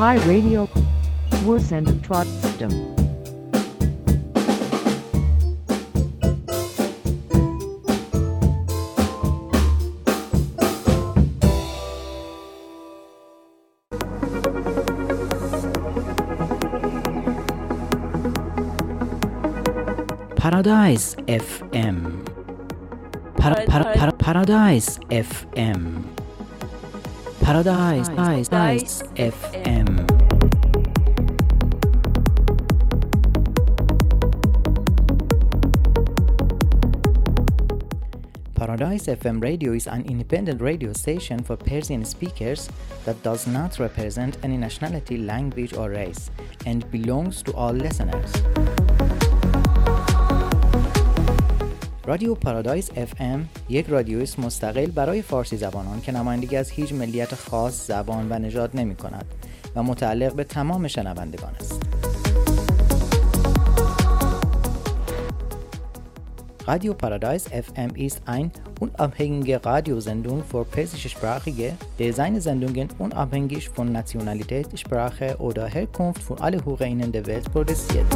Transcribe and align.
Pi 0.00 0.16
Radio 0.26 0.66
was 1.44 1.72
and 1.72 2.02
trot 2.02 2.26
system. 2.26 2.70
Paradise 20.34 21.14
FM. 21.28 22.24
Para, 23.36 23.66
para, 23.66 23.92
para, 23.92 24.12
Paradise 24.12 24.98
FM. 25.10 26.19
Paradise, 27.50 28.08
Paradise 28.10 29.02
FM. 29.16 30.06
Paradise 38.54 39.06
FM 39.06 39.42
radio 39.42 39.72
is 39.72 39.88
an 39.88 40.04
independent 40.06 40.60
radio 40.60 40.92
station 40.92 41.42
for 41.42 41.56
Persian 41.56 42.04
speakers 42.04 42.70
that 43.04 43.20
does 43.24 43.48
not 43.48 43.80
represent 43.80 44.38
any 44.44 44.56
nationality, 44.56 45.18
language, 45.18 45.74
or 45.74 45.90
race 45.90 46.30
and 46.66 46.88
belongs 46.92 47.42
to 47.42 47.52
all 47.54 47.72
listeners. 47.72 48.30
رادیو 52.10 52.34
پارادایس 52.34 52.90
FM 52.90 53.40
یک 53.68 53.86
رادیویست 53.86 54.38
مستقل 54.38 54.86
برای 54.86 55.22
فارسی 55.22 55.56
زبانان 55.56 56.00
که 56.00 56.12
نمایندگی 56.12 56.56
از 56.56 56.70
هیچ 56.70 56.92
ملیت 56.92 57.34
خاص 57.34 57.86
زبان 57.86 58.26
و 58.32 58.38
نژاد 58.38 58.70
نمی 58.74 58.94
کند 58.94 59.24
و 59.76 59.82
متعلق 59.82 60.34
به 60.34 60.44
تمام 60.44 60.88
شنوندگان 60.88 61.54
است. 61.60 61.82
Radio 66.66 66.94
Paradise 66.94 67.46
FM 67.66 67.90
ist 67.96 68.22
ein 68.26 68.50
unabhängige 68.80 69.64
Radiosendung 69.64 70.42
für 70.50 70.64
persischsprachige, 70.64 71.72
der 71.98 72.12
Sendungen 72.40 72.88
unabhängig 72.98 73.68
von 73.68 73.92
Nationalität, 73.92 74.66
Sprache 74.78 75.36
oder 75.38 75.66
Herkunft 75.66 76.22
für 76.22 76.40
alle 76.40 76.64
HörerInnen 76.64 77.12
der 77.12 77.26
Welt 77.26 77.46
produziert. 77.52 78.06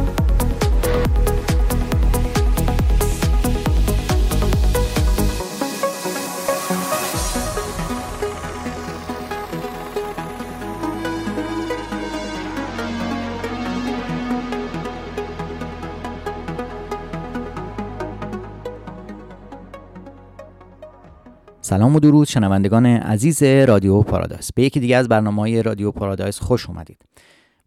سلام 21.65 21.95
و 21.95 21.99
درود 21.99 22.27
شنوندگان 22.27 22.85
عزیز 22.85 23.43
رادیو 23.43 24.01
پارادایس. 24.01 24.53
به 24.53 24.63
یکی 24.63 24.79
دیگه 24.79 24.97
از 24.97 25.07
برنامه 25.07 25.41
های 25.41 25.63
رادیو 25.63 25.91
پارادایس 25.91 26.39
خوش 26.39 26.69
اومدید. 26.69 27.01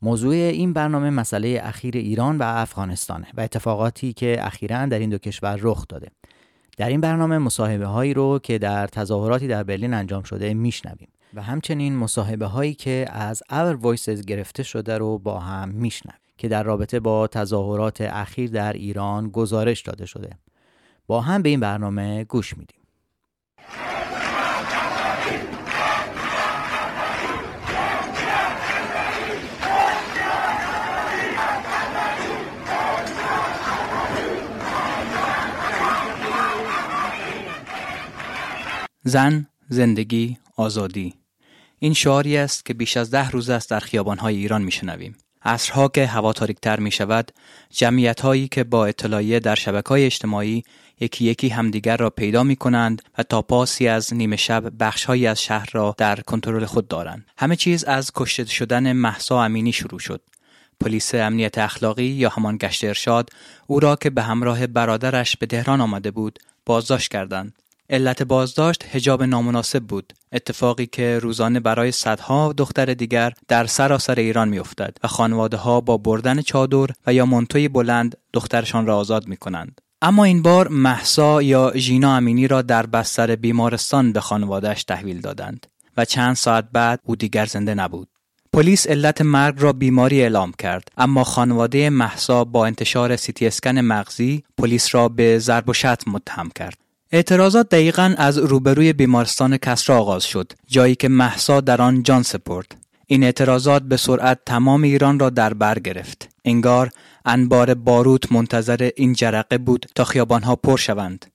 موضوع 0.02 0.34
این 0.34 0.72
برنامه 0.72 1.10
مسئله 1.10 1.60
اخیر 1.62 1.96
ایران 1.96 2.38
و 2.38 2.42
افغانستانه 2.42 3.26
و 3.36 3.40
اتفاقاتی 3.40 4.12
که 4.12 4.36
اخیرا 4.40 4.86
در 4.86 4.98
این 4.98 5.10
دو 5.10 5.18
کشور 5.18 5.58
رخ 5.62 5.84
داده. 5.88 6.10
در 6.76 6.88
این 6.88 7.00
برنامه 7.00 7.38
مصاحبه 7.38 7.86
هایی 7.86 8.14
رو 8.14 8.38
که 8.38 8.58
در 8.58 8.86
تظاهراتی 8.86 9.48
در 9.48 9.62
برلین 9.62 9.94
انجام 9.94 10.22
شده 10.22 10.54
میشنویم 10.54 11.08
و 11.34 11.42
همچنین 11.42 11.96
مصاحبه 11.96 12.46
هایی 12.46 12.74
که 12.74 13.06
از 13.10 13.42
Our 13.50 13.74
Voices 13.74 14.24
گرفته 14.24 14.62
شده 14.62 14.98
رو 14.98 15.18
با 15.18 15.38
هم 15.38 15.68
میشنویم 15.68 16.20
که 16.36 16.48
در 16.48 16.62
رابطه 16.62 17.00
با 17.00 17.26
تظاهرات 17.26 18.00
اخیر 18.00 18.50
در 18.50 18.72
ایران 18.72 19.28
گزارش 19.28 19.82
داده 19.82 20.06
شده. 20.06 20.30
با 21.06 21.20
هم 21.20 21.42
به 21.42 21.48
این 21.48 21.60
برنامه 21.60 22.24
گوش 22.24 22.58
میدیم. 22.58 22.77
زن، 39.08 39.46
زندگی، 39.68 40.38
آزادی 40.56 41.14
این 41.78 41.94
شعاری 41.94 42.36
است 42.36 42.64
که 42.64 42.74
بیش 42.74 42.96
از 42.96 43.10
ده 43.10 43.30
روز 43.30 43.50
است 43.50 43.70
در 43.70 43.80
خیابانهای 43.80 44.36
ایران 44.36 44.62
میشنویم. 44.62 45.16
عصرها 45.42 45.88
که 45.88 46.06
هوا 46.06 46.32
تاریکتر 46.32 46.80
می 46.80 46.90
شود، 46.90 47.32
جمعیت 47.70 48.20
هایی 48.20 48.48
که 48.48 48.64
با 48.64 48.86
اطلاعیه 48.86 49.40
در 49.40 49.54
شبکه 49.54 49.88
های 49.88 50.04
اجتماعی 50.04 50.62
یکی 51.00 51.24
یکی 51.24 51.48
همدیگر 51.48 51.96
را 51.96 52.10
پیدا 52.10 52.42
می 52.42 52.56
کنند 52.56 53.02
و 53.18 53.22
تا 53.22 53.42
پاسی 53.42 53.88
از 53.88 54.14
نیمه 54.14 54.36
شب 54.36 54.72
بخشهایی 54.80 55.26
از 55.26 55.42
شهر 55.42 55.68
را 55.72 55.94
در 55.98 56.20
کنترل 56.20 56.64
خود 56.64 56.88
دارند. 56.88 57.26
همه 57.38 57.56
چیز 57.56 57.84
از 57.84 58.12
کشته 58.14 58.44
شدن 58.44 58.92
محسا 58.92 59.44
امینی 59.44 59.72
شروع 59.72 59.98
شد. 59.98 60.20
پلیس 60.80 61.14
امنیت 61.14 61.58
اخلاقی 61.58 62.04
یا 62.04 62.28
همان 62.28 62.56
گشت 62.56 62.84
ارشاد 62.84 63.30
او 63.66 63.80
را 63.80 63.96
که 63.96 64.10
به 64.10 64.22
همراه 64.22 64.66
برادرش 64.66 65.36
به 65.36 65.46
تهران 65.46 65.80
آمده 65.80 66.10
بود 66.10 66.38
بازداشت 66.66 67.10
کردند. 67.10 67.54
علت 67.90 68.22
بازداشت 68.22 68.84
هجاب 68.92 69.22
نامناسب 69.22 69.82
بود 69.82 70.12
اتفاقی 70.32 70.86
که 70.86 71.18
روزانه 71.18 71.60
برای 71.60 71.92
صدها 71.92 72.52
دختر 72.52 72.94
دیگر 72.94 73.32
در 73.48 73.66
سراسر 73.66 74.14
ایران 74.14 74.48
میافتد 74.48 74.96
و 75.04 75.08
خانواده 75.08 75.56
ها 75.56 75.80
با 75.80 75.96
بردن 75.96 76.42
چادر 76.42 76.86
و 77.06 77.14
یا 77.14 77.26
منتوی 77.26 77.68
بلند 77.68 78.16
دخترشان 78.32 78.86
را 78.86 78.96
آزاد 78.96 79.28
می 79.28 79.36
کنند. 79.36 79.80
اما 80.02 80.24
این 80.24 80.42
بار 80.42 80.68
محسا 80.68 81.42
یا 81.42 81.72
ژینا 81.76 82.16
امینی 82.16 82.48
را 82.48 82.62
در 82.62 82.86
بستر 82.86 83.36
بیمارستان 83.36 84.12
به 84.12 84.20
خانوادهش 84.20 84.84
تحویل 84.84 85.20
دادند 85.20 85.66
و 85.96 86.04
چند 86.04 86.36
ساعت 86.36 86.68
بعد 86.72 87.00
او 87.04 87.16
دیگر 87.16 87.46
زنده 87.46 87.74
نبود. 87.74 88.08
پلیس 88.52 88.86
علت 88.86 89.22
مرگ 89.22 89.54
را 89.58 89.72
بیماری 89.72 90.22
اعلام 90.22 90.52
کرد 90.58 90.88
اما 90.96 91.24
خانواده 91.24 91.90
محسا 91.90 92.44
با 92.44 92.66
انتشار 92.66 93.16
سیتی 93.16 93.46
اسکن 93.46 93.78
مغزی 93.78 94.44
پلیس 94.58 94.94
را 94.94 95.08
به 95.08 95.38
ضرب 95.38 95.68
و 95.68 95.72
شتم 95.72 96.10
متهم 96.10 96.48
کرد. 96.54 96.87
اعتراضات 97.12 97.68
دقیقا 97.68 98.14
از 98.18 98.38
روبروی 98.38 98.92
بیمارستان 98.92 99.56
کسرا 99.56 99.98
آغاز 99.98 100.24
شد 100.24 100.52
جایی 100.66 100.94
که 100.94 101.08
محسا 101.08 101.60
در 101.60 101.82
آن 101.82 102.02
جان 102.02 102.22
سپرد. 102.22 102.76
این 103.06 103.24
اعتراضات 103.24 103.82
به 103.82 103.96
سرعت 103.96 104.38
تمام 104.46 104.82
ایران 104.82 105.18
را 105.18 105.30
در 105.30 105.54
بر 105.54 105.78
گرفت. 105.78 106.28
انگار 106.44 106.90
انبار 107.24 107.74
باروت 107.74 108.32
منتظر 108.32 108.90
این 108.96 109.12
جرقه 109.12 109.58
بود 109.58 109.86
تا 109.94 110.04
خیابانها 110.04 110.56
پر 110.56 110.76
شوند. 110.76 111.26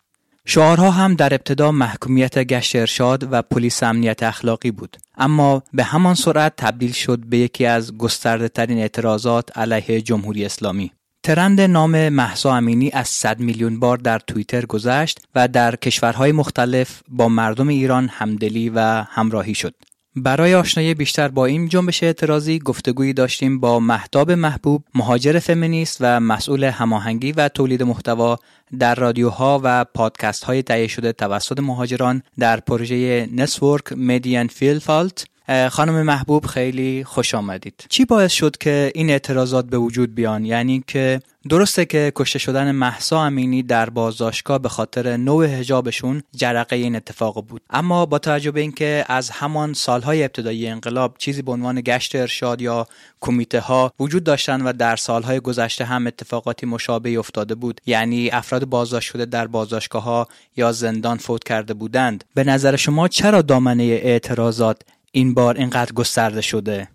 شعارها 0.46 0.92
هم 0.92 1.16
در 1.16 1.34
ابتدا 1.34 1.72
محکومیت 1.72 2.40
گشت 2.40 2.76
ارشاد 2.76 3.28
و 3.32 3.42
پلیس 3.42 3.84
امنیت 3.84 4.24
اخلاقی 4.24 4.72
بود. 4.72 4.98
اما 5.18 5.64
به 5.74 5.84
همان 5.84 6.16
سرعت 6.16 6.54
تبدیل 6.58 6.92
شد 6.92 7.20
به 7.20 7.38
یکی 7.38 7.66
از 7.66 7.98
گسترده 7.98 8.50
ترین 8.50 8.78
اعتراضات 8.78 9.58
علیه 9.58 10.02
جمهوری 10.02 10.46
اسلامی. 10.46 10.92
ترند 11.26 11.62
نام 11.62 12.10
محسا 12.10 12.56
امینی 12.56 12.92
از 12.92 13.08
100 13.08 13.40
میلیون 13.40 13.80
بار 13.80 13.98
در 13.98 14.20
توییتر 14.20 14.66
گذشت 14.66 15.20
و 15.36 15.48
در 15.48 15.76
کشورهای 15.76 16.32
مختلف 16.32 17.02
با 17.08 17.30
مردم 17.30 17.68
ایران 17.68 18.10
همدلی 18.14 18.70
و 18.70 18.80
همراهی 19.10 19.56
شد. 19.56 19.74
برای 20.16 20.56
آشنایی 20.56 20.94
بیشتر 20.94 21.28
با 21.28 21.46
این 21.46 21.70
جنبش 21.70 22.04
اعتراضی 22.04 22.60
گفتگویی 22.60 23.14
داشتیم 23.14 23.60
با 23.60 23.80
محتاب 23.80 24.32
محبوب 24.32 24.84
مهاجر 24.96 25.40
فمینیست 25.40 25.98
و 26.00 26.20
مسئول 26.20 26.64
هماهنگی 26.64 27.32
و 27.32 27.50
تولید 27.50 27.84
محتوا 27.84 28.40
در 28.80 28.96
رادیوها 28.96 29.62
و 29.64 29.86
پادکست 29.86 30.44
های 30.44 30.64
تهیه 30.64 30.88
شده 30.88 31.12
توسط 31.12 31.60
مهاجران 31.60 32.24
در 32.40 32.60
پروژه 32.60 33.30
نسورک 33.32 33.94
مدین 33.94 34.48
فیل 34.48 34.80
فالت 34.80 35.26
خانم 35.72 36.02
محبوب 36.02 36.46
خیلی 36.46 37.04
خوش 37.04 37.36
آمدید. 37.36 37.86
چی 37.90 38.06
باعث 38.06 38.32
شد 38.32 38.58
که 38.58 38.92
این 38.96 39.10
اعتراضات 39.10 39.66
به 39.66 39.78
وجود 39.78 40.16
بیان؟ 40.16 40.46
یعنی 40.46 40.84
که 40.88 41.20
درسته 41.50 41.86
که 41.86 42.12
کشته 42.16 42.40
شدن 42.40 42.72
محسا 42.72 43.24
امینی 43.24 43.64
در 43.64 43.90
بازداشتگاه 43.90 44.60
به 44.60 44.70
خاطر 44.70 45.18
نوع 45.18 45.46
هجابشون 45.46 46.24
جرقه 46.36 46.76
این 46.76 46.96
اتفاق 46.96 47.46
بود. 47.46 47.62
اما 47.70 48.06
با 48.06 48.20
توجه 48.20 48.52
به 48.52 48.62
اینکه 48.62 49.06
از 49.08 49.30
همان 49.30 49.74
سالهای 49.74 50.24
ابتدایی 50.24 50.68
انقلاب 50.68 51.16
چیزی 51.18 51.42
به 51.42 51.52
عنوان 51.52 51.82
گشت 51.82 52.16
ارشاد 52.16 52.62
یا 52.62 52.88
کمیته 53.22 53.60
ها 53.60 53.94
وجود 54.00 54.24
داشتن 54.24 54.62
و 54.62 54.74
در 54.74 54.96
سالهای 54.96 55.40
گذشته 55.40 55.86
هم 55.86 56.08
اتفاقاتی 56.08 56.66
مشابهی 56.66 57.18
افتاده 57.18 57.56
بود 57.56 57.82
یعنی 57.86 58.30
افراد 58.30 58.66
بازداشت 58.66 59.12
شده 59.12 59.26
در 59.26 59.48
بازداشتگاه 59.48 60.04
ها 60.04 60.28
یا 60.58 60.72
زندان 60.72 61.18
فوت 61.18 61.44
کرده 61.44 61.74
بودند 61.74 62.24
به 62.36 62.44
نظر 62.44 62.76
شما 62.76 63.08
چرا 63.08 63.42
دامنه 63.42 63.84
اعتراضات 63.84 64.82
این 65.16 65.34
بار 65.34 65.58
اینقدر 65.58 65.94
گسترده 65.94 66.42
شده؟ 66.42 66.88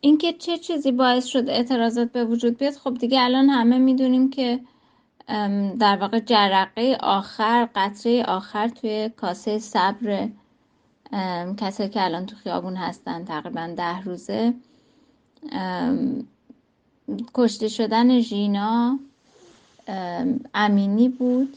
اینکه 0.00 0.32
چه 0.32 0.58
چیزی 0.58 0.92
باعث 0.92 1.26
شد 1.26 1.48
اعتراضات 1.48 2.12
به 2.12 2.24
وجود 2.24 2.58
بیاد 2.58 2.74
خب 2.74 2.94
دیگه 2.94 3.20
الان 3.20 3.48
همه 3.48 3.78
می‌دونیم 3.78 4.30
که 4.30 4.60
در 5.78 5.96
واقع 6.00 6.20
جرقه 6.20 6.98
آخر 7.00 7.68
قطره 7.74 8.24
آخر 8.24 8.68
توی 8.68 9.08
کاسه 9.16 9.58
صبر 9.58 10.28
کسایی 11.56 11.88
که 11.88 12.04
الان 12.04 12.26
تو 12.26 12.36
خیابون 12.36 12.76
هستن 12.76 13.24
تقریبا 13.24 13.74
ده 13.76 14.00
روزه 14.00 14.54
کشته 17.34 17.68
شدن 17.68 18.20
ژینا 18.20 18.98
امینی 20.54 21.08
بود. 21.08 21.56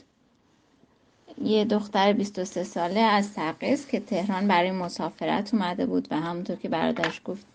یه 1.44 1.66
دختر 1.66 2.14
23 2.14 2.64
ساله 2.64 3.00
از 3.00 3.34
تقیز 3.34 3.88
که 3.88 4.00
تهران 4.00 4.48
برای 4.48 4.72
مسافرت 4.72 5.54
اومده 5.54 5.86
بود 5.86 6.08
و 6.12 6.20
همونطور 6.20 6.56
که 6.56 6.70
برادرش 6.70 7.22
گفت 7.26 7.46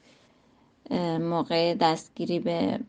موقع 1.20 1.74
دستگیری 1.74 2.38
به 2.38 2.80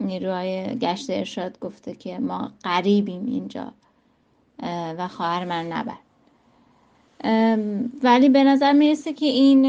نیروهای 0.00 0.78
گشت 0.78 1.10
ارشاد 1.10 1.58
گفته 1.58 1.94
که 1.94 2.18
ما 2.18 2.52
قریبیم 2.62 3.26
اینجا 3.26 3.72
و 4.98 5.08
خواهر 5.08 5.44
من 5.44 5.66
نبر 5.66 5.96
ولی 8.02 8.28
به 8.28 8.44
نظر 8.44 8.72
می‌رسه 8.72 9.12
که 9.12 9.26
این 9.26 9.62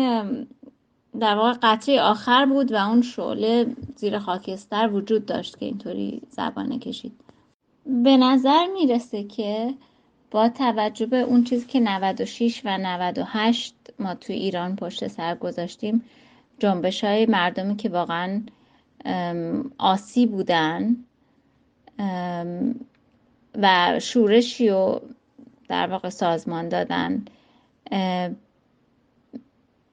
در 1.19 1.36
واقع 1.36 1.54
قطعه 1.62 2.02
آخر 2.02 2.46
بود 2.46 2.72
و 2.72 2.76
اون 2.76 3.02
شعله 3.02 3.76
زیر 3.96 4.19
خاکستر 4.19 4.90
وجود 4.94 5.26
داشت 5.26 5.60
که 5.60 5.66
اینطوری 5.66 6.22
زبانه 6.30 6.80
کشید. 6.80 7.14
به 7.86 8.18
نظر 8.18 8.68
می‌رسه 8.74 9.24
که 9.24 9.74
با 10.33 10.50
توجه 10.50 11.06
به 11.06 11.18
اون 11.18 11.44
چیزی 11.44 11.65
که 11.65 11.80
96 11.80 12.62
و 12.65 12.77
98 12.77 13.75
ما 14.00 14.15
توی 14.15 14.35
ایران 14.35 14.75
پشت 14.75 15.07
سر 15.07 15.35
گذاشتیم 15.35 16.03
جنبش 16.59 17.03
های 17.03 17.25
مردمی 17.25 17.75
که 17.75 17.89
واقعا 17.89 18.41
آسی 19.77 20.25
بودن 20.25 20.95
و 23.56 24.00
شورشی 24.00 24.69
و 24.69 25.00
در 25.69 25.88
واقع 25.88 26.09
سازمان 26.09 26.69
دادن 26.69 27.25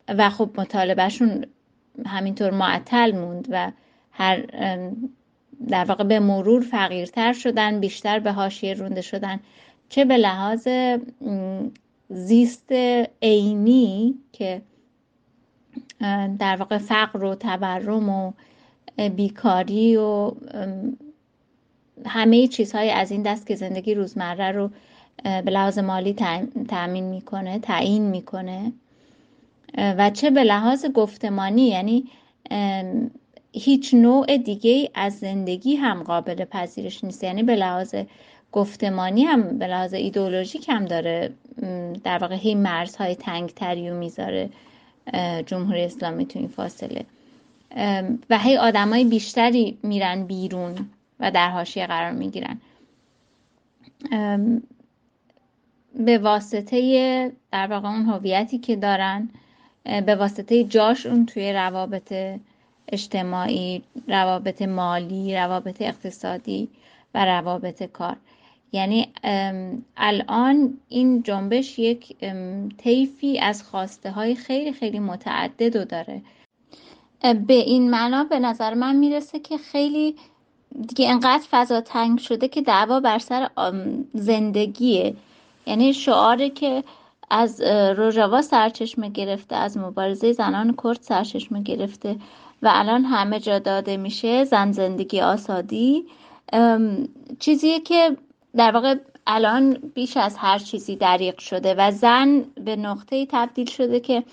و 0.09 0.31
خب 0.31 0.51
مطالبهشون 0.59 1.47
همینطور 2.07 2.51
معطل 2.51 3.13
موند 3.17 3.49
و 3.51 3.73
هر 4.13 4.47
در 5.69 5.85
واقع 5.85 6.05
به 6.05 6.21
مرور 6.21 6.63
فقیرتر 6.63 7.33
شدن 7.33 7.81
بیشتر 7.81 8.19
به 8.19 8.33
حاشیه 8.33 8.75
رونده 8.75 9.01
شدن. 9.01 9.41
چه 9.91 10.05
به 10.05 10.17
لحاظ 10.17 10.69
زیست 12.09 12.73
عینی 13.23 14.15
که 14.33 14.63
در 16.39 16.57
واقع 16.57 16.79
فقر 16.79 17.25
و 17.25 17.35
تورم 17.35 18.09
و 18.09 18.33
بیکاری 19.17 19.97
و 19.97 20.33
همه 22.07 22.47
چیزهای 22.47 22.91
از 22.91 23.11
این 23.11 23.23
دست 23.23 23.47
که 23.47 23.55
زندگی 23.55 23.95
روزمره 23.95 24.53
رو 24.53 24.71
به 25.25 25.51
لحاظ 25.51 25.79
مالی 25.79 26.13
تأمین 26.69 27.05
می‌کنه 27.05 27.59
تعیین 27.59 28.03
می‌کنه. 28.03 28.73
و 29.79 30.11
چه 30.11 30.31
به 30.31 30.45
لحاظ 30.45 30.87
گفتمانی 30.87 31.63
یعنی 31.69 32.05
هیچ 33.53 33.95
نوع 33.95 34.37
دیگه 34.37 34.91
از 34.95 35.19
زندگی 35.19 35.75
هم 35.77 36.03
قابل 36.03 36.45
پذیرش 36.45 37.05
نیست. 37.05 37.25
یعنی 37.25 37.43
به 37.43 37.57
لحاظ 37.57 37.95
گفتمانی 38.53 39.23
هم 39.23 39.59
به 39.59 39.67
لحاظ 39.67 39.95
ایدولوژیک 39.95 40.69
هم 40.69 40.85
داره. 40.85 41.33
در 42.05 42.19
واقع 42.19 42.35
هی 42.35 42.55
مرزهای 42.55 43.15
تنگتری 43.15 43.91
و 43.91 43.95
می‌ذاره 43.95 44.51
جمهوری 45.47 45.85
اسلامی 45.85 46.27
تو 46.27 46.39
این 46.39 46.49
فاصله. 46.49 47.05
و 48.31 48.39
هی 48.39 48.57
آدمای 48.57 49.05
بیشتری 49.05 49.79
میرن 49.83 50.25
بیرون 50.25 50.75
و 51.21 51.31
در 51.31 51.51
حاشیه 51.51 51.87
قرار 51.87 52.13
می‌گیرن. 52.13 52.61
به 55.95 56.19
واسطه 56.19 57.33
در 57.53 57.67
واقع 57.67 57.89
اون 57.89 58.05
هویتی 58.05 58.59
که 58.59 58.77
دارن 58.77 59.29
به 59.85 60.15
واسطه 60.15 60.65
جاشون 60.65 61.27
توی 61.27 61.53
روابط 61.53 62.15
اجتماعی 62.89 63.83
روابط 64.09 64.63
مالی 64.63 65.37
روابط 65.37 65.83
اقتصادی 65.83 66.69
و 67.15 67.25
روابط 67.25 67.83
کار. 67.83 68.17
یعنی 68.73 69.09
الان 69.97 70.79
این 70.89 71.23
جنبش 71.23 71.79
یک 71.79 72.17
طیفی 72.79 73.39
از 73.39 73.63
خواسته 73.63 74.11
های 74.11 74.35
خیلی 74.35 74.73
خیلی 74.73 74.99
متعدد 74.99 75.77
رو 75.79 75.85
داره. 75.85 76.23
به 77.47 77.55
این 77.55 77.91
معنا 77.91 78.25
به 78.25 78.39
نظر 78.39 78.75
من 78.75 78.97
می‌رسه 78.97 79.39
که 79.39 79.59
خیلی 79.59 80.17
دیگه 80.89 81.11
انقدر 81.11 81.45
فضا 81.51 81.81
تنگ 81.81 82.19
شده 82.19 82.49
که 82.49 82.63
دعوا 82.63 83.01
بر 83.01 83.19
سر 83.19 83.49
زندگیه. 84.15 85.15
یعنی 85.67 85.95
شعاره 85.95 86.51
که 86.51 86.85
از 87.31 87.61
روژاوا 87.97 88.43
سرچشمه 88.43 89.09
گرفته 89.09 89.57
از 89.57 89.79
مبارزه 89.79 90.33
زنان 90.33 90.75
کرد 90.85 90.99
سرچشمه 91.01 91.63
گرفته 91.63 92.17
و 92.63 92.71
الان 92.73 93.05
همه 93.05 93.41
جا 93.41 93.59
داده 93.59 93.97
میشه 93.97 94.45
زن 94.45 94.73
زندگی 94.73 95.21
آسادی. 95.21 96.05
چیزیه 97.39 97.81
که 97.81 98.17
در 98.57 98.71
واقع 98.71 98.95
الان 99.27 99.73
بیش 99.95 100.17
از 100.17 100.37
هر 100.37 100.59
چیزی 100.59 100.97
دریق 100.97 101.39
شده 101.39 101.75
و 101.79 101.91
زن 101.91 102.41
به 102.41 102.77
نقطه 102.77 103.27
تبدیل 103.27 103.67
شده 103.67 104.01
که 104.01 104.25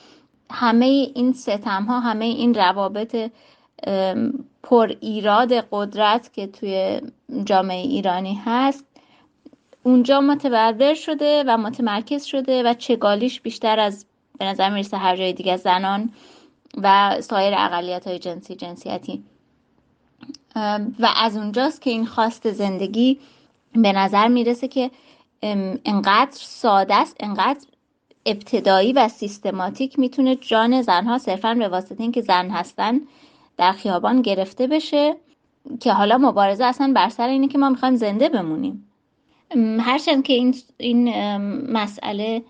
همه 0.52 0.86
این 1.16 1.34
ستم 1.34 1.84
ها 1.84 2.00
همه 2.00 2.26
این 2.26 2.54
روابط 2.54 3.32
پر 4.64 4.92
ایراد 5.00 5.54
قدرت 5.72 6.34
که 6.34 6.48
توی 6.48 7.02
جامعه 7.46 7.82
ایرانی 7.82 8.42
هست 8.46 8.86
اونجا 9.84 10.22
متبربر 10.22 10.94
شده 10.94 11.44
و 11.48 11.58
متمرکز 11.58 12.24
شده 12.24 12.64
و 12.64 12.74
چگالیش 12.74 13.42
بیشتر 13.42 13.80
از 13.80 14.06
به 14.40 14.46
نظر 14.46 14.70
می‌رسه 14.70 14.98
هر 14.98 15.16
جای 15.16 15.34
دیگه 15.34 15.58
زنان 15.58 16.10
و 16.78 17.18
سایر 17.22 17.54
اقلیت 17.58 18.08
های 18.08 18.20
جنسی 18.20 18.56
جنسیتی. 18.56 19.24
و 21.00 21.08
از 21.16 21.38
اونجاست 21.38 21.82
که 21.82 21.90
این 21.90 22.06
خواست 22.06 22.52
زندگی 22.52 23.20
به 23.74 23.92
نظر 23.92 24.28
می‌رسه 24.28 24.68
که 24.68 24.92
انقدر 25.86 26.32
ساده 26.32 26.96
است 26.96 27.16
انقدر 27.20 27.66
ابتدایی 28.26 28.94
و 28.94 29.08
سیستماتیک 29.08 30.00
می‌تونه 30.00 30.36
جان 30.36 30.82
زنها 30.82 31.18
صرفا 31.18 31.54
به 31.54 31.68
واسطه 31.68 32.02
اینکه 32.02 32.22
زن 32.22 32.50
هستن 32.50 33.02
در 33.58 33.72
خیابان 33.72 34.22
گرفته 34.22 34.68
بشه 34.68 35.16
که 35.80 35.94
حالا 35.94 36.18
مبارزه 36.18 36.66
اصلا 36.66 36.92
بر 36.96 37.10
سر 37.10 37.28
اینه 37.28 37.48
که 37.48 37.58
ما 37.58 37.70
می‌خوایم 37.70 37.96
زنده 37.96 38.30
بمونیم. 38.30 38.84
هرچند 39.80 40.24
که 40.24 40.34
این, 40.34 40.56
این 40.78 41.10
مسئله 41.72 42.44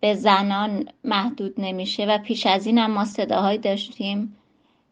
به 0.00 0.14
زنان 0.14 0.88
محدود 1.04 1.54
نمیشه 1.58 2.06
و 2.06 2.18
پیش 2.18 2.46
از 2.46 2.66
این 2.66 2.78
هم 2.78 2.90
ما 2.90 3.04
صداهایی 3.04 3.58
داشتیم 3.58 4.36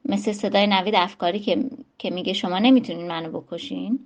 مثل 0.04 0.33
صدای 0.33 0.66
نوید 0.66 0.95
افکاری 0.95 1.38
که, 1.38 1.64
که 1.99 2.11
میگه 2.11 2.33
شما 2.33 2.59
نمی‌تونین 2.59 3.09
منو 3.09 3.40
بکشین. 3.40 3.99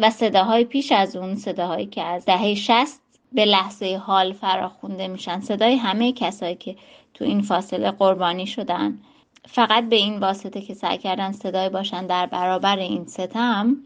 و 0.00 0.10
صداهای 0.10 0.64
پیش 0.64 0.92
از 0.92 1.16
اون 1.16 1.36
صداهایی 1.36 1.86
که 1.86 2.02
از 2.02 2.24
دهه 2.24 2.54
شست 2.54 3.02
به 3.32 3.44
لحظه 3.44 3.96
حال 3.96 4.32
فراخونده 4.32 5.08
میشن. 5.08 5.40
صدای 5.40 5.76
همه 5.76 6.12
کسایی 6.12 6.54
که 6.54 6.76
تو 7.14 7.24
این 7.24 7.42
فاصله 7.42 7.90
قربانی 7.90 8.46
شدن. 8.46 8.98
فقط 9.48 9.88
به 9.88 9.96
این 9.96 10.18
واسطه 10.18 10.60
که 10.60 10.74
سعی 10.74 10.98
کردن 10.98 11.32
صدای 11.32 11.68
باشن 11.68 12.06
در 12.06 12.26
برابر 12.26 12.78
این 12.78 13.06
ستم. 13.06 13.76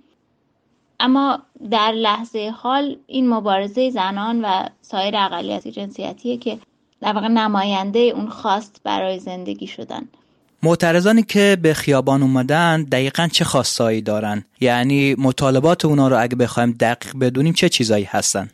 اما 1.01 1.39
در 1.71 1.93
لحظه 1.93 2.55
حال 2.57 2.97
این 3.07 3.29
مبارزه 3.29 3.91
زنان 3.91 4.45
و 4.45 4.69
سایر 4.81 5.17
اقلیت 5.17 5.69
جنسیتیه 5.69 6.37
که 6.37 6.59
در 7.01 7.13
واقع 7.13 7.29
نماینده 7.29 7.99
اون 7.99 8.29
خواست 8.29 8.81
برای 8.85 9.19
زندگی 9.19 9.67
شدن. 9.67 10.09
معترضانی 10.65 11.23
که 11.23 11.57
به 11.63 11.75
خیابان 11.75 12.23
اومدن 12.23 12.83
دقیقا 12.83 13.29
چه 13.33 13.45
خواستایی 13.45 14.03
دارن؟ 14.03 14.45
یعنی 14.61 15.15
مطالبات 15.19 15.85
اونا 15.85 16.09
رو 16.09 16.23
اگه 16.23 16.37
بخوایم 16.37 16.73
دقیق 16.81 17.17
بدونیم 17.21 17.53
چه 17.53 17.69
چیزایی 17.69 18.05
هستن؟ 18.05 18.51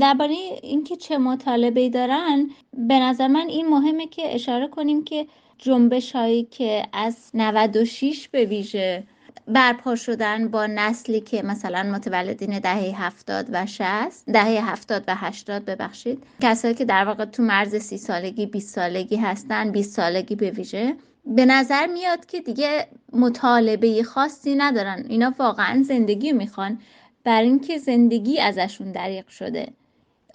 درباره 0.00 0.34
اینکه 0.62 0.96
چه 0.96 1.18
مطالبه 1.18 1.88
دارن 1.88 2.50
به 2.88 2.98
نظر 2.98 3.26
من 3.26 3.46
این 3.48 3.68
مهمه 3.68 4.06
که 4.06 4.34
اشاره 4.34 4.68
کنیم 4.68 5.04
که 5.04 5.26
جنبش 5.58 6.12
هایی 6.12 6.44
که 6.50 6.82
از 6.92 7.16
96 7.34 8.28
به 8.28 8.44
ویژه 8.44 9.02
برپا 9.48 9.96
شدن 9.96 10.48
با 10.48 10.66
نسلی 10.66 11.20
که 11.20 11.42
مثلا 11.42 11.82
متولدین 11.82 12.58
دهه 12.58 13.04
هفتاد 13.04 13.46
و 13.52 13.66
شست 13.66 14.26
دهه 14.26 14.70
هفتاد 14.70 15.04
و 15.08 15.14
هشتاد 15.14 15.64
ببخشید 15.64 16.22
کسایی 16.40 16.74
که 16.74 16.84
در 16.84 17.04
واقع 17.04 17.24
تو 17.24 17.42
مرز 17.42 17.76
سی 17.76 17.98
سالگی 17.98 18.46
20 18.46 18.74
سالگی 18.74 19.16
هستن 19.16 19.70
20 19.70 19.94
سالگی 19.96 20.34
به 20.34 20.50
ویژه. 20.50 20.94
به 21.26 21.44
نظر 21.44 21.86
میاد 21.86 22.26
که 22.26 22.40
دیگه 22.40 22.86
مطالبه 23.12 24.02
خاصی 24.02 24.54
ندارن. 24.54 25.04
اینا 25.08 25.34
واقعا 25.38 25.82
زندگی 25.82 26.32
می‌خوان. 26.32 26.78
بر 27.24 27.42
اینکه 27.42 27.78
زندگی 27.78 28.40
ازشون 28.40 28.92
دریق 28.92 29.28
شده. 29.28 29.68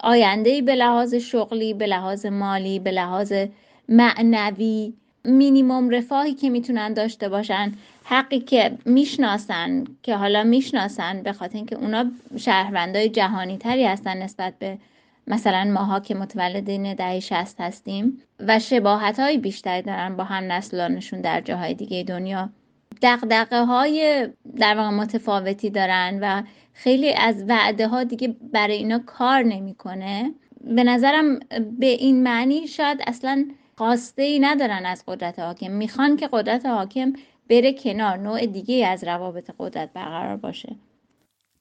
آینده 0.00 0.62
به 0.62 0.74
لحاظ 0.74 1.14
شغلی 1.14 1.74
به 1.74 1.86
لحاظ 1.86 2.26
مالی 2.26 2.78
به 2.78 2.90
لحاظ 2.90 3.32
معنوی 3.88 4.92
مینیموم 5.24 5.90
رفاهی 5.90 6.34
که 6.34 6.50
می‌تونن 6.50 6.92
داشته 6.92 7.28
باشن. 7.28 7.72
حقی 8.08 8.40
که 8.40 8.78
می‌شناسن 8.84 9.84
که 10.02 10.16
حالا 10.16 10.44
می‌شناسن 10.44 11.22
به 11.22 11.32
خاطر 11.32 11.56
اینکه 11.56 11.76
اونا 11.76 12.04
شهروندای 12.36 13.08
جهانی 13.08 13.58
تری 13.58 13.84
هستن 13.84 14.22
نسبت 14.22 14.54
به 14.58 14.78
مثلا 15.26 15.64
ماها 15.64 16.00
که 16.00 16.14
متولدین 16.14 16.94
دهه 16.94 17.20
60 17.20 17.60
هستیم 17.60 18.22
و 18.40 18.58
شباهت 18.58 19.20
های 19.20 19.38
بیشتری 19.38 19.82
دارن 19.82 20.16
با 20.16 20.24
هم 20.24 20.52
نسلانشون 20.52 21.20
در 21.20 21.40
جاهای 21.40 21.74
دیگه 21.74 22.02
دنیا. 22.02 22.50
دقدقه 23.02 23.64
های 23.64 24.28
در 24.56 24.76
واقع 24.76 24.90
متفاوتی 24.90 25.70
دارن 25.70 26.18
و 26.22 26.42
خیلی 26.72 27.14
از 27.14 27.44
وعده 27.48 27.88
ها 27.88 28.04
دیگه 28.04 28.36
برای 28.52 28.76
اینا 28.76 28.98
کار 28.98 29.42
نمی‌کنه. 29.42 30.34
به 30.60 30.84
نظرم 30.84 31.38
به 31.78 31.86
این 31.86 32.22
معنی 32.22 32.68
شاید 32.68 32.98
اصلا 33.06 33.44
خواسته 33.78 34.22
ای 34.22 34.38
ندارن 34.38 34.86
از 34.86 35.04
قدرت 35.06 35.38
حاکم. 35.38 35.70
می‌خوان 35.70 36.16
که 36.16 36.28
قدرت 36.32 36.66
حاکم 36.66 37.12
بره 37.48 37.72
کنار 37.72 38.16
نوع 38.16 38.46
دیگه 38.46 38.86
از 38.86 39.04
روابط 39.04 39.50
قدرت 39.58 39.90
برقرار 39.94 40.36
باشه. 40.36 40.76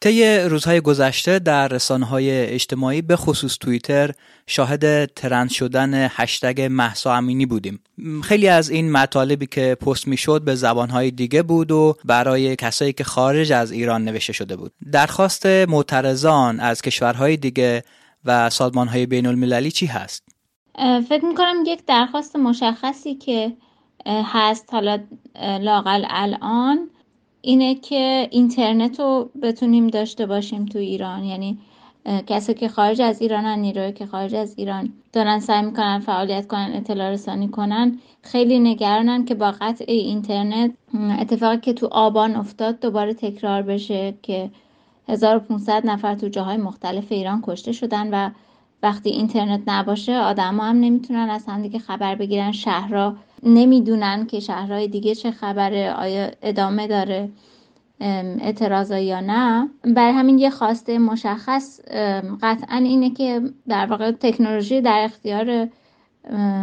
طی 0.02 0.38
روزهای 0.38 0.82
گذشته 0.82 1.40
در 1.40 1.68
رسانه 1.68 2.06
های 2.06 2.32
اجتماعی 2.32 3.02
به 3.02 3.16
خصوص 3.16 3.58
توییتر 3.58 4.12
شاهد 4.48 5.06
ترند 5.06 5.50
شدن 5.50 6.08
هشتگ 6.12 6.68
محسا 6.72 7.14
امینی 7.16 7.46
بودیم. 7.46 7.80
خیلی 8.24 8.48
از 8.48 8.70
این 8.70 8.92
مطالبی 8.92 9.46
که 9.46 9.76
پست 9.76 10.08
می‌شد 10.08 10.42
به 10.42 10.56
زبانهای 10.56 11.12
دیگه 11.12 11.44
بود 11.44 11.72
و 11.72 11.96
برای 12.06 12.56
کسایی 12.56 12.94
که 12.94 13.04
خارج 13.04 13.52
از 13.52 13.72
ایران 13.72 14.04
نوشته 14.04 14.34
شده 14.34 14.56
بود. 14.56 14.72
درخواست 14.92 15.46
معترضان 15.46 16.60
از 16.60 16.82
کشورهای 16.82 17.38
دیگه 17.38 17.84
و 18.26 18.50
سازمانهای 18.50 19.06
بین 19.06 19.26
المللی 19.26 19.72
چی 19.72 19.86
هست؟ 19.86 20.24
فکر 21.10 21.26
می‌کنم 21.26 21.56
یک 21.68 21.86
درخواست 21.86 22.36
مشخصی 22.36 23.16
که 23.16 23.54
هست. 24.06 24.74
حالا 24.74 25.00
لاقل 25.62 26.06
الان. 26.10 26.90
اینه 27.42 27.76
که 27.76 28.28
اینترنت 28.32 29.00
رو 29.00 29.30
بتونیم 29.42 29.88
داشته 29.88 30.26
باشیم 30.26 30.66
تو 30.66 30.80
ایران. 30.80 31.24
یعنی 31.24 31.58
کسی 32.28 32.54
که 32.54 32.68
خارج 32.68 33.02
از 33.02 33.22
ایرانن 33.22 33.60
نیروی 33.60 33.92
که 33.92 34.06
خارج 34.06 34.36
از 34.36 34.54
ایران 34.58 34.94
دارن 35.14 35.40
سعی 35.40 35.66
می‌کنن 35.66 36.00
فعالیت 36.00 36.48
کنن 36.48 36.72
اطلاع 36.74 37.10
رسانی 37.10 37.48
کنن 37.48 38.00
خیلی 38.22 38.60
نگرانن 38.60 39.26
که 39.26 39.36
با 39.36 39.54
قطع 39.62 39.86
اینترنت 39.88 40.72
اتفاقی 41.20 41.58
که 41.58 41.74
تو 41.74 41.88
آبان 41.92 42.36
افتاد 42.36 42.80
دوباره 42.80 43.14
تکرار 43.14 43.62
بشه 43.62 44.14
که 44.22 44.50
1500 45.08 45.86
نفر 45.86 46.16
تو 46.16 46.28
جاهای 46.28 46.58
مختلف 46.58 47.12
ایران 47.12 47.44
کشته 47.48 47.72
شدن 47.72 48.10
و 48.14 48.30
وقتی 48.84 49.10
اینترنت 49.10 49.62
نباشه 49.68 50.18
آدم 50.18 50.60
هم 50.60 50.80
نمی‌تونن 50.80 51.30
از 51.30 51.46
همدیگه 51.46 51.80
خبر 51.80 52.16
بگیرن. 52.16 52.52
شهرها 52.52 53.16
نمی‌دونن 53.44 54.26
که 54.26 54.40
شهرهای 54.40 54.88
دیگه 54.88 55.16
چه 55.16 55.32
خبره 55.32 55.94
آیا 55.94 56.32
ادامه 56.42 56.88
داره 56.88 57.30
اعتراض 58.42 58.92
یا 58.92 59.20
نه. 59.20 59.70
برای 59.84 60.14
همین 60.14 60.40
یه 60.40 60.50
خواسته 60.50 61.00
مشخص 61.00 61.82
قطعا 62.42 62.78
اینه 62.78 63.10
که 63.10 63.42
در 63.68 63.86
واقع 63.86 64.12
تکنولوژی 64.12 64.82
در 64.82 65.02
اختیار 65.04 65.68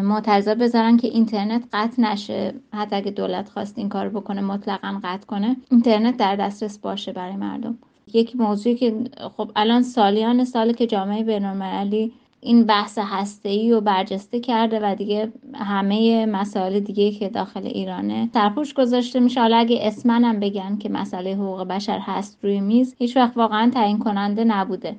معترضا 0.02 0.55
بذارن 0.55 0.97
که 0.97 1.09
اینترنت 1.09 1.62
قطع 1.73 2.02
نشه. 2.02 2.55
حتی 2.73 2.97
اگه 2.97 3.11
دولت 3.11 3.49
خواست 3.49 3.79
این 3.79 3.88
کار 3.88 4.09
بکنه 4.09 4.41
مطلقا 4.41 5.00
قطع 5.05 5.26
کنه 5.26 5.57
اینترنت 5.71 6.17
در 6.17 6.37
دسترس 6.37 6.79
باشه 6.79 7.12
برای 7.12 7.37
مردم. 7.37 7.79
یک 8.14 8.37
موضوعی 8.37 8.75
که 8.75 8.95
خب 9.37 9.50
الان 9.57 9.83
سالیان 9.83 10.45
سال 10.45 10.73
که 10.73 10.87
جامعه 10.87 11.25
بینالمللی 11.25 12.12
این 12.45 12.65
بحث 12.65 12.99
هسته‌ای 13.03 13.73
و 13.73 13.81
برجسته 13.81 14.41
کرده 14.41 14.81
و 14.83 14.95
دیگه 14.95 15.33
همه 15.55 16.27
مسائل 16.27 16.81
دیگه 16.81 17.11
که 17.11 17.29
داخل 17.29 17.67
ایرانه 17.67 18.31
سرپوش 18.35 18.75
گذاشته 18.75 19.21
میشه. 19.21 19.41
حالا 19.41 19.57
اگه 19.57 19.79
اسمن 19.83 20.25
هم 20.25 20.41
بگن 20.41 20.79
که 20.79 20.89
مسئله 20.89 21.35
حقوق 21.35 21.63
بشر 21.63 21.99
هست 21.99 22.39
روی 22.43 22.61
میز 22.61 22.95
هیچ 22.99 23.17
وقت 23.17 23.37
واقعا 23.37 23.71
تعیین 23.75 23.99
کننده 23.99 24.45
نبوده. 24.45 24.97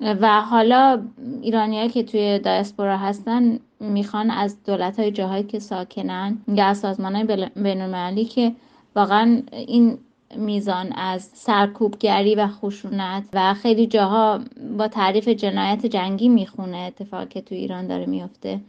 و 0.00 0.40
حالا 0.40 1.02
ایرانیایی 1.42 1.88
که 1.88 2.02
توی 2.02 2.38
دایسپورا 2.38 2.96
هستن 2.96 3.58
می‌خوان 3.80 4.30
از 4.30 4.62
دولت 4.64 5.00
های 5.00 5.10
جاهایی 5.10 5.44
که 5.44 5.58
ساکنن 5.58 6.38
یا 6.48 6.66
از 6.66 6.78
سازمان 6.78 7.16
های 7.16 8.24
که 8.24 8.52
واقعا 8.96 9.42
این 9.52 9.98
میزان 10.36 10.92
از 10.92 11.30
سرکوبگری 11.34 12.34
و 12.34 12.46
خشونت 12.46 13.24
و 13.32 13.54
خیلی 13.54 13.86
جاها 13.86 14.40
با 14.78 14.88
تعریف 14.88 15.28
جنایت 15.28 15.86
جنگی 15.86 16.28
می‌خونه 16.28 16.76
اتفاقی 16.76 17.26
که 17.26 17.40
تو 17.40 17.54
ایران 17.54 17.86
داره 17.86 18.06
میفته. 18.06 18.60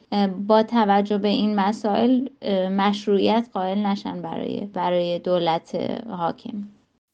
با 0.48 0.63
توجه 0.63 1.17
به 1.17 1.27
این 1.27 1.55
مسائل 1.55 2.27
مشروعیت 2.70 3.50
قائل 3.53 3.77
نشن 3.77 4.22
برای 4.22 4.65
برای 4.74 5.20
دولت 5.20 5.75
حاکم. 6.10 6.63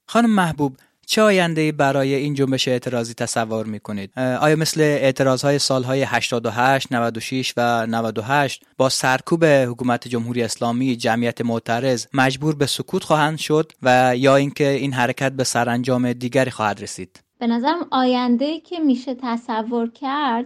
خانم 0.08 0.30
محبوب 0.30 0.74
چه 1.10 1.22
آینده 1.22 1.72
برای 1.72 2.16
این 2.16 2.34
جنبش 2.34 2.68
اعتراضی 2.68 3.14
تصور 3.14 3.66
می‌کنید؟ 3.66 4.20
آیا 4.20 4.56
مثل 4.56 4.82
اعتراض 4.82 5.42
های 5.42 5.60
سال 5.60 5.84
های 5.84 6.02
88, 6.02 6.94
96 6.94 7.54
و 7.58 7.88
98 7.88 8.64
با 8.78 8.90
سرکوب 8.90 9.46
حکومت 9.46 10.08
جمهوری 10.08 10.44
اسلامی 10.44 10.96
جمعیت 10.96 11.42
معترض 11.42 12.06
مجبور 12.14 12.56
به 12.56 12.66
سکوت 12.66 13.04
خواهند 13.04 13.38
شد 13.38 13.72
و 13.84 14.18
یا 14.18 14.36
اینکه 14.36 14.70
این 14.70 14.94
حرکت 14.94 15.32
به 15.32 15.44
سرانجام 15.44 16.14
دیگری 16.14 16.52
خواهد 16.52 16.82
رسید؟ 16.82 17.24
به 17.40 17.48
نظرم 17.48 17.88
آینده 17.92 18.60
که 18.60 18.80
میشه 18.80 19.16
تصور 19.22 19.90
کرد 19.90 20.46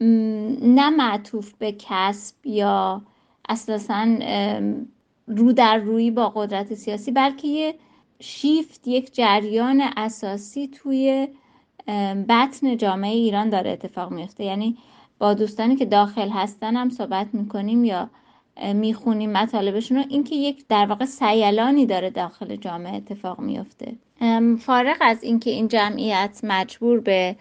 نه 0.00 0.90
معطوف 0.90 1.52
به 1.58 1.76
کسب 1.78 2.46
یا 2.46 3.02
اساسا 3.48 4.06
رو 5.26 5.52
در 5.52 5.76
روی 5.76 6.10
با 6.10 6.28
قدرت 6.28 6.74
سیاسی 6.74 7.10
بلکه 7.10 7.48
یه 7.48 7.74
شیفت 8.20 8.88
یک 8.88 9.14
جریان 9.14 9.82
اساسی 9.96 10.68
توی 10.68 11.28
بطن 12.28 12.76
جامعه 12.76 13.12
ایران 13.12 13.50
داره 13.50 13.70
اتفاق 13.70 14.12
میفته. 14.12 14.44
یعنی 14.44 14.76
با 15.18 15.34
دوستانی 15.34 15.76
که 15.76 15.84
داخل 15.84 16.28
هستن 16.28 16.76
هم 16.76 16.90
صحبت 16.90 17.26
می‌کنیم 17.32 17.84
یا 17.84 18.10
می‌خونیم 18.74 19.32
مطالبشون 19.32 19.96
رو 19.96 20.04
اینکه 20.08 20.34
یک 20.34 20.64
در 20.68 20.86
واقع 20.86 21.04
سیلانی 21.04 21.86
داره 21.86 22.10
داخل 22.10 22.56
جامعه 22.56 22.96
اتفاق 22.96 23.40
میفته. 23.40 23.92
فارغ 24.60 24.96
از 25.00 25.22
اینکه 25.22 25.50
این 25.50 25.68
جمعیت 25.68 26.40
مجبور 26.42 27.00
به 27.00 27.36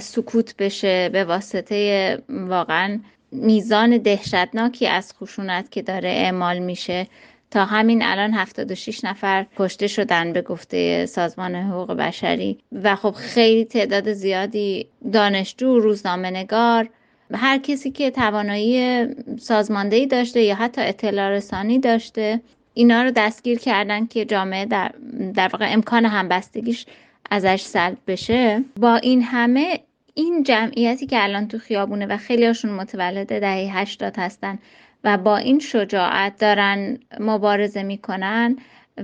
سکوت 0.00 0.56
بشه 0.56 1.08
به 1.08 1.24
واسطه 1.24 2.22
واقعا 2.28 3.00
میزان 3.32 3.98
دهشتناکی 3.98 4.86
از 4.86 5.12
خشونت 5.12 5.70
که 5.70 5.82
داره 5.82 6.08
اعمال 6.08 6.58
میشه 6.58 7.06
تا 7.50 7.64
همین 7.64 8.02
الان 8.02 8.34
76 8.34 9.04
نفر 9.04 9.46
کشته 9.56 9.86
شدن 9.86 10.32
به 10.32 10.42
گفته 10.42 11.06
سازمان 11.06 11.54
حقوق 11.54 11.92
بشری. 11.92 12.58
و 12.72 12.96
خب 12.96 13.10
خیلی 13.10 13.64
تعداد 13.64 14.12
زیادی 14.12 14.86
دانشجو 15.12 15.78
روزنامه 15.78 16.30
نگار 16.30 16.88
هر 17.34 17.58
کسی 17.58 17.90
که 17.90 18.10
توانایی 18.10 19.06
سازماندهی 19.38 20.06
داشته 20.06 20.42
یا 20.42 20.54
حتی 20.54 20.80
اطلاع 20.80 21.30
رسانی 21.30 21.78
داشته 21.78 22.40
اینا 22.74 23.02
رو 23.02 23.10
دستگیر 23.10 23.58
کردن 23.58 24.06
که 24.06 24.24
جامعه 24.24 24.66
در, 24.66 24.92
در 25.34 25.48
واقع 25.48 25.72
امکان 25.72 26.04
همبستگیش 26.04 26.86
ازش 27.30 27.62
سلب 27.62 27.98
بشه. 28.06 28.64
با 28.76 28.96
این 28.96 29.22
همه 29.22 29.80
این 30.14 30.42
جمعیتی 30.42 31.06
که 31.06 31.22
الان 31.24 31.48
تو 31.48 31.58
خیابونه 31.58 32.06
و 32.06 32.16
خیلی 32.16 32.46
هاشون 32.46 32.70
متولد 32.70 33.40
دهه 33.40 33.78
80 33.78 34.18
هستن 34.18 34.58
و 35.04 35.18
با 35.18 35.36
این 35.36 35.58
شجاعت 35.58 36.38
دارن 36.38 36.98
مبارزه 37.20 37.82
می‌کنن 37.82 38.56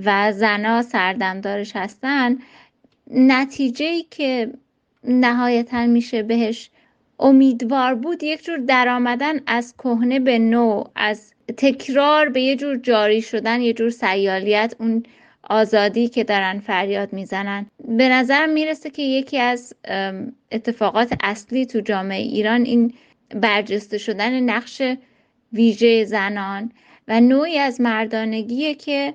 و 0.05 0.31
زنا 0.31 0.81
سردمدارش 0.81 1.75
هستن 1.75 2.37
نتیجه 3.11 3.85
ای 3.85 4.05
که 4.11 4.51
نهایتا 5.03 5.85
میشه 5.85 6.23
بهش 6.23 6.69
امیدوار 7.19 7.95
بود 7.95 8.23
یک 8.23 8.43
جور 8.43 8.57
درآمدن 8.57 9.39
از 9.47 9.73
کهنه 9.77 10.19
به 10.19 10.39
نو 10.39 10.83
از 10.95 11.33
تکرار 11.57 12.29
به 12.29 12.41
یه 12.41 12.55
جور 12.55 12.77
جاری 12.77 13.21
شدن 13.21 13.61
یه 13.61 13.73
جور 13.73 13.89
سیالیت 13.89 14.75
اون 14.79 15.03
آزادی 15.49 16.07
که 16.07 16.23
دارن 16.23 16.59
فریاد 16.59 17.13
می‌زنن. 17.13 17.65
به 17.87 18.09
نظر 18.09 18.45
می‌رسه 18.45 18.89
که 18.89 19.01
یکی 19.01 19.39
از 19.39 19.73
اتفاقات 20.51 21.13
اصلی 21.23 21.65
تو 21.65 21.79
جامعه 21.79 22.21
ایران 22.21 22.61
این 22.65 22.93
برجسته 23.29 23.97
شدن 23.97 24.39
نقش 24.39 24.81
ویژه 25.53 26.05
زنان 26.05 26.71
و 27.07 27.21
نوعی 27.21 27.57
از 27.57 27.81
مردانگیه 27.81 28.75
که 28.75 29.13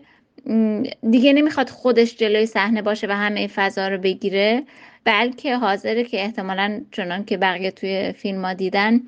دیگه 1.10 1.32
نمی‌خواد 1.32 1.68
خودش 1.70 2.16
جلوی 2.16 2.46
صحنه 2.46 2.82
باشه 2.82 3.06
و 3.06 3.10
همه 3.10 3.46
فضا 3.46 3.88
رو 3.88 3.98
بگیره 3.98 4.62
بلکه 5.04 5.56
حاضره 5.56 6.04
که 6.04 6.22
احتمالا 6.22 6.80
چنان 6.92 7.24
که 7.24 7.36
بقیه 7.36 7.70
توی 7.70 8.12
فیلم 8.12 8.44
ها 8.44 8.52
دیدن 8.52 9.00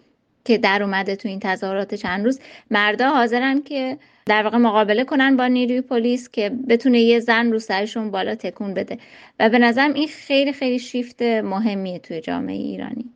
که 0.45 0.59
در 0.59 0.83
اومده 0.83 1.17
تو 1.17 1.29
این 1.29 1.41
تظاهرات 1.41 1.95
چند 1.95 2.25
روز 2.25 2.41
مردا 2.71 3.11
حاضرن 3.11 3.63
که 3.63 3.99
در 4.27 4.43
واقع 4.43 4.59
مقابله 4.59 5.05
کنن 5.05 5.37
با 5.37 5.47
نیروی 5.47 5.81
پلیس 5.81 6.29
که 6.31 6.51
بتونه 6.69 7.01
یه 7.01 7.21
زن 7.21 7.53
رو 7.53 7.59
سرشون 7.59 8.11
بالا 8.11 8.35
تکون 8.35 8.75
بده. 8.75 8.99
و 9.41 9.49
به 9.49 9.59
نظرم 9.59 9.95
این 9.95 10.09
خیلی 10.09 10.53
خیلی 10.53 10.79
شیفت 10.79 11.23
مهمیه 11.23 11.99
توی 11.99 12.21
جامعه 12.21 12.57
ایرانی. 12.57 13.11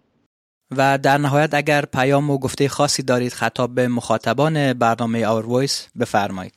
و 0.70 0.98
در 0.98 1.18
نهایت 1.18 1.54
اگر 1.54 1.84
پیام 1.84 2.30
و 2.30 2.38
گفته 2.38 2.68
خاصی 2.68 3.02
دارید 3.02 3.32
خطاب 3.32 3.74
به 3.74 3.88
مخاطبان 3.88 4.72
برنامه 4.72 5.26
آور 5.26 5.46
وایس 5.46 5.88
بفرمایید. 6.00 6.52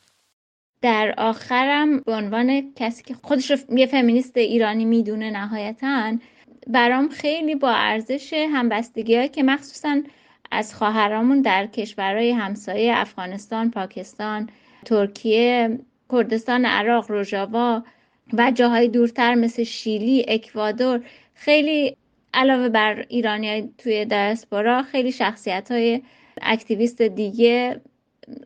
در 0.82 1.14
آخرم 1.18 2.00
به 2.00 2.12
عنوان 2.12 2.74
کسی 2.76 3.04
که 3.04 3.16
خودش 3.22 3.52
یه 3.70 3.86
فمینیست 3.86 4.38
ایرانی 4.38 4.86
می‌دونه 4.86 5.32
نهایتا 5.32 6.18
برام 6.68 7.10
خیلی 7.10 7.56
با 7.56 7.72
ارزش 7.72 8.34
همبستگی 8.34 9.28
که 9.28 9.44
مخصوصا 9.44 10.02
از 10.52 10.76
خواهرامون 10.76 11.42
در 11.42 11.66
کشورهای 11.66 12.32
همسایه 12.32 12.98
افغانستان، 12.98 13.72
پاکستان، 13.72 14.50
ترکیه، 14.86 15.80
کردستان 16.12 16.66
عراق، 16.66 17.12
روژاوا 17.12 17.84
و 18.34 18.52
جاهای 18.52 18.88
دورتر 18.88 19.36
مثل 19.36 19.64
شیلی، 19.64 20.26
اکوادور 20.28 21.02
خیلی 21.34 21.98
علاوه 22.34 22.70
بر 22.70 23.06
ایرانی 23.10 23.74
توی 23.78 24.06
دیاسپورا 24.06 24.84
خیلی 24.84 25.12
شخصیت 25.12 25.72
های 25.72 26.02
اکتیویست 26.42 27.02
دیگه 27.02 27.82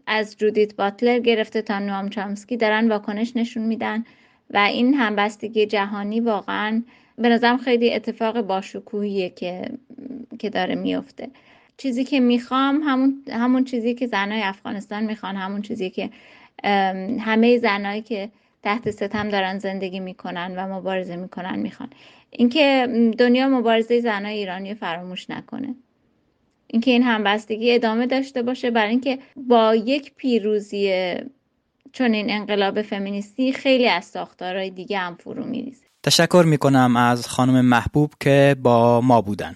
از 0.08 0.38
جودیت 0.38 0.76
باتلر 0.76 1.20
گرفته 1.20 1.62
تا 1.62 1.80
نوام 1.80 2.10
چامسکی 2.10 2.58
دارن 2.58 2.88
واکنش 2.90 3.36
نشون 3.36 3.64
میدن 3.64 4.04
و 4.50 4.58
این 4.58 4.94
همبستگی 4.94 5.66
جهانی 5.66 6.20
واقعا 6.20 6.84
به 7.18 7.30
نظرم 7.30 7.58
خیلی 7.58 7.94
اتفاق 7.94 8.42
باشکوهیه 8.42 9.30
که 9.30 9.70
که 10.40 10.50
داره 10.50 10.76
میفته. 10.76 11.30
چیزی 11.78 12.04
که 12.04 12.20
می‌خوام 12.20 12.82
همون 12.84 13.24
همون 13.30 13.64
چیزی 13.64 13.94
که 13.94 14.08
زنای 14.08 14.42
افغانستان 14.42 15.04
می‌خوان 15.04 15.36
همون 15.36 15.62
چیزی 15.62 15.90
که 15.90 16.10
همه 17.20 17.58
زنایی 17.58 18.02
که 18.02 18.30
تحت 18.64 18.92
ستم 18.92 19.30
دارن 19.30 19.60
زندگی 19.60 20.00
می‌کنن 20.00 20.54
و 20.58 20.74
مبارزه 20.74 21.16
می‌کنن 21.16 21.60
می‌خوان. 21.60 21.90
اینکه 22.38 22.88
دنیا 23.20 23.48
مبارزه 23.48 24.00
زنای 24.00 24.38
ایرانی 24.38 24.74
فراموش 24.74 25.30
نکنه. 25.30 25.76
اینکه 26.68 26.92
این 26.92 27.04
همبستگی 27.04 27.72
ادامه 27.76 28.08
داشته 28.08 28.42
باشه 28.42 28.72
برای 28.72 28.90
اینکه 28.90 29.20
با 29.36 29.76
یک 29.76 30.14
پیروزی 30.16 31.14
چون 31.92 32.14
این 32.14 32.32
انقلاب 32.32 32.82
فمینیستی 32.82 33.54
خیلی 33.54 33.90
از 33.90 34.06
ساختارهای 34.06 34.70
دیگه 34.70 34.98
هم 34.98 35.16
فرو 35.16 35.46
میریزه. 35.46 35.86
تشکر 36.04 36.44
می‌کنم 36.48 36.98
از 36.98 37.28
خانم 37.28 37.66
محبوب 37.66 38.12
که 38.20 38.56
با 38.64 39.02
ما 39.02 39.22
بودن. 39.22 39.56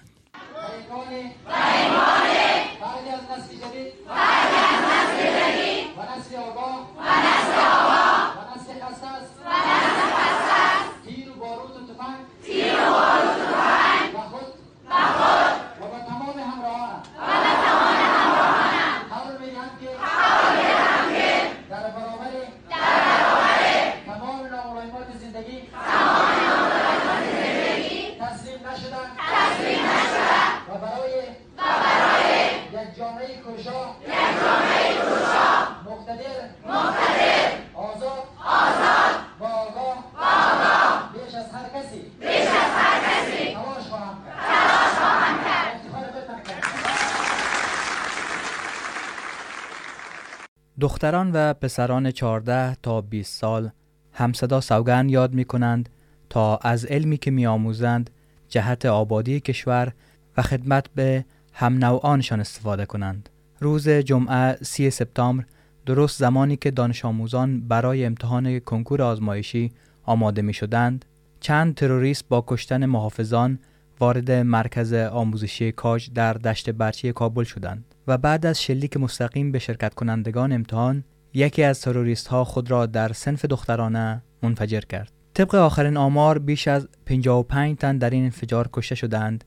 دختران 50.80 51.30
و 51.32 51.54
پسران 51.54 52.10
14 52.10 52.74
تا 52.82 53.00
20 53.00 53.40
سال 53.40 53.70
همصدا 54.12 54.60
سوگن 54.60 55.08
یاد 55.08 55.34
می 55.34 55.44
کنند 55.44 55.88
تا 56.30 56.56
از 56.56 56.84
علمی 56.84 57.16
که 57.16 57.30
می 57.30 57.46
آموزند 57.46 58.10
جهت 58.48 58.86
آبادی 58.86 59.40
کشور 59.40 59.92
و 60.36 60.42
خدمت 60.42 60.86
به 60.94 61.24
هم 61.52 61.84
نوعانشان 61.84 62.40
استفاده 62.40 62.86
کنند. 62.86 63.28
روز 63.60 63.88
جمعه 63.88 64.56
3 64.62 64.90
سپتامبر 64.90 65.44
درست 65.86 66.18
زمانی 66.18 66.56
که 66.56 66.70
دانش 66.70 67.04
آموزان 67.04 67.60
برای 67.60 68.04
امتحان 68.04 68.58
کنکور 68.58 69.02
آزمایشی 69.02 69.72
آماده 70.02 70.42
می 70.42 70.52
شدند، 70.52 71.04
چند 71.40 71.74
تروریست 71.74 72.28
با 72.28 72.44
کشتن 72.46 72.86
محافظان 72.86 73.58
وارد 74.00 74.30
مرکز 74.30 74.92
آموزشی 74.92 75.72
کاج 75.72 76.10
در 76.14 76.32
دشت 76.32 76.70
برچی 76.70 77.12
کابل 77.12 77.44
شدند 77.44 77.87
و 78.08 78.18
بعد 78.18 78.46
از 78.46 78.62
شلیک 78.62 78.96
مستقیم 78.96 79.52
به 79.52 79.58
شرکت 79.58 79.94
کنندگان 79.94 80.52
امتحان 80.52 81.04
یکی 81.34 81.62
از 81.62 81.80
تروریست 81.80 82.26
ها 82.26 82.44
خود 82.44 82.70
را 82.70 82.86
در 82.86 83.12
سنف 83.12 83.44
دخترانه 83.44 84.22
منفجر 84.42 84.80
کرد. 84.80 85.12
طبق 85.34 85.54
آخرین 85.54 85.96
آمار 85.96 86.38
بیش 86.38 86.68
از 86.68 86.88
55 87.06 87.76
تن 87.76 87.98
در 87.98 88.10
این 88.10 88.24
انفجار 88.24 88.68
کشته 88.72 88.94
شدند 88.94 89.44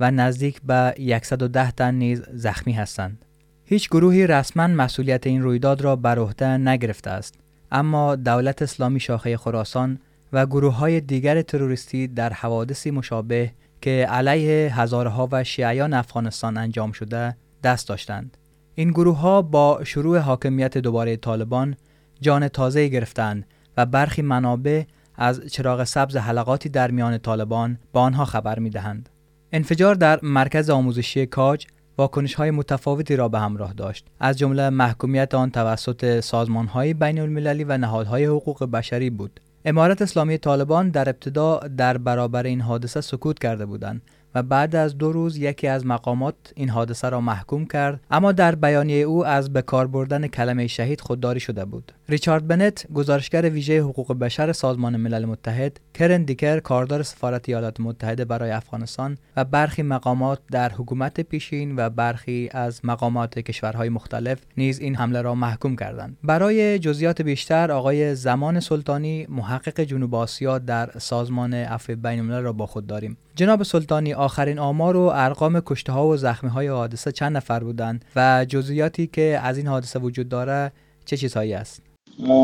و 0.00 0.10
نزدیک 0.10 0.62
به 0.62 0.94
110 1.22 1.70
تن 1.70 1.94
نیز 1.94 2.22
زخمی 2.32 2.72
هستند. 2.72 3.24
هیچ 3.64 3.88
گروهی 3.88 4.26
رسما 4.26 4.66
مسئولیت 4.66 5.26
این 5.26 5.42
رویداد 5.42 5.80
را 5.80 5.96
بر 5.96 6.18
عهده 6.18 6.56
نگرفته 6.56 7.10
است 7.10 7.34
اما 7.72 8.16
دولت 8.16 8.62
اسلامی 8.62 9.00
شاخه 9.00 9.36
خراسان 9.36 9.98
و 10.32 10.46
گروه 10.46 10.74
های 10.74 11.00
دیگر 11.00 11.42
تروریستی 11.42 12.08
در 12.08 12.32
حوادثی 12.32 12.90
مشابه 12.90 13.50
که 13.80 14.06
علیه 14.10 14.80
هزارها 14.80 15.28
و 15.32 15.44
شیعیان 15.44 15.92
افغانستان 15.92 16.56
انجام 16.56 16.92
شده 16.92 17.36
دست 17.64 17.88
داشتند. 17.88 18.36
این 18.74 18.90
گروه 18.90 19.18
ها 19.18 19.42
با 19.42 19.80
شروع 19.84 20.18
حاکمیت 20.18 20.78
دوباره 20.78 21.16
طالبان 21.16 21.76
جان 22.20 22.48
تازه 22.48 22.88
گرفتند 22.88 23.46
و 23.76 23.86
برخی 23.86 24.22
منابع 24.22 24.82
از 25.16 25.40
چراغ 25.46 25.84
سبز 25.84 26.16
حلقاتی 26.16 26.68
در 26.68 26.90
میان 26.90 27.18
طالبان 27.18 27.78
با 27.92 28.00
آنها 28.00 28.24
خبر 28.24 28.58
می 28.58 28.70
دهند. 28.70 29.08
انفجار 29.52 29.94
در 29.94 30.20
مرکز 30.22 30.70
آموزشی 30.70 31.26
کاج 31.26 31.66
واکنش 31.98 32.34
های 32.34 32.50
متفاوتی 32.50 33.16
را 33.16 33.28
به 33.28 33.38
همراه 33.38 33.72
داشت 33.72 34.06
از 34.20 34.38
جمله 34.38 34.70
محکومیت 34.70 35.34
آن 35.34 35.50
توسط 35.50 36.20
سازمان 36.20 36.66
های 36.66 36.94
بین 36.94 37.18
المللی 37.18 37.64
و 37.64 37.78
نهادهای 37.78 38.24
حقوق 38.24 38.64
بشری 38.64 39.10
بود 39.10 39.40
امارت 39.64 40.02
اسلامی 40.02 40.38
طالبان 40.38 40.90
در 40.90 41.08
ابتدا 41.08 41.58
در 41.58 41.98
برابر 41.98 42.42
این 42.42 42.60
حادثه 42.60 43.00
سکوت 43.00 43.38
کرده 43.38 43.66
بودند 43.66 44.02
و 44.34 44.42
بعد 44.42 44.76
از 44.76 44.98
دو 44.98 45.12
روز 45.12 45.36
یکی 45.36 45.66
از 45.66 45.86
مقامات 45.86 46.34
این 46.54 46.68
حادثه 46.68 47.08
را 47.08 47.20
محکوم 47.20 47.66
کرد 47.66 48.00
اما 48.10 48.32
در 48.32 48.54
بیانیه 48.54 49.04
او 49.04 49.26
از 49.26 49.52
به 49.52 49.62
کار 49.62 49.86
بردن 49.86 50.26
کلمه 50.26 50.66
شهید 50.66 51.00
خودداری 51.00 51.40
شده 51.40 51.64
بود. 51.64 51.92
ریچارد 52.08 52.48
بنت 52.48 52.86
گزارشگر 52.94 53.50
ویژه 53.50 53.80
حقوق 53.80 54.18
بشر 54.18 54.52
سازمان 54.52 54.96
ملل 54.96 55.24
متحد 55.24 55.80
کرن 55.94 56.22
دیکر 56.22 56.60
کاردار 56.60 57.02
سفارت 57.02 57.48
ایالات 57.48 57.80
متحده 57.80 58.24
برای 58.24 58.50
افغانستان 58.50 59.18
و 59.36 59.44
برخی 59.44 59.82
مقامات 59.82 60.38
در 60.50 60.72
حکومت 60.72 61.20
پیشین 61.20 61.76
و 61.76 61.90
برخی 61.90 62.48
از 62.52 62.80
مقامات 62.84 63.38
کشورهای 63.38 63.88
مختلف 63.88 64.38
نیز 64.56 64.78
این 64.78 64.96
حمله 64.96 65.22
را 65.22 65.34
محکوم 65.34 65.76
کردند. 65.76 66.16
برای 66.24 66.78
جزئیات 66.78 67.22
بیشتر 67.22 67.72
آقای 67.72 68.14
زمان 68.14 68.60
سلطانی 68.60 69.26
محقق 69.28 69.80
جنوب 69.80 70.14
آسیا 70.14 70.58
در 70.58 70.90
سازمان 70.98 71.54
عفو 71.54 71.96
بین 71.96 72.20
الملل 72.20 72.42
را 72.42 72.52
با 72.52 72.66
خود 72.66 72.86
داریم. 72.86 73.16
جناب 73.36 73.62
سلطانی 73.62 74.14
آخرین 74.14 74.58
آمار 74.58 74.96
و 74.96 75.10
ارقام 75.14 75.60
کشته 75.60 75.92
ها 75.92 76.06
و 76.06 76.16
زخمی 76.16 76.50
های 76.50 76.68
حادثه 76.68 77.12
چند 77.12 77.36
نفر 77.36 77.64
بودند 77.64 78.04
و 78.16 78.44
جزئیاتی 78.48 79.06
که 79.06 79.40
از 79.42 79.58
این 79.58 79.66
حادثه 79.66 79.98
وجود 79.98 80.28
داره 80.28 80.72
چه 81.04 81.16
چیزهایی 81.16 81.54
است؟ 81.54 81.82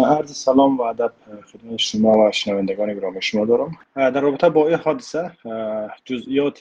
عرض 0.04 0.30
سلام 0.36 0.78
و 0.78 0.82
ادب 0.82 1.12
خدمت 1.52 1.76
شما 1.76 2.28
و 2.28 2.32
شنوندگان 2.32 2.94
گرامی. 2.94 3.22
شما 3.22 3.44
دارم. 3.44 3.78
در 3.96 4.20
رابطه 4.20 4.48
با 4.48 4.68
این 4.68 4.78
حادثه 4.78 5.30
جزئیات 6.04 6.58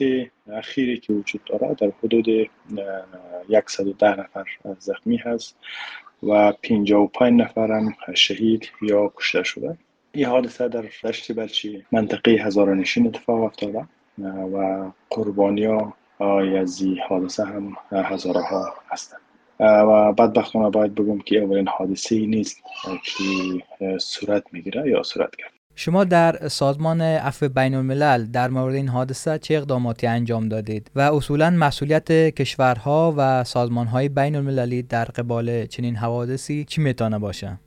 اخیری 0.53 0.99
که 0.99 1.13
وجود 1.13 1.41
داره 1.45 1.75
در 1.75 1.91
حدود 2.03 2.25
110 3.67 4.19
نفر 4.19 4.45
زخمی 4.79 5.17
هست 5.17 5.55
و 6.23 6.51
55 6.63 7.41
نفر 7.41 7.71
هم 7.71 7.95
شهید 8.15 8.69
یا 8.81 9.11
کشته 9.15 9.43
شده. 9.43 9.77
این 10.11 10.25
حادثه 10.25 10.67
در 10.67 10.85
دشت 11.03 11.31
برچی 11.31 11.85
منطقه 11.91 12.31
هزارانشین 12.31 13.07
اتفاق 13.07 13.43
افتاده. 13.43 13.87
و 14.27 14.85
قربانی 15.09 15.65
ها 15.65 15.93
از 16.59 16.83
حادثه 17.09 17.45
هم 17.45 17.73
هزارها 17.91 18.73
هستند 18.89 19.21
و 19.59 20.13
بدبختانه 20.13 20.69
باید 20.69 20.95
بگم 20.95 21.19
که 21.19 21.39
اولین 21.43 21.67
حادثه 21.67 22.15
ای 22.15 22.27
نیست 22.27 22.63
که 23.03 23.97
صورت 23.97 24.43
می‌گیره 24.51 24.89
یا 24.89 25.03
صورت 25.03 25.35
کرد 25.35 25.51
شما 25.75 26.03
در 26.03 26.47
سازمان 26.47 27.01
عفو 27.01 27.49
بین 27.49 27.75
الملل 27.75 28.25
در 28.25 28.47
مورد 28.49 28.75
این 28.75 28.87
حادثه 28.87 29.39
چه 29.39 29.55
اقداماتی 29.55 30.07
انجام 30.07 30.49
دادید 30.49 30.91
و 30.95 30.99
اصولا 30.99 31.49
مسئولیت 31.49 32.11
کشورها 32.11 33.13
و 33.17 33.43
سازمانهای 33.43 34.09
بین 34.09 34.35
المللی 34.35 34.83
در 34.83 35.05
قبال 35.05 35.65
چنین 35.65 35.95
حوادثی 35.95 36.65
چی 36.65 36.81
می‌تونه 36.81 37.19
باشه؟ 37.19 37.59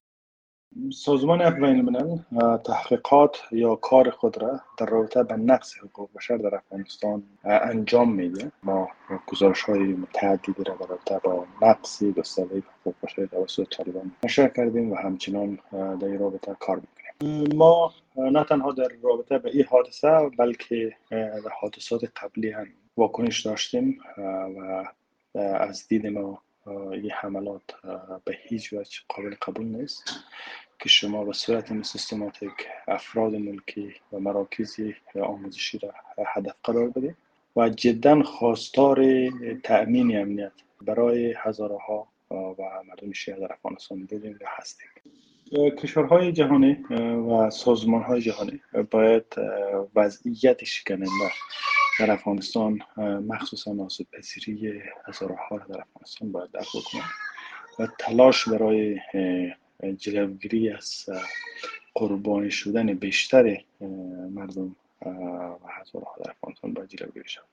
سازمان 0.93 1.51
بین 1.51 1.65
الملل 1.65 2.17
تحقیقات 2.57 3.43
یا 3.53 3.75
کار 3.75 4.11
خود 4.11 4.43
را 4.43 4.61
در 4.79 4.87
رابطه 4.87 5.23
به 5.23 5.37
نقص 5.37 5.79
حقوق 5.79 6.09
بشر 6.17 6.37
در 6.37 6.55
افغانستان 6.55 7.23
انجام 7.45 8.13
میده. 8.13 8.53
ما 8.63 8.89
گزارش 9.27 9.63
های 9.63 9.79
متعددی 9.79 10.65
را 10.65 10.75
در 10.75 10.87
رابطه 10.87 11.19
با 11.25 11.47
نقص 11.63 12.03
گسترده 12.03 12.63
حقوق 12.81 12.95
بشر 13.03 13.27
توسط 13.27 13.69
طالبان 13.77 14.13
نشر 14.25 14.49
کردیم 14.49 14.93
و 14.93 14.95
همچنان 14.95 15.59
در 15.73 16.07
این 16.07 16.19
رابطه 16.19 16.57
کار 16.61 16.77
می‌کنیم. 16.77 17.57
ما 17.57 17.93
نه 18.17 18.45
تنها 18.45 18.73
در 18.73 18.89
رابطه 19.03 19.39
به 19.39 19.51
این 19.51 19.65
حادثه 19.65 20.31
بلکه 20.39 20.93
در 21.11 21.51
حادثات 21.61 22.05
قبلی 22.17 22.51
هم 22.51 22.67
واکنش 22.97 23.47
داشتیم 23.47 23.99
و 24.59 24.85
از 25.35 25.89
دید 25.89 26.07
ما 26.07 26.43
این 26.66 27.11
حملات 27.11 27.62
به 28.25 28.38
هیچ 28.42 28.72
وجه 28.72 28.98
قابل 29.09 29.35
قبول 29.42 29.66
نیست 29.66 30.25
که 30.79 30.88
شما 30.88 31.25
به 31.25 31.33
صورت 31.33 31.83
سیستماتیک 31.83 32.53
افراد 32.88 33.35
ملکی 33.35 33.94
و 34.12 34.18
مراکز 34.18 34.77
آموزشی 35.22 35.79
را 35.79 35.94
هدف 36.27 36.55
قرار 36.64 36.88
بدید 36.88 37.16
و 37.57 37.68
جدا 37.68 38.22
خواستار 38.22 39.05
تأمین 39.62 40.20
امنیت 40.20 40.53
برای 40.81 41.35
هزارها 41.38 42.09
و 42.31 42.62
مردم 42.88 43.12
شیعه 43.12 43.40
در 43.40 43.53
افغانستان 43.53 43.98
بودیم 43.98 44.38
و 44.40 44.44
هستیم. 44.48 44.88
کشورهای 45.53 46.33
جهانی 46.33 46.72
و 47.31 47.51
سازمانهای 47.51 48.20
جهانی 48.20 48.61
باید 48.90 49.25
وضعیت 49.94 50.64
شکننده 50.64 51.31
در 51.99 52.11
افغانستان 52.11 52.83
مخصوصا 53.27 53.73
ناسب 53.73 54.05
پذیری 54.13 54.83
هزارها 55.07 55.59
در 55.59 55.81
افغانستان 55.81 56.33
باید 56.33 56.51
در 56.51 56.65
کنند 56.93 57.05
و 57.79 57.89
تلاش 57.99 58.49
برای 58.49 59.01
جلوگیری 59.99 60.71
از 60.71 61.07
قربانی 61.95 62.51
شدن 62.51 62.95
بیشتر 62.95 63.65
مردم 64.31 64.77
و 65.63 65.69
هزارها 65.81 66.17
در 66.25 66.31
افغانستان 66.31 66.73
باید 66.73 66.89
جلوگیری 66.89 67.29
شود. 67.29 67.45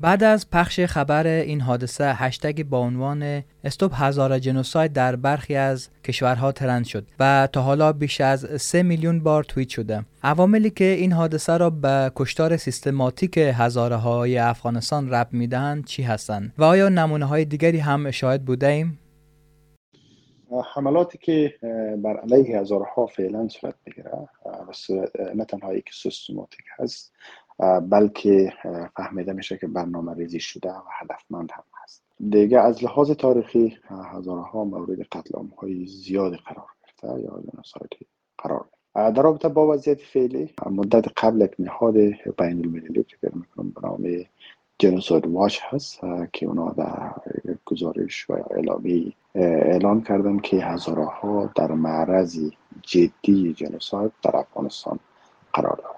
بعد 0.00 0.24
از 0.24 0.50
پخش 0.50 0.80
خبر 0.80 1.26
این 1.26 1.60
حادثه 1.60 2.12
هشتگ 2.14 2.62
با 2.62 2.78
عنوان 2.78 3.42
استوب 3.64 3.92
هزار 3.94 4.38
جنوساید 4.38 4.92
در 4.92 5.16
برخی 5.16 5.56
از 5.56 5.88
کشورها 6.04 6.52
ترند 6.52 6.84
شد 6.84 7.06
و 7.20 7.48
تا 7.52 7.62
حالا 7.62 7.92
بیش 7.92 8.20
از 8.20 8.62
3 8.62 8.82
میلیون 8.82 9.20
بار 9.20 9.44
توییت 9.44 9.68
شده 9.68 10.04
عواملی 10.22 10.70
که 10.70 10.84
این 10.84 11.12
حادثه 11.12 11.56
را 11.56 11.70
به 11.70 12.12
کشتار 12.16 12.56
سیستماتیک 12.56 13.38
هزاره 13.38 13.96
های 13.96 14.38
افغانستان 14.38 15.10
رب 15.10 15.28
می‌دهند 15.32 15.84
چی 15.84 16.02
هستند 16.02 16.52
و 16.58 16.64
آیا 16.64 16.88
نمونه 16.88 17.24
های 17.24 17.44
دیگری 17.44 17.78
هم 17.78 18.10
شاهد 18.10 18.44
بوده 18.44 18.66
ایم؟ 18.66 18.98
حملاتی 20.74 21.18
که 21.18 21.54
بر 22.02 22.16
علیه 22.16 22.60
هزارها 22.60 23.06
فعلا 23.06 23.48
صورت 23.48 23.74
بگیره 23.86 24.10
نه 25.34 25.44
تنها 25.44 25.74
یک 25.74 25.90
سیستماتیک 26.02 26.64
هست 26.78 27.12
بلکه 27.90 28.52
فهمیده 28.96 29.32
میشه 29.32 29.56
که 29.58 29.66
برنامه 29.66 30.14
ریزی 30.14 30.40
شده 30.40 30.70
و 30.70 30.82
هدفمند 31.00 31.50
هم 31.52 31.64
هست. 31.82 32.02
دیگه 32.30 32.60
از 32.60 32.84
لحاظ 32.84 33.10
تاریخی 33.10 33.78
هزارها 33.88 34.64
مورد 34.64 35.00
قتل 35.02 35.38
های 35.58 35.86
زیاد 35.86 36.32
قرار 36.34 36.66
گرفته 36.82 37.22
یا 37.22 37.42
جنوسایدی 37.52 38.06
قرار 38.38 38.64
در 38.94 39.22
رابطه 39.22 39.48
با 39.48 39.66
وضعیت 39.66 40.00
فعلی 40.00 40.54
مدت 40.66 41.04
قبل 41.16 41.40
یک 41.40 41.54
نهاد 41.58 41.94
بین 42.38 42.60
المللی 42.60 43.02
فکر 43.02 43.34
می‌کنم 43.34 43.70
به 43.70 43.80
نام 43.82 44.24
جنوساید 44.78 45.26
واچ 45.26 45.58
هست 45.62 46.00
که 46.32 46.46
اونا 46.46 46.70
در 46.70 47.12
گزارش 47.64 48.30
و 48.30 48.32
اعلامی 48.50 49.16
اعلان 49.34 50.00
کردن 50.00 50.38
که 50.38 50.56
هزارها 50.56 51.50
در 51.56 51.72
معرض 51.72 52.50
جدی 52.82 53.52
جنوساید 53.52 54.12
در 54.22 54.36
افغانستان 54.36 54.98
قرار 55.52 55.76
دارند 55.76 55.95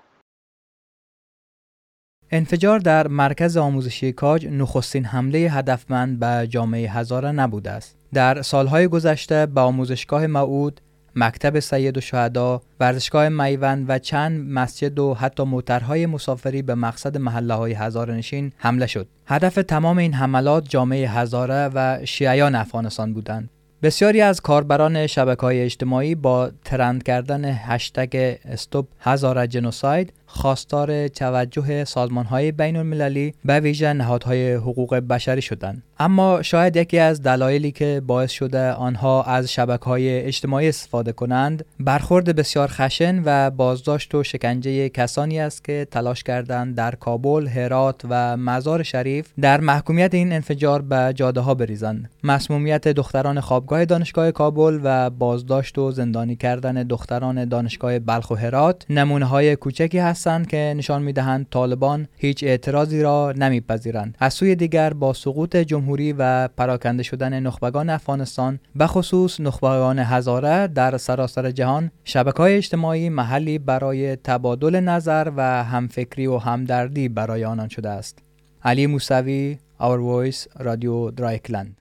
انفجار 2.31 2.79
در 2.79 3.09
مرکز 3.09 3.57
آموزشی 3.57 4.13
کاج 4.13 4.47
نخستین 4.47 5.05
حمله 5.05 5.39
هدفمند 5.39 6.19
به 6.19 6.47
جامعه 6.51 6.91
هزاره 6.91 7.33
نبوده 7.33 7.71
است. 7.71 7.97
در 8.15 8.43
سالهای 8.43 8.89
گذشته 8.89 9.47
به 9.47 9.61
آموزشگاه 9.61 10.27
معود، 10.27 10.81
مکتب 11.17 11.59
سید 11.59 11.99
و 11.99 12.01
شهدا، 12.01 12.63
ورزشگاه 12.81 13.29
میوند 13.29 13.85
و 13.89 13.99
چند 13.99 14.51
مسجد 14.51 14.99
و 14.99 15.15
حتی 15.15 15.43
موترهای 15.43 16.07
مسافری 16.07 16.63
به 16.63 16.75
مقصد 16.75 17.17
محله 17.17 17.55
های 17.55 17.73
هزاره 17.73 18.15
نشین 18.15 18.53
حمله 18.57 18.87
شد. 18.87 19.09
هدف 19.27 19.55
تمام 19.55 19.99
این 19.99 20.15
حملات 20.15 20.69
جامعه 20.69 21.09
هزاره 21.09 21.71
و 21.75 21.99
شیعیان 22.05 22.55
افغانستان 22.55 23.15
بودند. 23.15 23.51
بسیاری 23.83 24.21
از 24.21 24.41
کاربران 24.41 25.07
شبکه 25.07 25.41
های 25.41 25.61
اجتماعی 25.61 26.15
با 26.15 26.51
ترند 26.65 27.03
کردن 27.03 27.45
هشتگ 27.45 28.37
استوب 28.45 28.89
هزار 29.01 29.47
جنوساید 29.47 30.13
خواستار 30.31 31.09
توجه 31.09 31.85
سازمان 31.85 32.25
های 32.25 32.53
بین 32.53 32.77
المللی 32.77 33.35
به 33.45 33.61
ویژه 33.61 33.93
نهادهای 33.93 34.55
حقوق 34.55 34.95
بشری 34.95 35.43
شدند. 35.43 35.83
اما 36.01 36.43
شاید 36.43 36.77
یکی 36.77 36.99
از 36.99 37.23
دلایلی 37.23 37.71
که 37.71 38.03
باعث 38.07 38.31
شده 38.31 38.73
آنها 38.73 39.23
از 39.23 39.53
شبکه 39.53 39.85
های 39.85 40.21
اجتماعی 40.21 40.69
استفاده 40.69 41.13
کنند 41.13 41.65
برخورد 41.81 42.37
بسیار 42.37 42.69
خشن 42.73 43.23
و 43.25 43.51
بازداشت 43.51 44.15
و 44.15 44.23
شکنجه 44.23 44.89
کسانی 44.89 45.41
است 45.41 45.65
که 45.65 45.87
تلاش 45.91 46.23
کردند 46.23 46.75
در 46.75 46.95
کابل، 46.95 47.47
هرات 47.47 48.01
و 48.11 48.37
مزار 48.37 48.83
شریف 48.83 49.29
در 49.41 49.61
محکومیت 49.61 50.15
این 50.15 50.33
انفجار 50.33 50.83
به 50.83 51.13
جاده 51.15 51.41
ها 51.41 51.55
بریزند. 51.55 52.11
مسمومیت 52.25 52.89
دختران 52.89 53.41
خوابگاه 53.41 53.85
دانشگاه 53.85 54.31
کابل 54.31 54.81
و 54.83 55.11
بازداشت 55.11 55.79
و 55.79 55.91
زندانی 55.91 56.37
کردن 56.37 56.83
دختران 56.83 57.45
دانشگاه 57.45 57.99
بلخ 57.99 58.31
و 58.31 58.35
هرات 58.35 58.85
نمونه 58.91 59.25
های 59.25 59.57
کوچکی 59.57 59.99
هستند 59.99 60.47
که 60.47 60.75
نشان 60.77 61.03
می‌دهند 61.03 61.47
طالبان 61.51 62.09
هیچ 62.17 62.45
اعتراضی 62.45 63.03
را 63.03 63.33
نمیپذیرند. 63.37 64.17
از 64.19 64.35
سوی 64.35 64.55
دیگر 64.55 64.93
با 64.93 65.13
سقوط 65.13 65.57
جمهوری 65.57 65.88
جمهوری 65.89 66.13
و 66.13 66.49
پراکنده 66.49 67.03
شدن 67.03 67.41
نخبگان 67.41 67.91
افغانستان 67.91 68.59
به 68.77 68.87
خصوص 68.87 69.41
نخبگان 69.41 69.99
هزاره 69.99 70.67
در 70.67 70.97
سراسر 70.97 71.51
جهان 71.51 71.91
شبکه 72.05 72.37
های 72.37 72.57
اجتماعی 72.57 73.09
محلی 73.09 73.59
برای 73.59 74.17
تبادل 74.17 74.81
نظر 74.81 75.33
و 75.37 75.65
همفکری 75.65 76.27
و 76.27 76.39
همدردی 76.39 77.09
برای 77.09 77.45
آنان 77.45 77.69
شده 77.69 77.89
است. 77.89 78.19
علی 78.65 78.87
موسوی 78.87 79.59
Our 79.81 79.99
Voice 79.99 80.47
رادیو 80.61 81.11
درایکلند. 81.11 81.78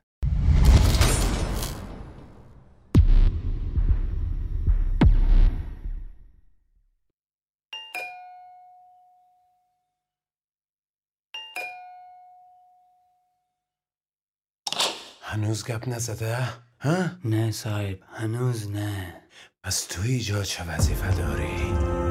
هنوز 15.37 15.65
گپ 15.65 15.89
نزده؟ 15.89 16.37
ها؟ 16.79 17.09
نه 17.25 17.51
صاحب 17.51 17.99
هنوز 18.13 18.71
نه 18.71 19.13
پس 19.63 19.85
تو 19.87 20.01
ایجا 20.01 20.43
چه 20.43 20.63
وظیفه 20.63 21.11
داری؟ 21.11 22.06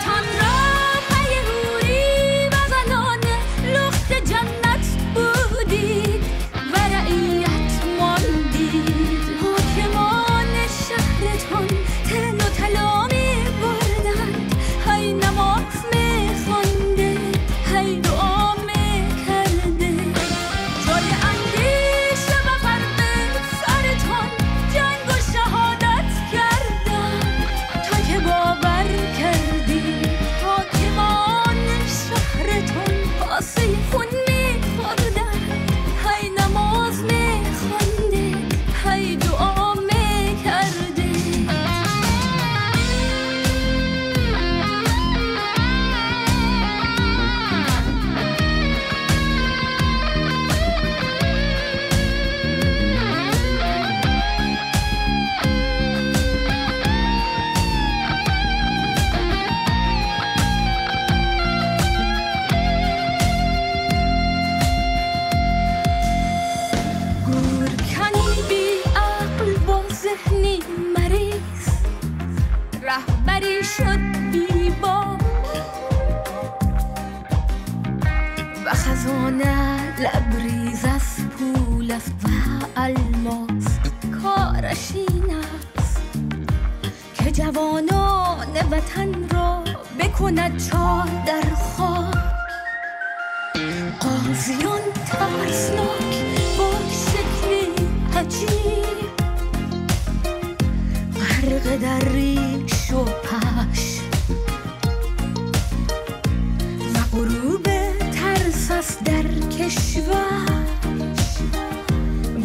time. 0.00 0.39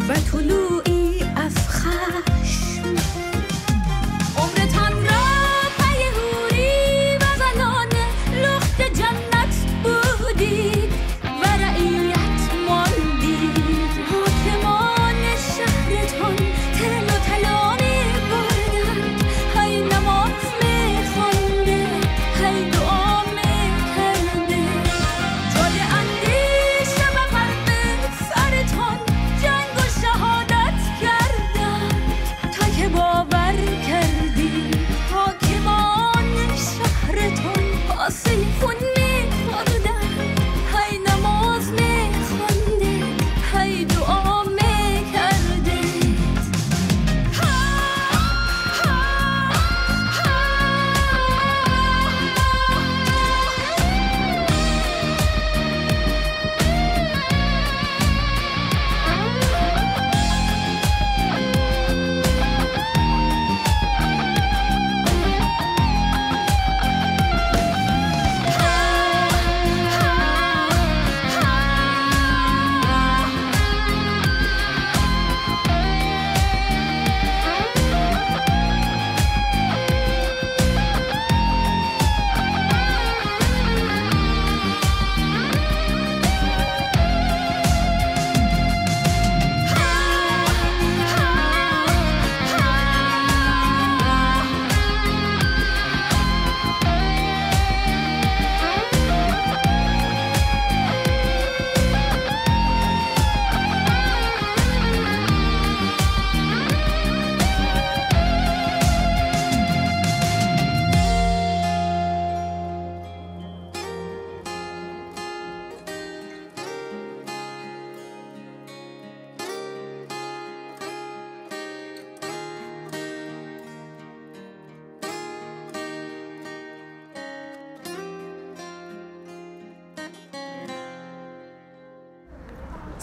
و 0.08 0.75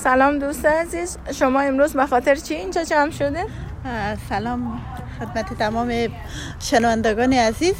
سلام 0.04 0.40
دوست 0.40 0.66
عزیز. 0.66 1.18
شما 1.34 1.62
امروز 1.62 1.94
به 1.94 2.06
خاطر 2.06 2.36
چی 2.36 2.54
اینجا 2.54 2.84
جمع 2.84 3.12
شده؟ 3.12 3.46
سلام 4.30 4.82
خدمت 5.20 5.54
تمام 5.54 5.92
شنوندگان 6.60 7.34
عزیز. 7.34 7.76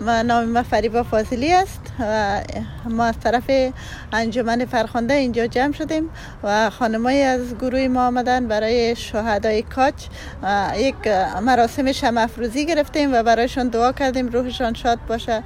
و 0.00 0.22
نام 0.22 0.44
ما 0.44 0.62
فریبا 0.62 1.02
فاضلی 1.02 1.52
است 1.52 1.80
و 2.00 2.40
ما 2.88 3.04
از 3.04 3.20
طرف 3.20 3.50
انجمن 4.12 4.64
فرخنده 4.64 5.14
اینجا 5.14 5.46
جمع 5.46 5.72
شدیم 5.72 6.10
و 6.42 6.70
خانمایی 6.70 7.22
از 7.22 7.54
گروه 7.54 7.88
ما 7.88 8.06
آمدن 8.06 8.48
برای 8.48 8.96
شهدای 8.96 9.62
کاچ. 9.62 10.06
یک 10.76 11.06
مراسم 11.42 11.92
شمع 11.92 12.22
افروزی 12.22 12.66
گرفتیم 12.66 13.14
و 13.14 13.22
برایشان 13.22 13.68
دعا 13.68 13.92
کردیم 13.92 14.28
روحشان 14.28 14.74
شاد 14.74 14.98
باشه. 15.08 15.42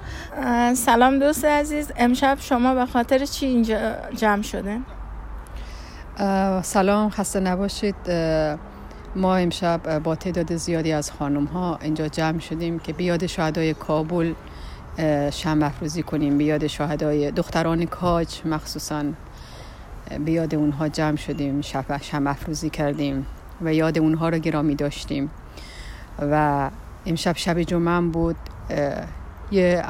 سلام 0.74 1.18
دوست 1.18 1.44
عزیز. 1.44 1.92
امشب 1.96 2.38
شما 2.40 2.74
به 2.74 2.86
خاطر 2.86 3.24
چی 3.24 3.46
اینجا 3.46 3.78
جمع 4.16 4.42
شده؟ 4.42 4.78
سلام 6.62 7.10
خسته 7.10 7.40
نباشید. 7.40 7.94
ما 9.16 9.36
امشب 9.36 9.98
با 9.98 10.14
تعداد 10.14 10.56
زیادی 10.56 10.92
از 10.92 11.10
خانم 11.10 11.44
ها 11.44 11.78
اینجا 11.82 12.08
جمع 12.08 12.38
شدیم 12.38 12.78
که 12.78 12.92
بیاد 12.92 13.26
شهدای 13.26 13.74
کابل 13.74 14.34
شمع 15.32 15.66
افروزی 15.66 16.02
کنیم. 16.02 16.38
بیاد 16.38 16.66
شهدای 16.66 17.30
دختران 17.30 17.86
کاج 17.86 18.40
مخصوصا 18.44 19.04
بیاد 20.24 20.54
اونها 20.54 20.88
جمع 20.88 21.16
شدیم 21.16 21.60
شمع 22.00 22.30
افروزی 22.30 22.70
کردیم 22.70 23.26
و 23.60 23.74
یاد 23.74 23.98
اونها 23.98 24.28
رو 24.28 24.38
گرامی 24.38 24.74
داشتیم. 24.74 25.30
و 26.18 26.70
امشب 27.06 27.36
شب 27.36 27.62
جمعه 27.62 28.00
بود. 28.00 28.36
یه 29.50 29.84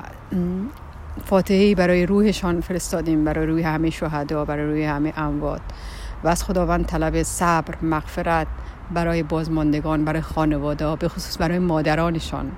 فاتحی 1.24 1.74
برای 1.74 2.06
روحشان 2.06 2.60
فرستادیم 2.60 3.24
برای 3.24 3.46
روی 3.46 3.62
همه 3.62 3.90
شهدا 3.90 4.44
برای 4.44 4.66
روی 4.66 4.84
همه 4.84 5.12
اموات. 5.16 5.60
و 6.24 6.28
از 6.28 6.44
خداوند 6.44 6.86
طلب 6.86 7.22
صبر 7.22 7.74
مغفرت 7.82 8.46
برای 8.90 9.22
بازماندگان 9.22 10.04
برای 10.04 10.20
خانواده 10.20 10.96
به 10.96 11.08
خصوص 11.08 11.38
برای 11.40 11.58
مادرانشان. 11.58 12.52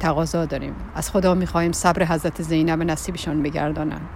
تقاضا 0.00 0.44
داریم. 0.44 0.74
از 0.94 1.10
خدا 1.10 1.34
می‌خواهیم 1.34 1.72
صبر 1.72 2.04
حضرت 2.04 2.42
زینب 2.42 2.82
نصیبشان 2.82 3.42
بگردانند. 3.42 4.08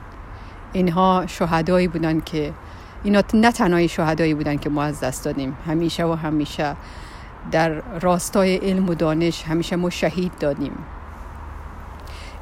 اینها 0.73 1.25
شهدایی 1.27 1.89
بودن 1.89 2.21
که 2.21 2.53
اینا 3.05 3.23
نه 3.35 3.53
تنهایی 3.53 3.89
شهدایی 3.89 4.35
بودن 4.35 4.57
که 4.57 4.71
ما 4.71 4.83
از 4.83 5.01
دست 5.01 5.25
دادیم. 5.25 5.57
همیشه 5.67 6.05
و 6.05 6.13
همیشه 6.13 6.77
در 7.51 7.71
راستای 8.01 8.57
علم 8.57 8.89
و 8.89 8.95
دانش 8.95 9.43
همیشه 9.43 9.77
ما 9.77 9.91
شهید 9.91 10.33
دادیم. 10.41 10.73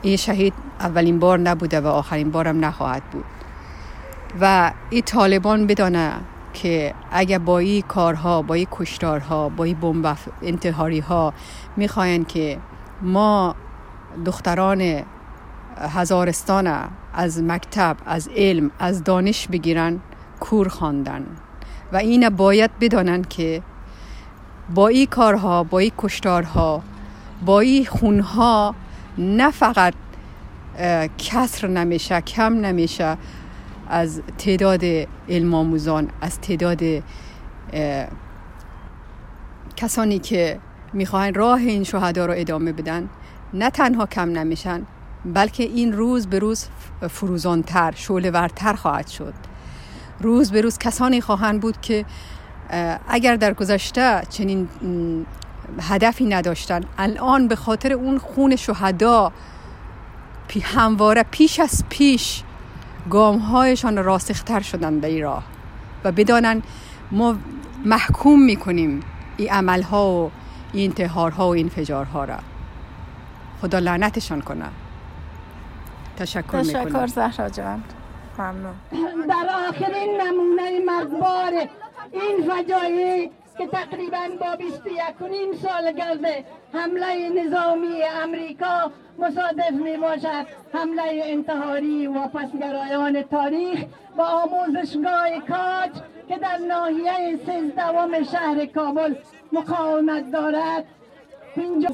این 0.03 0.16
شهید 0.16 0.55
اولین 0.81 1.18
بار 1.18 1.38
نبوده 1.38 1.81
و 1.81 1.87
آخرین 1.87 2.31
بارم 2.31 2.64
نخواهد 2.64 3.03
بود. 3.03 3.25
و 4.40 4.73
این 4.90 5.03
طالبان 5.03 5.66
بدانه 5.66 6.12
که 6.53 6.95
اگر 7.11 7.38
با 7.38 7.59
این 7.59 7.83
کارها 7.83 8.42
با 8.42 8.55
این 8.55 8.66
کشتارها 8.71 9.49
با 9.49 9.64
این 9.64 9.81
بمب 9.81 10.16
انتحاری 10.42 10.99
ها 10.99 11.35
می‌خواین 11.77 12.25
که 12.25 12.59
ما 13.03 13.55
دختران 14.25 15.03
هزارستان 15.77 16.88
از 17.14 17.42
مکتب 17.42 17.97
از 18.07 18.29
علم 18.37 18.71
از 18.79 19.05
دانش 19.05 19.49
بگیرن 19.49 20.01
کور 20.40 20.68
خواندن. 20.68 21.27
و 21.92 21.97
این 21.97 22.29
باید 22.29 22.71
بدانن 22.81 23.23
که 23.23 23.62
با 24.75 24.88
این 24.88 25.07
کارها 25.07 25.64
با 25.64 25.79
این 25.79 25.92
کشتارها 25.99 26.83
با 27.45 27.61
این 27.61 27.85
خونها 27.85 28.75
نه 29.18 29.51
فقط 29.51 29.95
کسر 31.18 31.68
نمیشه 31.68 32.21
کم 32.21 32.53
نمیشه 32.53 33.16
از 33.93 34.23
تعداد 34.39 34.85
علم 35.29 35.55
آموزان 35.55 36.11
از 36.21 36.41
تعداد 36.41 36.83
کسانی 39.77 40.19
که 40.19 40.59
می‌خواهند 40.93 41.37
راه 41.37 41.61
این 41.61 41.85
شهدا 41.85 42.27
رو 42.27 42.35
ادامه 42.37 42.73
بدن 42.73 43.09
نه 43.55 43.71
تنها 43.71 44.07
کم 44.07 44.29
نمیشن 44.29 44.83
بلکه 45.25 45.63
این 45.63 45.93
روز 45.93 46.27
به 46.27 46.39
روز 46.39 46.69
فروزانتر 47.11 47.95
ورتر 48.11 48.73
خواهد 48.73 49.07
شد. 49.07 49.35
روز 50.21 50.53
به 50.53 50.61
روز 50.61 50.79
کسانی 50.79 51.21
خواهند 51.21 51.61
بود 51.61 51.81
که 51.81 52.05
اگر 53.09 53.37
در 53.37 53.55
گذشته 53.55 54.23
چنین 54.31 54.69
هدفی 55.81 56.25
نداشتن 56.27 56.81
الان 56.99 57.49
به 57.49 57.57
خاطر 57.57 57.93
اون 57.93 58.19
خون 58.19 58.57
شهدا 58.57 59.33
همواره 60.63 61.25
پیش 61.31 61.61
از 61.61 61.85
پیش 61.89 62.43
گام 63.11 63.38
هایشان 63.38 64.05
راسختر 64.05 64.61
شدن 64.61 65.01
به 65.01 65.07
این 65.09 65.23
راه 65.23 65.45
و 66.05 66.12
بدانن 66.12 66.62
ما 67.11 67.37
محکوم 67.85 68.43
می‌کنیم 68.43 69.01
این 69.37 69.51
عمل 69.51 69.83
ها 69.83 70.11
و 70.12 70.31
این 70.73 70.91
انتحارها 70.91 71.49
و 71.49 71.51
این 71.51 71.69
فجارها 71.69 72.25
را. 72.25 72.38
خدا 73.62 73.79
لعنتشان 73.79 74.41
کنه. 74.41 74.65
تشکر 76.17 76.61
تشکر 76.61 77.07
زهرا 77.07 77.49
جان. 77.49 77.85
ممنون. 78.38 78.75
در 79.29 79.49
آخرین 79.69 80.21
نمونه 80.21 80.81
مرگبار 80.87 81.53
این 82.12 82.51
فجایع 82.51 83.31
که 83.62 83.68
تقریبا 83.68 84.29
با 84.40 84.57
21 84.57 85.55
سال 85.62 85.92
گرده 85.92 86.44
حمله 86.72 87.29
نظامی 87.29 88.03
امریکا 88.22 88.92
مصادف 89.18 89.70
می 89.70 89.96
باشد 89.96 90.46
حمله 90.72 91.22
انتحاری 91.25 92.07
و 92.07 92.29
پسگرایان 92.29 93.22
تاریخ 93.22 93.85
و 94.16 94.22
آموزشگاه 94.22 95.38
کاج 95.48 95.90
که 96.29 96.37
در 96.37 96.59
ناحیه 96.59 97.37
سیزدوم 97.37 98.22
شهر 98.22 98.66
کابل 98.66 99.14
مقاومت 99.53 100.31
دارد. 100.31 100.85
اینجا 101.57 101.88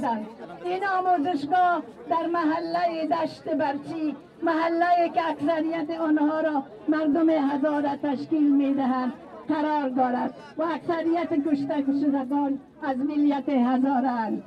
این 0.65 0.87
آموزشگاه 0.87 1.83
در 2.11 2.27
محله 2.27 3.07
دشت 3.07 3.49
برچی 3.49 4.17
محله 4.43 5.09
که 5.15 5.29
اکثریت 5.29 6.01
آنها 6.01 6.41
را 6.41 6.63
مردم 6.89 7.31
هزاره 7.31 7.97
تشکیل 8.03 8.53
می 8.57 8.75
دهند 8.75 9.13
قرار 9.49 9.89
دارد 9.89 10.35
و 10.59 10.63
اکثریت 10.63 11.49
کشته 11.49 11.85
شدگان 12.01 12.61
از 12.83 12.97
ملیت 12.99 13.49
هزارند 13.49 14.43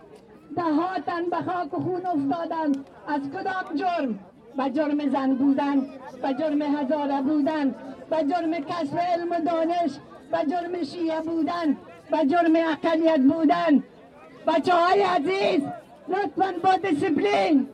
دهاتن 0.55 1.25
به 1.29 1.35
خاک 1.35 1.73
و 1.73 1.81
خون 1.81 2.05
افتادند 2.05 2.85
از 3.07 3.21
کدام 3.21 3.75
جرم؟ 3.75 4.19
به 4.57 4.69
جرم 4.69 5.09
زن 5.09 5.35
بودن 5.35 5.81
به 6.21 6.33
جرم 6.39 6.61
هزاره 6.61 7.21
بودن 7.21 7.75
به 8.09 8.17
جرم 8.17 8.51
کسب 8.51 8.97
علم 8.97 9.31
و 9.31 9.39
دانش 9.45 9.91
به 10.31 10.37
جرم 10.51 10.83
شیعه 10.83 11.21
بودن 11.21 11.77
به 12.11 12.25
جرم 12.25 12.55
اقلیت 12.55 13.19
بودن. 13.19 13.83
بچه 14.47 14.73
های 14.73 15.01
عزیز 15.01 15.63
لطفا 16.09 16.53
با 16.63 16.89
دیسپلین 16.89 17.67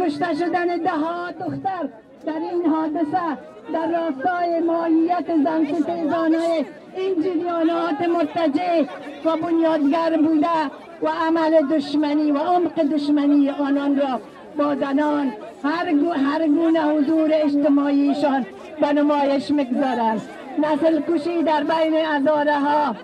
کشته 0.00 0.34
شدن 0.34 0.76
ده 0.76 0.90
ها 0.90 1.32
دختر 1.32 1.88
در 2.26 2.32
این 2.32 2.66
حادثه 2.66 3.38
در 3.72 3.86
راستای 3.86 4.60
ماهیت 4.60 5.26
زن 5.44 5.64
ستیزانه 5.64 6.66
این 6.96 7.22
جریانات 7.22 8.00
مرتجع 8.00 8.82
و 9.24 9.36
بنیادگر 9.36 10.16
بوده 10.16 10.64
و 11.02 11.08
عمل 11.08 11.66
دشمنی 11.66 12.32
و 12.32 12.38
عمق 12.38 12.82
دشمنی 12.82 13.50
آنان 13.50 13.96
را 13.96 14.20
با 14.58 14.74
زنان 14.74 15.32
هر, 15.64 15.88
هر 16.16 16.46
گونه 16.46 16.82
حضور 16.82 17.30
اجتماعیشان 17.32 18.46
به 18.80 18.92
نمایش 18.92 19.50
می‌گذارند. 19.50 20.22
نسل 20.58 21.00
کشی 21.08 21.42
در 21.42 21.64
بین 21.64 22.06
ازاره 22.06 22.58
ها 22.58 22.94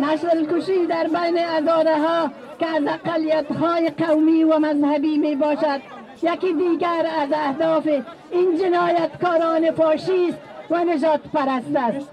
نسل 0.00 0.46
کشی 0.46 0.86
در 0.86 1.04
بین 1.04 1.38
ازاره 1.38 1.98
ها 1.98 2.30
که 2.58 2.66
از 2.66 2.82
اقلیت 2.86 3.52
های 3.52 3.90
قومی 3.90 4.44
و 4.44 4.58
مذهبی 4.58 5.18
می 5.18 5.36
باشد 5.36 5.80
یکی 6.22 6.52
دیگر 6.52 7.06
از 7.18 7.28
اهداف 7.32 7.88
این 8.30 8.58
جنایتکاران 8.58 9.70
فاشیست 9.70 10.38
و 10.70 10.84
نجات 10.84 11.20
پرست 11.34 11.76
است. 11.76 12.10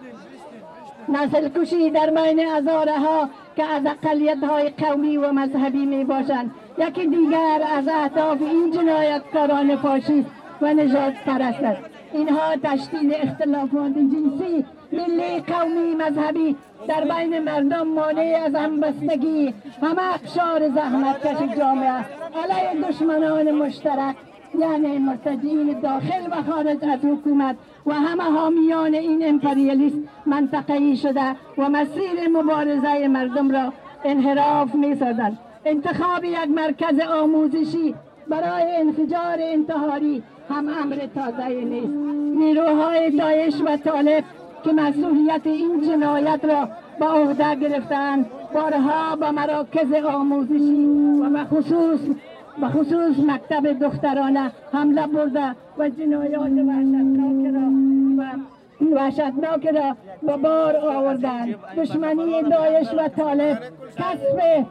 نسل 1.09 1.49
کشی 1.49 1.89
در 1.89 2.09
بین 2.09 2.47
ازاره 2.47 2.99
ها 2.99 3.29
که 3.55 3.63
از 3.63 3.85
اقلیت 3.85 4.43
های 4.43 4.69
قومی 4.69 5.17
و 5.17 5.31
مذهبی 5.31 5.85
می 5.85 6.03
باشند 6.05 6.51
یکی 6.77 7.07
دیگر 7.07 7.61
از 7.77 7.87
اهداف 7.87 8.41
این 8.41 8.71
جنایتکاران 8.71 9.75
فاشیست 9.75 10.29
و 10.61 10.73
نجات 10.73 11.13
پرست 11.25 11.63
است. 11.63 11.81
اینها 12.13 12.55
تشکیل 12.63 13.13
اختلافات 13.15 13.93
جنسی 13.93 14.65
ملی 14.93 15.39
قومی 15.39 15.95
مذهبی 15.95 16.55
در 16.87 17.03
بین 17.03 17.39
مردم 17.39 17.87
مانع 17.87 18.41
از 18.45 18.55
همبستگی 18.55 19.53
همه 19.81 20.13
اقشار 20.13 20.69
زحمت 20.69 21.27
کش 21.27 21.57
جامعه 21.57 22.05
علیه 22.43 22.87
دشمنان 22.87 23.51
مشترک 23.51 24.15
یعنی 24.59 24.97
مرتجین 24.97 25.79
داخل 25.79 26.27
و 26.31 26.43
خارج 26.51 26.85
از 26.85 27.05
حکومت 27.05 27.55
و 27.85 27.93
همه 27.93 28.23
حامیان 28.23 28.93
این 28.93 29.27
امپریالیست 29.27 29.97
منطقه‌ای 30.25 30.97
شده 30.97 31.35
و 31.57 31.69
مسیر 31.69 32.27
مبارزه 32.33 33.07
مردم 33.07 33.51
را 33.51 33.73
انحراف 34.05 34.75
می 34.75 34.95
سازند 34.95 35.39
انتخاب 35.65 36.23
یک 36.23 36.49
مرکز 36.55 36.99
آموزشی 36.99 37.95
برای 38.27 38.75
انفجار 38.75 39.37
انتحاری 39.39 40.23
هم 40.49 40.69
امر 40.69 40.95
تازه 41.15 41.47
نیست. 41.47 41.93
نیروهای 42.39 43.11
داعش 43.11 43.61
و 43.65 43.77
طالب 43.77 44.23
که 44.63 44.73
مسئولیت 44.73 45.41
این 45.43 45.81
جنایت 45.81 46.45
را 46.45 46.69
به 46.99 47.05
عهده 47.05 47.55
گرفتند. 47.55 48.25
بارها 48.53 49.15
به 49.15 49.31
مراکز 49.31 49.93
آموزشی 49.93 50.85
و 51.21 51.29
به 51.29 51.43
خصوص 51.43 51.99
به 52.61 52.67
خصوص 52.67 53.19
مکتب 53.19 53.79
دخترانه 53.79 54.51
حمله 54.71 55.07
برده 55.07 55.55
و 55.77 55.89
جنایات 55.89 56.51
وحشتناک 56.51 57.45
را 57.55 57.69
و 58.17 58.95
وحشتناک 58.95 59.67
را 59.67 59.95
به 60.21 60.37
بار 60.37 60.75
آوردند. 60.77 61.55
دشمنی 61.77 62.43
داعش 62.43 62.87
و 62.93 63.07
طالب. 63.07 63.59
کسب 63.97 64.65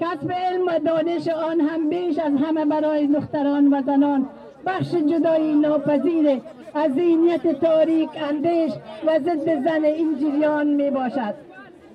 کسب 0.00 0.32
علم 0.32 0.66
و 0.66 0.78
دانش 0.78 1.28
آن 1.28 1.60
هم 1.60 1.88
بیش 1.88 2.18
از 2.18 2.32
همه 2.36 2.64
برای 2.64 3.06
دختران 3.06 3.74
و 3.74 3.82
زنان. 3.82 4.28
بخش 4.66 4.94
جدایی 4.94 5.54
ناپذیر 5.54 6.40
از 6.74 6.92
ذهنیت 6.92 7.60
تاریک 7.60 8.10
اندیش 8.16 8.72
و 9.06 9.18
ضد 9.18 9.64
زن 9.64 9.84
این 9.84 10.18
جریان 10.18 10.66
می 10.66 10.90
باشد. 10.90 11.34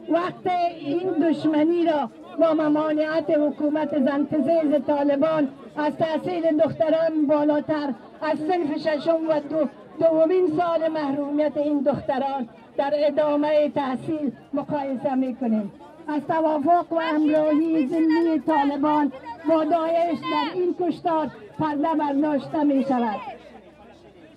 وقت 0.09 0.47
این 0.79 1.29
دشمنی 1.29 1.85
را 1.85 2.09
با 2.39 2.53
ممانعت 2.53 3.29
حکومت 3.29 3.99
زنتزیز 3.99 4.85
طالبان 4.87 5.49
از 5.77 5.93
تحصیل 5.97 6.57
دختران 6.57 7.27
بالاتر 7.27 7.93
از 8.21 8.37
صنف 8.39 8.77
ششم 8.77 9.19
و 9.29 9.39
دو 9.39 9.67
دومین 9.99 10.47
سال 10.57 10.87
محرومیت 10.87 11.57
این 11.57 11.79
دختران 11.79 12.49
در 12.77 12.91
ادامه 12.93 13.69
تحصیل 13.69 14.31
مقایسه 14.53 15.15
می 15.15 15.35
کنیم. 15.35 15.71
از 16.07 16.21
توافق 16.27 16.93
و 16.93 16.95
امراهی 17.15 17.87
زمینی 17.87 18.39
طالبان 18.39 19.11
با 19.49 19.63
داعش 19.63 20.17
در 20.17 20.53
این 20.53 20.75
کشتار 20.79 21.27
پرده 21.59 21.95
برداشته 21.99 22.63
می 22.63 22.83
شود 22.83 23.19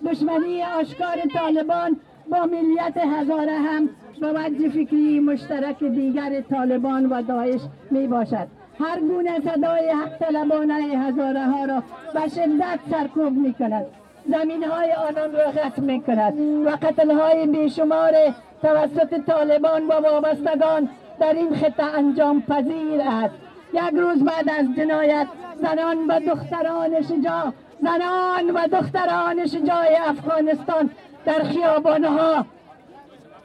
دشمنی 0.05 0.63
آشکار 0.63 1.17
طالبان 1.33 1.99
با 2.31 2.45
ملیت 2.45 2.97
هزاره 2.97 3.57
هم 3.57 3.89
به 4.21 4.31
وجه 4.31 4.69
فکری 4.69 5.19
مشترک 5.19 5.83
دیگر 5.83 6.41
طالبان 6.41 7.05
و 7.05 7.21
داعش 7.21 7.61
می 7.91 8.07
باشد 8.07 8.47
هر 8.79 8.99
گونه 8.99 9.39
صدای 9.39 9.89
حق 9.89 10.17
طلبانه 10.17 10.73
هزاره 10.73 11.45
ها 11.45 11.65
را 11.65 11.83
به 12.13 12.27
شدت 12.27 12.79
سرکوب 12.91 13.33
می 13.33 13.53
کند 13.53 13.85
زمین 14.29 14.63
های 14.63 14.91
آنان 14.91 15.31
را 15.33 15.51
ختم 15.51 15.83
می 15.83 16.01
کند 16.01 16.39
و 16.65 16.69
قتل 16.69 17.11
های 17.11 17.47
بیشمار 17.47 18.13
توسط 18.61 19.25
طالبان 19.27 19.87
و 19.87 19.93
وابستگان 19.93 20.89
در 21.19 21.33
این 21.33 21.55
خطه 21.55 21.83
انجام 21.83 22.41
پذیر 22.41 23.01
است. 23.01 23.50
یک 23.73 23.93
روز 23.93 24.23
بعد 24.23 24.49
از 24.49 24.75
جنایت 24.77 25.27
زنان 25.61 25.97
و 26.07 26.19
دختران 26.19 27.01
شجاع 27.01 27.53
زنان 27.81 28.51
و 28.53 28.67
دختران 28.67 29.47
شجاع 29.47 29.85
افغانستان 30.07 30.89
در 31.25 31.43
خیابانها 31.43 32.45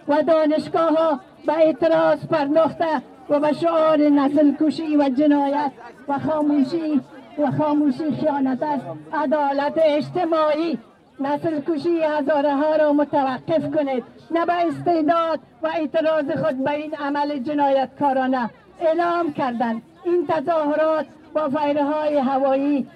و 0.08 0.22
دانشگاه 0.22 0.96
ها 0.96 1.20
به 1.46 1.52
اعتراض 1.52 2.26
پرداخته 2.26 3.02
و 3.30 3.40
به 3.40 3.52
شعار 3.52 3.98
نسل 3.98 4.52
کشی 4.60 4.96
و 4.96 5.08
جنایت 5.08 5.72
و 6.08 6.18
خاموشی 6.18 7.00
و 7.38 7.50
خاموشی 7.50 8.10
خیانت 8.20 8.62
است 8.62 8.84
عدالت 9.12 9.74
اجتماعی. 9.76 10.78
نسل 11.20 11.60
کشی 11.60 12.02
هزاره 12.02 12.54
ها 12.54 12.76
را 12.76 12.92
متوقف 12.92 13.76
کنید. 13.76 14.04
نه 14.30 14.46
به 14.46 14.52
استعداد 14.52 15.40
و 15.62 15.66
اعتراض 15.66 16.30
خود 16.30 16.64
به 16.64 16.70
این 16.70 16.94
عمل 16.94 17.38
جنایتکارانه. 17.38 18.50
اعلام 18.80 19.32
کردند. 19.32 19.82
این 20.04 20.26
تظاهرات 20.26 21.06
با 21.34 21.48
فیره 21.48 21.84
های 21.84 22.16
هوایی 22.16 22.86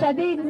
شدید 0.00 0.40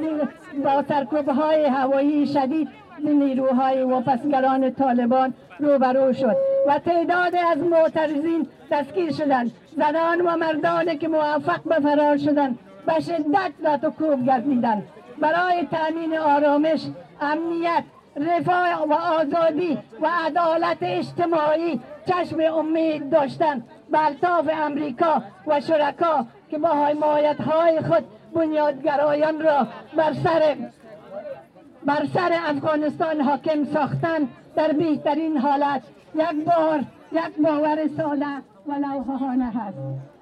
با 0.65 0.83
سرکوب 0.89 1.29
های 1.29 1.65
هوایی 1.65 2.27
شدید 2.27 2.69
نیروهای 3.05 3.83
وپسگران 3.83 4.75
طالبان 4.75 5.35
روبرو 5.59 6.13
شد 6.13 6.37
و 6.67 6.79
تعداد 6.79 7.37
از 7.37 7.59
معترضین 7.59 8.47
دستگیر 8.71 9.13
شدند. 9.13 9.53
زنان 9.77 10.21
و 10.21 10.37
مردانی 10.37 10.97
که 10.97 11.09
موفق 11.09 11.63
به 11.63 11.75
فرار 11.75 12.17
شدند 12.17 12.59
به 12.87 13.01
شدت 13.01 13.53
رد 13.65 13.85
و 13.85 13.91
کوب 13.91 14.27
گردیدند. 14.27 14.83
برای 15.21 15.67
تأمین 15.71 16.19
آرامش 16.19 16.87
امنیت 17.21 17.85
رفاه 18.17 18.89
و 18.89 18.93
آزادی 18.93 19.79
و 20.03 20.09
عدالت 20.27 20.79
اجتماعی 20.81 21.81
چشم 22.07 22.41
امید 22.59 23.11
داشتند. 23.11 23.65
به 23.91 24.07
الطاف 24.07 24.51
امریکا 24.53 25.23
و 25.47 25.61
شرکا 25.61 26.27
که 26.51 26.59
با 26.59 26.69
حمایت 26.69 27.41
های 27.41 27.81
خود 27.81 28.05
بنیادگرایان 28.35 29.41
را 29.41 29.67
بر 29.97 30.13
سر 30.13 30.57
بر 31.85 32.07
سر 32.15 32.33
افغانستان 32.47 33.21
حاکم 33.21 33.65
ساختن 33.65 34.29
در 34.57 34.73
بهترین 34.73 35.37
حالت. 35.37 35.83
یک 36.15 36.45
بار 36.45 36.85
یک 37.13 37.37
باور 37.45 37.89
ساله 37.97 38.43
و 38.67 38.73
لوحانه 38.73 39.51
هست 39.51 39.79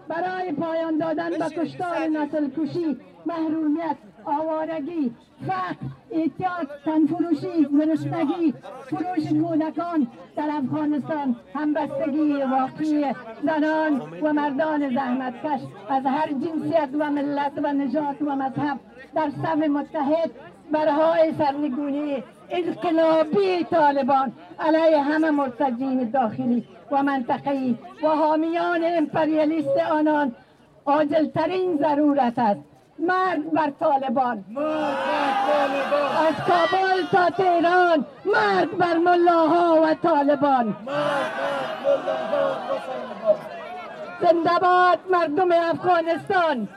برای 0.09 0.53
پایان 0.53 0.99
دادن 0.99 1.31
به 1.31 1.45
کشتار 1.45 1.99
نسل 1.99 2.51
کشی 2.51 2.97
محرومیت 3.27 3.97
آوارگی 4.27 5.15
فقر 5.47 5.87
احتیاط 6.11 6.69
تنفروشی 6.85 7.67
گرسنگی 7.79 8.55
فروش 8.87 9.29
کودکان 9.29 10.07
در 10.37 10.51
افغانستان 10.51 11.37
همبستگی 11.55 12.33
واقعی 12.43 13.05
زنان 13.43 14.03
و 14.23 14.33
مردان 14.33 14.95
زحمتکش 14.95 15.61
از 15.89 16.07
هر 16.07 16.29
جنسیت 16.33 16.89
و 16.99 17.11
ملت 17.11 17.53
و 17.63 17.73
نژاد 17.73 18.23
و 18.23 18.37
مذهب 18.37 18.79
در 19.15 19.31
صف 19.31 19.69
متحد 19.69 20.31
برهای 20.73 21.33
سرنگونی 21.39 22.23
انقلابی 22.51 23.65
طالبان 23.71 24.33
علیه 24.59 25.03
همه 25.03 25.31
مرتجین 25.31 26.11
داخلی 26.11 26.65
و 26.91 27.03
منطقه‌ای. 27.03 27.79
و 28.03 28.09
حامیان 28.09 28.81
امپریالیست 28.85 29.79
آنان 29.91 30.33
عاجلترین 30.87 31.77
ضرورت 31.77 32.39
است 32.39 32.76
مرد 32.99 33.51
بر 33.53 33.73
طالبان. 33.81 34.45
از 36.29 36.35
کابل 36.47 37.07
تا 37.13 37.31
تهران 37.31 38.07
مرد 38.25 38.79
بر 38.79 38.95
ملاها 38.95 39.81
و 39.83 39.95
طالبان. 40.03 40.77
زنده 44.21 44.59
باد 44.63 44.99
مردم 45.11 45.53
افغانستان. 45.53 46.69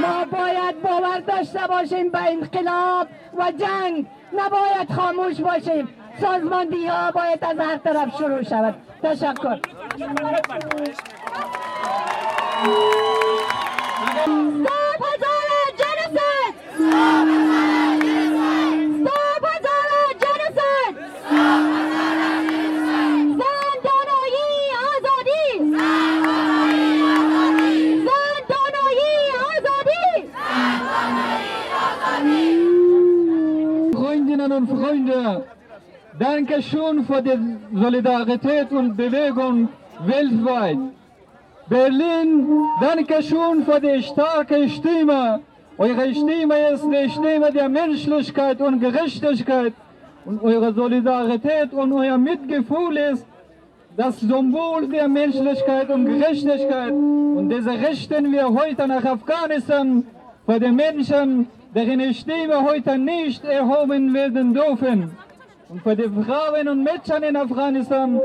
ما 0.00 0.24
باید 0.24 0.82
باور 0.82 1.20
داشته 1.20 1.66
باشیم 1.68 2.10
به 2.10 2.18
انقلاب 2.18 3.06
و 3.38 3.50
جنگ 3.50 4.06
نباید 4.32 4.92
خاموش 4.96 5.40
باشیم. 5.40 5.88
سازماندهی 6.20 6.86
ها 6.86 7.10
باید 7.10 7.44
از 7.44 7.58
هر 7.58 7.76
طرف 7.76 8.16
شروع 8.18 8.42
شود. 8.42 8.74
تشکر. 9.02 9.60
Freundinnen 33.92 34.52
und 34.52 34.68
Freunde, 34.68 35.44
danke 36.18 36.62
schön 36.62 37.04
für 37.04 37.22
die 37.22 37.56
Solidarität 37.74 38.70
und 38.72 38.96
Bewegung 38.96 39.68
weltweit. 40.04 40.78
Berlin, 41.68 42.46
danke 42.80 43.20
schön 43.24 43.64
für 43.64 43.80
die 43.80 44.00
starke 44.00 44.68
Stimme. 44.68 45.40
Eure 45.76 46.14
Stimme 46.14 46.70
ist 46.72 46.84
die 46.84 47.10
Stimme 47.10 47.50
der 47.52 47.68
Menschlichkeit 47.68 48.60
und 48.60 48.78
Gerechtigkeit. 48.78 49.74
Und 50.24 50.44
eure 50.44 50.72
Solidarität 50.72 51.72
und 51.72 51.92
euer 51.92 52.18
Mitgefühl 52.18 52.96
ist 52.96 53.26
das 53.96 54.20
Symbol 54.20 54.86
der 54.88 55.08
Menschlichkeit 55.08 55.90
und 55.90 56.06
Gerechtigkeit. 56.06 56.92
Und 56.92 57.48
diese 57.48 57.72
richten 57.72 58.30
wir 58.30 58.48
heute 58.48 58.86
nach 58.86 59.04
Afghanistan 59.04 60.04
für 60.46 60.60
die 60.60 60.70
Menschen, 60.70 61.48
deren 61.74 62.14
Stimme 62.14 62.62
heute 62.62 62.96
nicht 62.96 63.44
erhoben 63.44 64.14
werden 64.14 64.54
dürfen. 64.54 65.10
Und 65.68 65.82
für 65.82 65.96
die 65.96 66.08
Frauen 66.08 66.68
und 66.68 66.84
Mädchen 66.84 67.24
in 67.24 67.36
Afghanistan, 67.36 68.20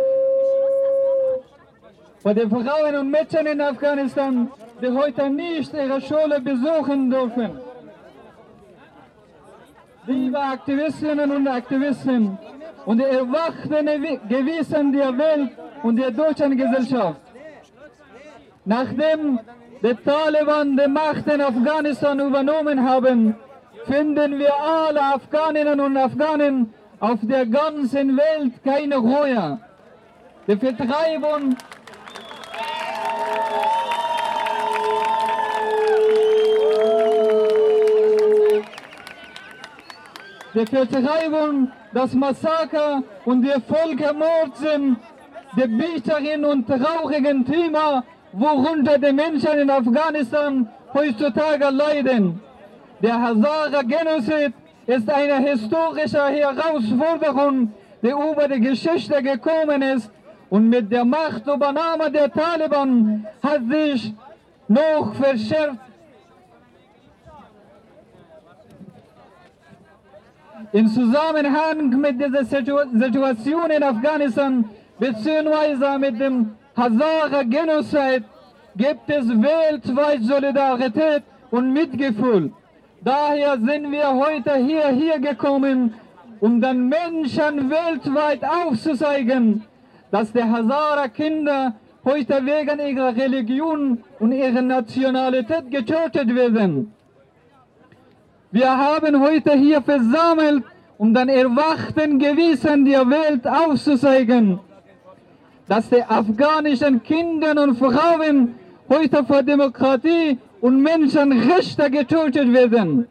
für 2.22 2.36
die 2.36 2.48
Frauen 2.48 2.96
und 2.96 3.10
Mädchen 3.10 3.48
in 3.48 3.62
Afghanistan, 3.62 4.52
die 4.82 4.90
heute 4.90 5.30
nicht 5.30 5.74
ihre 5.74 6.00
Schule 6.02 6.40
besuchen 6.40 7.10
dürfen. 7.10 7.60
Liebe 10.06 10.40
Aktivistinnen 10.40 11.32
und 11.32 11.48
Aktivisten 11.48 12.38
und 12.86 12.98
die 13.00 13.04
erwachten 13.04 13.86
Gewissen 14.30 14.92
der 14.92 15.18
Welt 15.18 15.52
und 15.84 15.96
der 15.98 16.12
deutschen 16.12 16.58
Gesellschaft. 16.58 17.22
Nachdem 18.66 19.40
die 19.82 19.96
Taliban 19.96 20.78
die 20.78 20.88
Macht 20.88 21.26
in 21.28 21.42
Afghanistan 21.42 22.20
übernommen 22.20 22.88
haben, 22.88 23.36
finden 23.86 24.38
wir 24.38 24.54
alle 24.54 25.02
Afghaninnen 25.02 25.80
und 25.80 25.98
Afghanen 25.98 26.74
auf 27.00 27.20
der 27.24 27.48
ganzen 27.48 28.16
Welt 28.16 28.54
keine 28.64 28.98
Ruhe. 28.98 29.60
Die 30.48 30.58
Vertreibung 30.58 31.56
Die 40.54 40.66
Vertreibung, 40.66 41.72
das 41.94 42.14
Massaker 42.14 43.04
und 43.26 43.42
der 43.42 43.62
Völkermord 43.62 44.58
sind 44.58 44.98
die 45.56 45.68
bitteren 45.68 46.46
und 46.46 46.68
traurigen 46.68 47.46
Thema, 47.46 48.04
worunter 48.34 48.98
die 48.98 49.14
Menschen 49.14 49.60
in 49.60 49.70
Afghanistan 49.70 50.70
heutzutage 50.94 51.70
leiden. 51.70 52.42
Der 53.02 53.22
Hazara-Genozid 53.22 54.54
ist 54.88 55.10
eine 55.10 55.38
historische 55.40 56.24
Herausforderung, 56.28 57.74
die 58.02 58.10
über 58.10 58.48
die 58.50 58.60
Geschichte 58.60 59.24
gekommen 59.24 59.82
ist 59.82 60.12
und 60.52 60.68
mit 60.70 60.92
der 60.92 61.06
Machtübernahme 61.06 62.12
der 62.12 62.30
Taliban 62.32 63.26
hat 63.42 63.62
sich 63.70 64.14
noch 64.68 65.16
verschärft. 65.16 65.80
Im 70.74 70.88
Zusammenhang 70.88 71.90
mit 72.02 72.20
dieser 72.22 72.44
Situ- 72.44 72.90
Situation 72.94 73.72
in 73.72 73.82
Afghanistan 73.82 74.70
bzw. 75.00 75.98
mit 75.98 76.20
dem 76.20 76.52
Hazara-Genozid 76.76 78.24
gibt 78.76 79.10
es 79.10 79.28
weltweit 79.30 80.22
Solidarität 80.24 81.24
und 81.50 81.72
Mitgefühl. 81.72 82.52
Daher 83.02 83.54
sind 83.58 83.90
wir 83.90 84.10
heute 84.24 84.54
hierher 84.56 85.20
gekommen, 85.20 85.94
um 86.42 86.60
den 86.60 86.90
Menschen 86.90 87.70
weltweit 87.70 88.42
aufzuzeigen, 88.44 89.64
dass 90.12 90.32
die 90.34 90.44
Hazara-Kinder 90.44 91.74
heute 92.04 92.46
wegen 92.46 92.80
ihrer 92.80 93.16
Religion 93.16 94.04
und 94.20 94.32
ihrer 94.32 94.62
Nationalität 94.62 95.72
getötet 95.72 96.36
werden. 96.36 96.94
Wir 98.52 98.78
haben 98.78 99.22
heute 99.22 99.54
hier 99.54 99.82
versammelt, 99.82 100.64
um 100.98 101.14
den 101.14 101.30
erwachten 101.30 102.20
Gewissen 102.20 102.86
der 102.86 103.10
Welt 103.10 103.48
aufzuzeigen, 103.48 104.60
dass 105.68 105.90
die 105.90 106.04
afghanischen 106.04 107.02
Kinder 107.02 107.64
und 107.64 107.78
Frauen 107.78 108.56
heute 108.90 109.24
für 109.24 109.42
Demokratie 109.42 110.38
und 110.60 110.82
Menschenrechte 110.82 111.90
getötet 111.90 112.52
werden. 112.52 113.08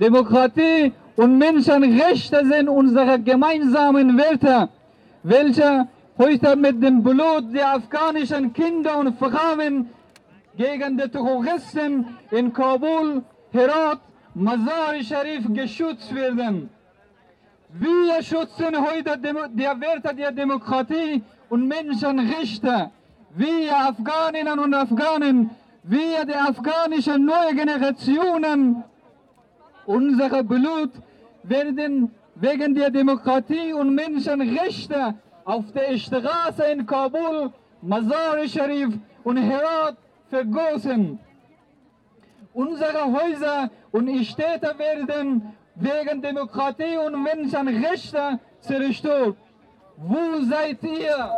Demokratie 0.00 0.92
und 1.14 1.38
Menschenrechte 1.38 2.44
sind 2.44 2.68
unsere 2.68 3.20
gemeinsamen 3.20 4.18
Werte, 4.18 4.68
welche 5.22 5.88
heute 6.18 6.56
mit 6.56 6.82
dem 6.82 7.02
Blut 7.02 7.54
der 7.54 7.74
afghanischen 7.74 8.52
Kinder 8.52 8.98
und 8.98 9.18
Frauen 9.18 9.90
gegen 10.56 10.98
die 10.98 11.08
Terroristen 11.08 12.06
in 12.30 12.52
Kabul, 12.52 13.22
Herat, 13.52 14.00
Mazar 14.34 14.94
Sharif 15.02 15.44
geschützt 15.52 16.14
werden. 16.14 16.70
Wir 17.74 18.22
schützen 18.22 18.74
heute 18.78 19.18
der 19.18 19.80
Werte 19.80 20.14
der 20.14 20.32
Demokratie 20.32 21.22
und 21.48 21.68
Menschenrechte. 21.68 22.90
Wir 23.34 23.74
Afghaninnen 23.74 24.58
und 24.58 24.74
Afghanen, 24.74 25.50
wir 25.84 26.24
die 26.26 26.34
afghanischen 26.34 27.24
neue 27.24 27.54
Generationen, 27.54 28.84
unser 29.86 30.42
Blut 30.42 30.90
werden 31.42 32.10
wegen 32.34 32.74
der 32.74 32.90
Demokratie 32.90 33.72
und 33.72 33.94
Menschenrechte 33.94 35.14
auf 35.44 35.64
der 35.72 35.98
Straße 35.98 36.64
in 36.72 36.86
Kabul, 36.86 37.52
Mazar 37.82 38.46
Sharif 38.46 38.94
und 39.24 39.36
Herat 39.36 39.96
vergossen. 40.30 41.18
Unsere 42.54 43.04
Häuser 43.12 43.70
und 43.92 44.24
Städte 44.24 44.74
werden 44.78 45.54
wegen 45.74 46.22
Demokratie 46.22 46.96
und 46.96 47.22
Menschenrechte 47.22 48.38
zerstört. 48.60 49.36
Wo 49.96 50.40
seid 50.42 50.82
ihr? 50.82 51.32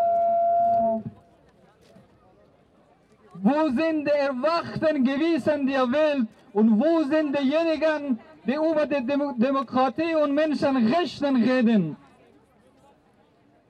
Wo 3.35 3.69
sind 3.69 4.07
die 4.07 4.11
erwachten 4.11 5.05
Gewissen 5.05 5.67
der 5.67 5.91
Welt 5.91 6.27
und 6.53 6.81
wo 6.81 7.03
sind 7.03 7.37
diejenigen, 7.39 8.19
die 8.47 8.55
über 8.55 8.87
die 8.87 9.05
Demo 9.05 9.33
Demokratie 9.33 10.15
und 10.15 10.35
Menschenrechte 10.35 11.27
reden? 11.27 11.97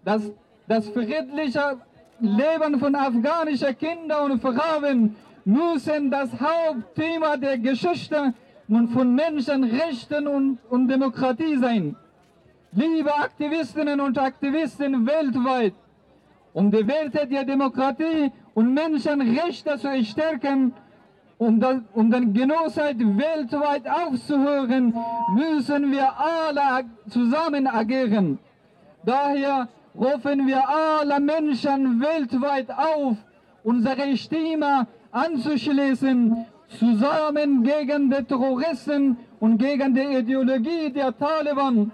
Das, 0.04 0.22
das 0.68 0.88
friedliche 0.88 1.78
Leben 2.20 2.78
von 2.78 2.94
afghanischen 2.94 3.76
Kindern 3.78 4.32
und 4.32 4.40
Frauen 4.40 5.16
müssen 5.44 6.10
das 6.10 6.30
Hauptthema 6.40 7.36
der 7.36 7.58
Geschichte 7.58 8.34
von 8.68 9.14
Menschenrechten 9.14 10.26
und, 10.26 10.58
und 10.70 10.88
Demokratie 10.88 11.56
sein. 11.58 11.96
Liebe 12.72 13.14
Aktivistinnen 13.14 14.00
und 14.00 14.18
Aktivisten 14.18 15.06
weltweit, 15.06 15.74
um 16.52 16.70
die 16.70 16.86
Werte 16.86 17.26
der 17.26 17.44
Demokratie 17.44 18.32
und 18.54 18.72
Menschenrechte 18.74 19.78
zu 19.78 20.04
stärken, 20.04 20.72
um, 21.38 21.60
das, 21.60 21.76
um 21.92 22.10
den 22.10 22.32
Genozid 22.32 22.98
weltweit 22.98 23.88
aufzuhören, 23.88 24.94
müssen 25.34 25.90
wir 25.90 26.08
alle 26.16 26.84
zusammen 27.08 27.66
agieren. 27.66 28.38
Daher 29.04 29.68
rufen 29.94 30.46
wir 30.46 30.62
alle 30.68 31.20
Menschen 31.20 32.00
weltweit 32.00 32.70
auf, 32.70 33.16
unsere 33.62 34.16
Stimme 34.16 34.86
anzuschließen, 35.10 36.46
zusammen 36.78 37.62
gegen 37.62 38.10
die 38.10 38.24
Terroristen 38.24 39.16
und 39.40 39.58
gegen 39.58 39.94
die 39.94 40.16
Ideologie 40.18 40.90
der 40.90 41.16
Taliban. 41.16 41.92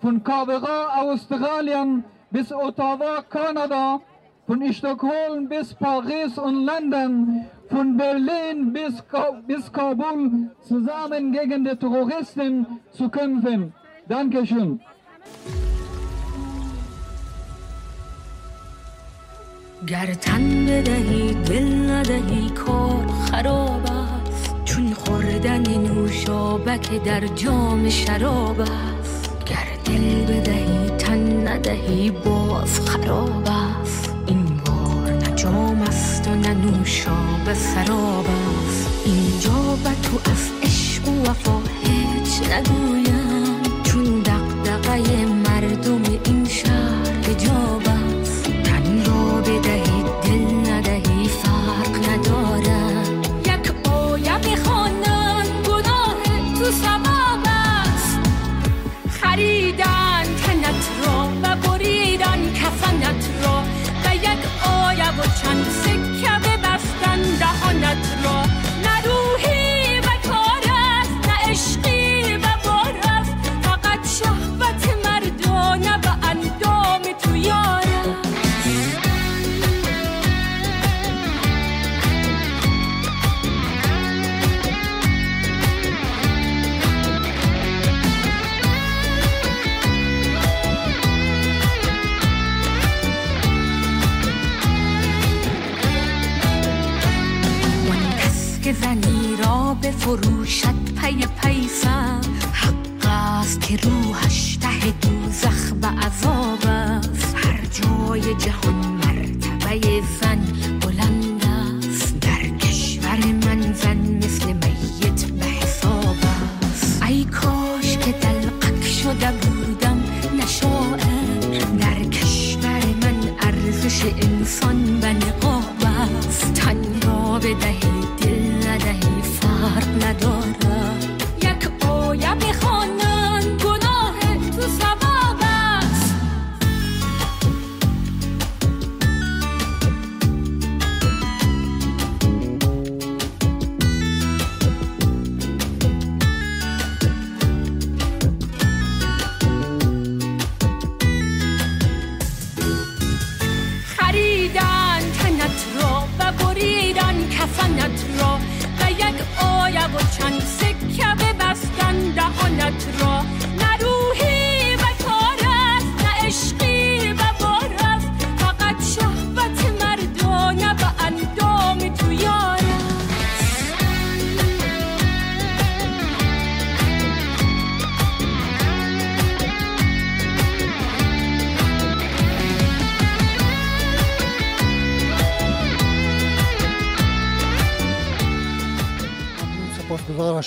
Von 0.00 0.22
Canberra, 0.22 1.02
Australien 1.02 2.04
bis 2.30 2.52
Ottawa, 2.52 3.22
Kanada, 3.28 4.00
von 4.46 4.72
Stockholm 4.72 5.48
bis 5.48 5.74
Paris 5.74 6.38
und 6.38 6.64
London, 6.64 7.46
von 7.70 7.96
Berlin 7.96 8.72
bis, 8.72 8.94
Ka 9.08 9.30
bis 9.46 9.72
Kabul, 9.72 10.50
zusammen 10.68 11.32
gegen 11.32 11.64
die 11.64 11.76
Terroristen 11.76 12.66
zu 12.92 13.08
kämpfen. 13.08 13.72
Dankeschön. 14.08 14.80
گر 19.86 20.14
تن 20.14 20.66
بدهی 20.66 21.34
دل 21.34 21.90
ندهی 21.90 22.50
کار 22.50 23.06
خراب 23.06 23.82
است 23.84 24.54
چون 24.64 24.92
خوردن 24.92 25.62
نوشابک 25.78 27.04
در 27.04 27.26
جام 27.26 27.88
شراب 27.88 28.60
است 28.60 29.44
گر 29.46 29.68
دل 29.84 30.24
بدهی 30.24 30.90
تن 30.98 31.48
ندهی 31.48 32.10
باز 32.10 32.80
خراب 32.80 33.48
است 33.82 34.14
این 34.26 34.60
بار 34.66 35.12
نه 35.12 35.34
جام 35.36 35.82
است 35.82 36.09
و 36.30 36.34
نه 36.34 36.54
نوشاب 36.54 37.54
سراب 37.54 38.26
است. 38.68 39.02
اینجا 39.04 39.78
به 39.84 39.90
تو 40.02 40.30
از 40.30 40.50
عشق 40.62 41.08
و 41.08 41.30
وفا 41.30 41.60
هیچ 41.82 42.42
نگویم. 42.42 43.82
چون 43.82 44.20
دقدقه 44.20 45.26
مردم 45.26 46.02
این 46.24 46.44
شهر 46.48 47.34
است 47.38 47.89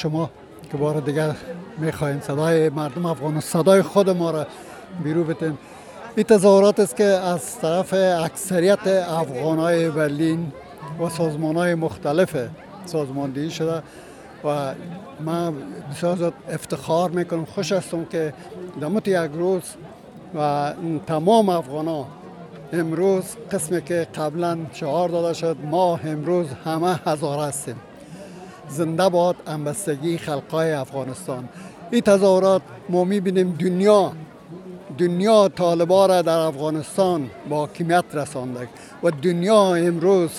شما 0.03 0.29
که 0.71 0.77
بار 0.77 0.99
دیگر 0.99 1.35
می‌خواهیم 1.77 2.21
صدای 2.21 2.69
مردم 2.69 3.05
افغانستان 3.05 3.63
صدای 3.63 3.81
خود 3.81 4.09
ما 4.09 4.31
را 4.31 4.47
بیرو 5.03 5.23
بتین 5.23 5.57
این 6.15 6.25
تظاهرات 6.25 6.79
است 6.79 6.95
که 6.95 7.03
از 7.03 7.59
طرف 7.59 7.93
اکثریت 8.23 8.87
افغانای 8.87 9.89
برلین 9.89 10.51
و 10.99 11.09
سازمان 11.09 11.55
های 11.55 11.75
مختلف 11.75 12.35
سازماندهی 12.85 13.49
شده 13.49 13.83
و 14.43 14.73
من 15.25 15.53
بسیار 15.91 16.33
افتخار 16.49 17.09
می‌کنم 17.09 17.45
خوش 17.45 17.71
هستم 17.71 18.05
که 18.05 18.33
دمت 18.81 19.07
یک 19.07 19.31
روز 19.33 19.61
و 20.35 20.73
تمام 21.07 21.49
افغان 21.49 21.87
ها 21.87 22.07
امروز 22.73 23.23
قسمی 23.51 23.81
که 23.81 24.07
قبلا 24.15 24.57
شعار 24.73 25.09
داده 25.09 25.33
شد 25.33 25.57
ما 25.71 25.99
امروز 26.03 26.47
همه 26.65 26.99
هزار 27.05 27.47
هستیم. 27.47 27.75
زنده 28.69 29.09
باد 29.09 29.35
همبستگی 29.47 30.17
خلقای 30.17 30.71
افغانستان. 30.71 31.49
این 31.91 32.01
تظاهرات 32.01 32.61
ما 32.89 33.03
می‌بینیم 33.03 33.57
دنیا 33.59 34.11
دنیا 34.97 35.47
طالبا 35.47 36.05
را 36.05 36.21
در 36.21 36.37
افغانستان 36.37 37.29
با 37.49 37.57
حاکمیت 37.57 38.03
رسانده 38.13 38.67
و 39.03 39.11
دنیا 39.11 39.75
امروز 39.75 40.29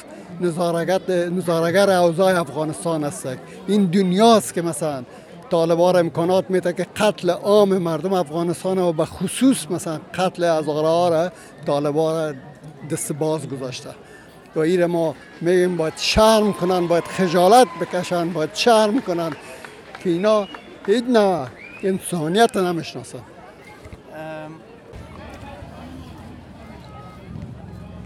نظارگت 0.40 1.10
نظارگر 1.10 1.90
اوضاع 1.90 2.40
افغانستان 2.40 3.04
است. 3.04 3.28
این 3.66 3.84
دنیاست 3.84 4.54
که 4.54 4.62
مثلا 4.62 5.02
طالبا 5.50 5.90
را 5.90 5.98
امکانات 5.98 6.50
میده 6.50 6.72
که 6.72 6.86
قتل 6.96 7.30
عام 7.30 7.78
مردم 7.78 8.12
افغانستان 8.12 8.78
و 8.78 8.92
به 8.92 9.04
خصوص 9.04 9.70
مثلا 9.70 10.00
قتل 10.14 10.44
هزاره 10.44 10.88
ها 10.88 11.08
را 11.08 11.30
طالبا 11.66 12.32
دست 12.90 13.12
باز 13.12 13.48
گذاشته. 13.48 13.90
و 14.56 14.58
این 14.58 14.84
ما 14.84 15.14
میگیم 15.40 15.76
باید 15.76 15.92
شرم 15.96 16.52
کنن 16.52 16.86
باید 16.86 17.04
خجالت 17.04 17.66
بکشن 17.80 18.28
باید 18.28 18.54
شرم 18.54 19.00
کنن 19.00 19.30
که 20.02 20.10
اینا 20.10 20.48
هیچ 20.86 21.04
نه 21.08 21.46
انسانیت 21.82 22.56
نمی‌شناسن 22.56 23.18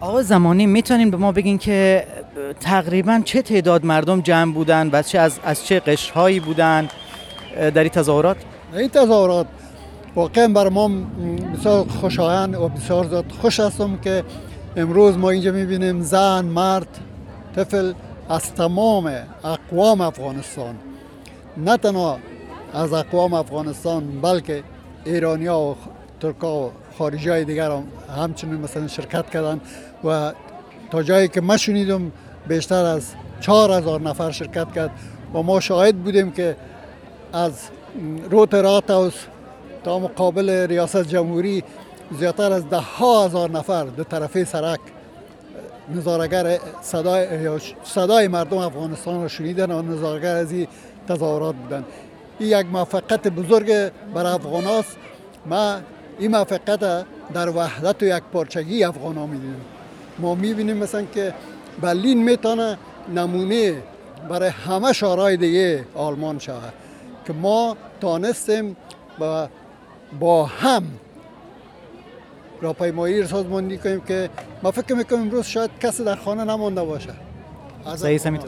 آقا 0.01 0.23
زمانی 0.23 0.67
می‌تونین 0.67 1.11
به 1.11 1.17
ما 1.17 1.33
بگین 1.33 1.59
که 1.59 2.07
تقریبا 2.61 3.21
چه 3.25 3.43
تعداد 3.43 3.85
مردم 3.85 4.21
جمع 4.21 4.53
بودن 4.53 4.91
و 4.93 5.03
چه 5.03 5.19
از, 5.19 5.41
از 5.45 5.67
چه 5.67 5.81
قشرهایی 5.81 6.41
بودن 6.41 6.89
در 7.57 7.79
این 7.79 7.89
تظاهرات؟ 7.89 8.37
این 8.75 8.89
تظاهرات 8.89 9.47
واقعا 10.15 10.49
بر 10.49 10.69
ما 10.69 10.91
بسیار 11.55 11.87
خوشایند 12.01 12.55
و 12.55 12.69
بسیار 12.69 13.09
زیاد 13.09 13.25
خوش 13.41 13.61
هستم 13.61 13.97
که 13.97 14.25
امروز 14.79 15.19
ما 15.19 15.31
اینجا 15.31 15.53
می‌بینیم 15.53 16.03
زن، 16.03 16.45
مرد، 16.45 16.89
طفل 17.57 17.93
از 18.29 18.55
تمام 18.55 19.13
اقوام 19.45 20.01
افغانستان. 20.01 20.75
نه 21.57 21.77
تنها 21.77 22.19
از 22.73 22.93
اقوام 22.93 23.35
افغانستان 23.35 24.21
بلکه 24.21 24.63
ایرانیا 25.05 25.59
و 25.59 25.77
ترکا 26.21 26.67
و 26.67 26.73
خارجی 26.99 27.29
های 27.29 27.45
دیگر 27.45 27.71
هم 27.71 27.85
همچنین 28.17 28.55
مثلا 28.55 28.87
شرکت 28.89 29.31
کردن 29.31 29.61
و 30.05 30.33
تا 30.91 31.03
جایی 31.03 31.29
که 31.29 31.41
ما 31.41 31.57
شنیدم 31.57 32.13
بیشتر 32.49 32.85
از 32.85 33.03
چهار 33.41 33.71
هزار 33.71 34.01
نفر 34.01 34.31
شرکت 34.31 34.73
کرد 34.73 34.91
و 35.35 35.43
ما 35.43 35.61
شاهد 35.61 35.97
بودیم 35.97 36.31
که 36.31 36.57
از 37.33 37.53
روت 38.31 38.55
راتاوس 38.55 39.15
تا 39.85 39.99
مقابل 39.99 40.51
ریاست 40.51 41.09
جمهوری 41.09 41.65
زیادتر 42.13 42.53
از 42.53 42.69
ده 42.69 42.81
هزار 42.81 43.51
نفر 43.51 43.85
دو 43.85 44.05
طرفه 44.05 44.45
سرک 44.45 44.81
نظارگر 45.95 46.59
صدای, 46.83 47.51
صدای 47.85 48.29
مردم 48.29 48.59
افغانستان 48.59 49.23
را 49.23 49.29
شنیدن 49.29 49.71
و 49.71 49.83
نظارگر 49.83 50.37
از 50.37 50.53
این 50.53 50.67
تظاهرات 51.09 51.55
بودن. 51.55 51.85
این 52.39 52.61
یک 52.61 52.67
موفقیت 52.67 53.29
بزرگ 53.29 53.91
بر 54.15 54.27
افغان 54.27 54.67
است 54.67 54.97
ما 55.47 55.77
این 56.19 56.31
موفقیت 56.31 57.05
در 57.35 57.49
وحدت 57.49 58.03
و 58.03 58.07
یک 58.07 58.23
پارچگی 58.33 58.85
افغان 58.85 59.17
ها 59.17 59.27
می‌دونیم. 59.27 59.65
ما 60.19 60.35
می‌بینیم 60.35 60.77
مثلا 60.77 61.03
که 61.15 61.35
برلین 61.81 62.23
می‌تونه 62.23 62.79
نمونه 63.15 63.83
برای 64.29 64.49
همه 64.49 64.93
شهرهای 64.93 65.37
دیگه 65.37 65.85
آلمان 65.95 66.39
شود 66.39 66.73
که 67.27 67.33
ما 67.33 67.77
تانستیم 68.01 68.77
با, 69.19 69.49
با 70.21 70.45
هم 70.45 70.83
راهپیمایی 72.63 73.21
را 73.21 73.27
سازماندهی 73.27 73.79
کنیم 73.79 74.01
که 74.01 74.31
ما 74.63 74.71
فکر 74.71 74.95
می‌کنم 74.95 75.21
امروز 75.21 75.47
شاید 75.47 75.71
کسی 75.83 76.05
در 76.05 76.17
خانه 76.17 76.45
نمانده 76.45 76.85
باشه. 76.85 77.11
صحیح 77.97 78.39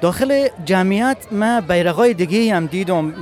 داخل 0.00 0.48
جمعیت 0.64 1.16
من 1.30 1.60
بیرقای 1.60 2.14
دیگه 2.14 2.54
هم 2.54 2.66
دیدم. 2.66 3.14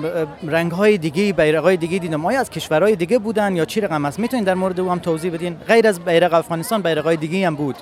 رنگ 0.43 0.72
های 0.72 0.99
دیگه 0.99 1.32
بیرقای 1.32 1.76
دیگه 1.76 1.99
دیدم. 1.99 2.26
آیا 2.26 2.41
از 2.41 2.51
کشورهای 2.51 2.97
دیگه 2.97 3.18
بودن 3.18 3.57
یا 3.57 3.64
چی 3.64 3.80
رقم 3.80 4.05
است؟ 4.05 4.18
می‌تونین 4.18 4.45
در 4.45 4.55
مورد 4.55 4.80
او 4.80 4.91
هم 4.91 4.99
توضیح 4.99 5.32
بدین. 5.32 5.55
غیر 5.68 5.87
از 5.87 6.01
بیرق 6.01 6.34
افغانستان 6.34 6.82
بیرقای 6.82 7.16
دیگه 7.16 7.47
هم 7.47 7.55
بود. 7.55 7.76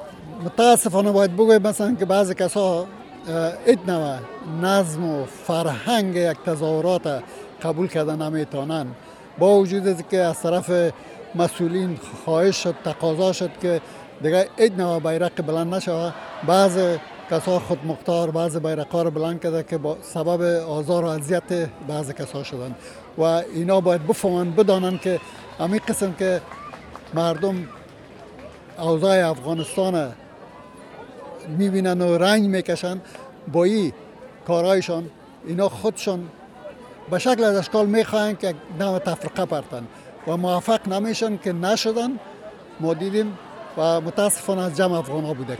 متاسفانه 0.45 1.13
باید 1.13 1.33
بگویم 1.33 1.63
مثلا 1.63 1.95
که 1.99 2.05
بعضی 2.05 2.35
کسا 2.35 2.87
ادنوه 3.67 4.19
نظم 4.63 5.05
و 5.05 5.25
فرهنگ 5.25 6.17
یک 6.17 6.37
تظاهرات 6.47 7.23
قبول 7.63 7.89
کردن 7.89 8.23
نمی‌تونن. 8.23 8.87
با 9.39 9.59
وجود 9.59 10.09
که 10.09 10.19
از 10.19 10.43
طرف 10.43 10.93
مسئولین 11.35 11.99
خواهش 12.25 12.57
شد 12.57 12.75
تقاضا 12.85 13.33
شد 13.33 13.51
که 13.63 13.81
دیگه 14.23 14.49
ادنوه 14.59 15.01
بیرق 15.01 15.43
بلند 15.43 15.75
نشود. 15.75 16.15
بعض 16.47 16.79
کسا 17.31 17.59
خود 17.59 17.79
مختار 17.87 18.31
بعض 18.31 18.57
بیرقا 18.57 19.03
رو 19.03 19.11
بلند 19.11 19.43
کرده 19.43 19.63
که 19.63 19.79
با 19.79 19.97
سبب 20.03 20.43
آزار 20.69 21.05
و 21.05 21.09
اذیت 21.09 21.69
بعض 21.89 22.11
کسا 22.11 22.43
شدن 22.43 22.75
و 23.19 23.23
اینا 23.23 23.81
باید 23.81 24.07
بفهمن 24.07 24.51
بدانن 24.51 24.99
که 24.99 25.21
همین 25.59 25.81
قسم 25.89 26.13
که 26.13 26.41
مردم 27.15 27.69
اوضاع 28.79 29.31
افغانستان 29.31 30.13
می‌بینن 31.59 32.01
و 32.01 32.19
رنگ 32.19 32.49
می‌کشن 32.49 33.01
با 33.53 33.65
این 33.65 33.93
کارهایشان 34.47 35.11
اینا 35.47 35.69
خودشان 35.69 36.29
به 37.11 37.19
شکل 37.19 37.45
از 37.45 37.57
اشکال 37.57 37.87
می‌خواهند 37.87 38.39
که 38.39 38.55
نوع 38.79 38.99
تفرقه 38.99 39.45
پرتن 39.45 39.87
و 40.27 40.37
موفق 40.37 40.89
نمیشن 40.89 41.37
که 41.37 41.53
نشدن 41.53 42.19
ما 42.81 42.95
دیدیم 42.95 43.39
و 43.79 44.01
متاسفانه 44.01 44.63
از 44.63 44.77
جمع 44.77 44.99
افغان 44.99 45.25
ها 45.25 45.35
بوده. 45.35 45.59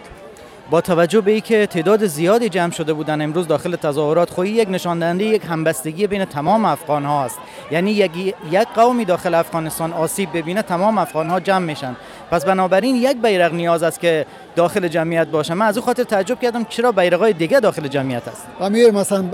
با 0.71 0.81
توجه 0.81 1.21
به 1.21 1.31
اینکه 1.31 1.67
تعداد 1.67 2.07
زیادی 2.07 2.49
جمع 2.49 2.73
شده 2.73 2.93
بودن 2.93 3.21
امروز 3.21 3.49
داخل 3.49 3.77
تظاهرات 3.77 4.31
خویی 4.31 4.53
یک 4.53 4.69
نشان 4.71 5.21
یک 5.21 5.43
همبستگی 5.49 6.07
بین 6.07 6.25
تمام 6.25 6.65
افغان 6.65 7.05
ها 7.05 7.25
است. 7.25 7.39
یعنی 7.71 7.91
یک 7.91 8.35
یک 8.51 8.69
قومی 8.75 9.05
داخل 9.05 9.35
افغانستان 9.35 9.93
آسیب 9.93 10.29
ببینه 10.35 10.63
تمام 10.63 10.99
افغان 10.99 11.31
ها 11.31 11.41
جمع 11.41 11.67
میشن. 11.67 11.97
پس 12.31 12.45
بنابراین 12.45 12.97
یک 12.97 13.17
بیرق 13.17 13.55
نیاز 13.55 13.83
است 13.83 14.01
که 14.01 14.27
داخل 14.57 14.89
جمعیت 14.89 15.29
باشه 15.29 15.55
من 15.55 15.67
از 15.67 15.79
او 15.79 15.85
خاطر 15.85 16.03
تعجب 16.03 16.41
کردم 16.41 16.65
چرا 16.65 16.93
بیرقای 16.93 17.33
دیگه 17.33 17.61
داخل 17.61 17.89
جمعیت 17.89 18.29
است 18.29 18.47
امیر 18.61 18.91
مثلا 18.91 19.25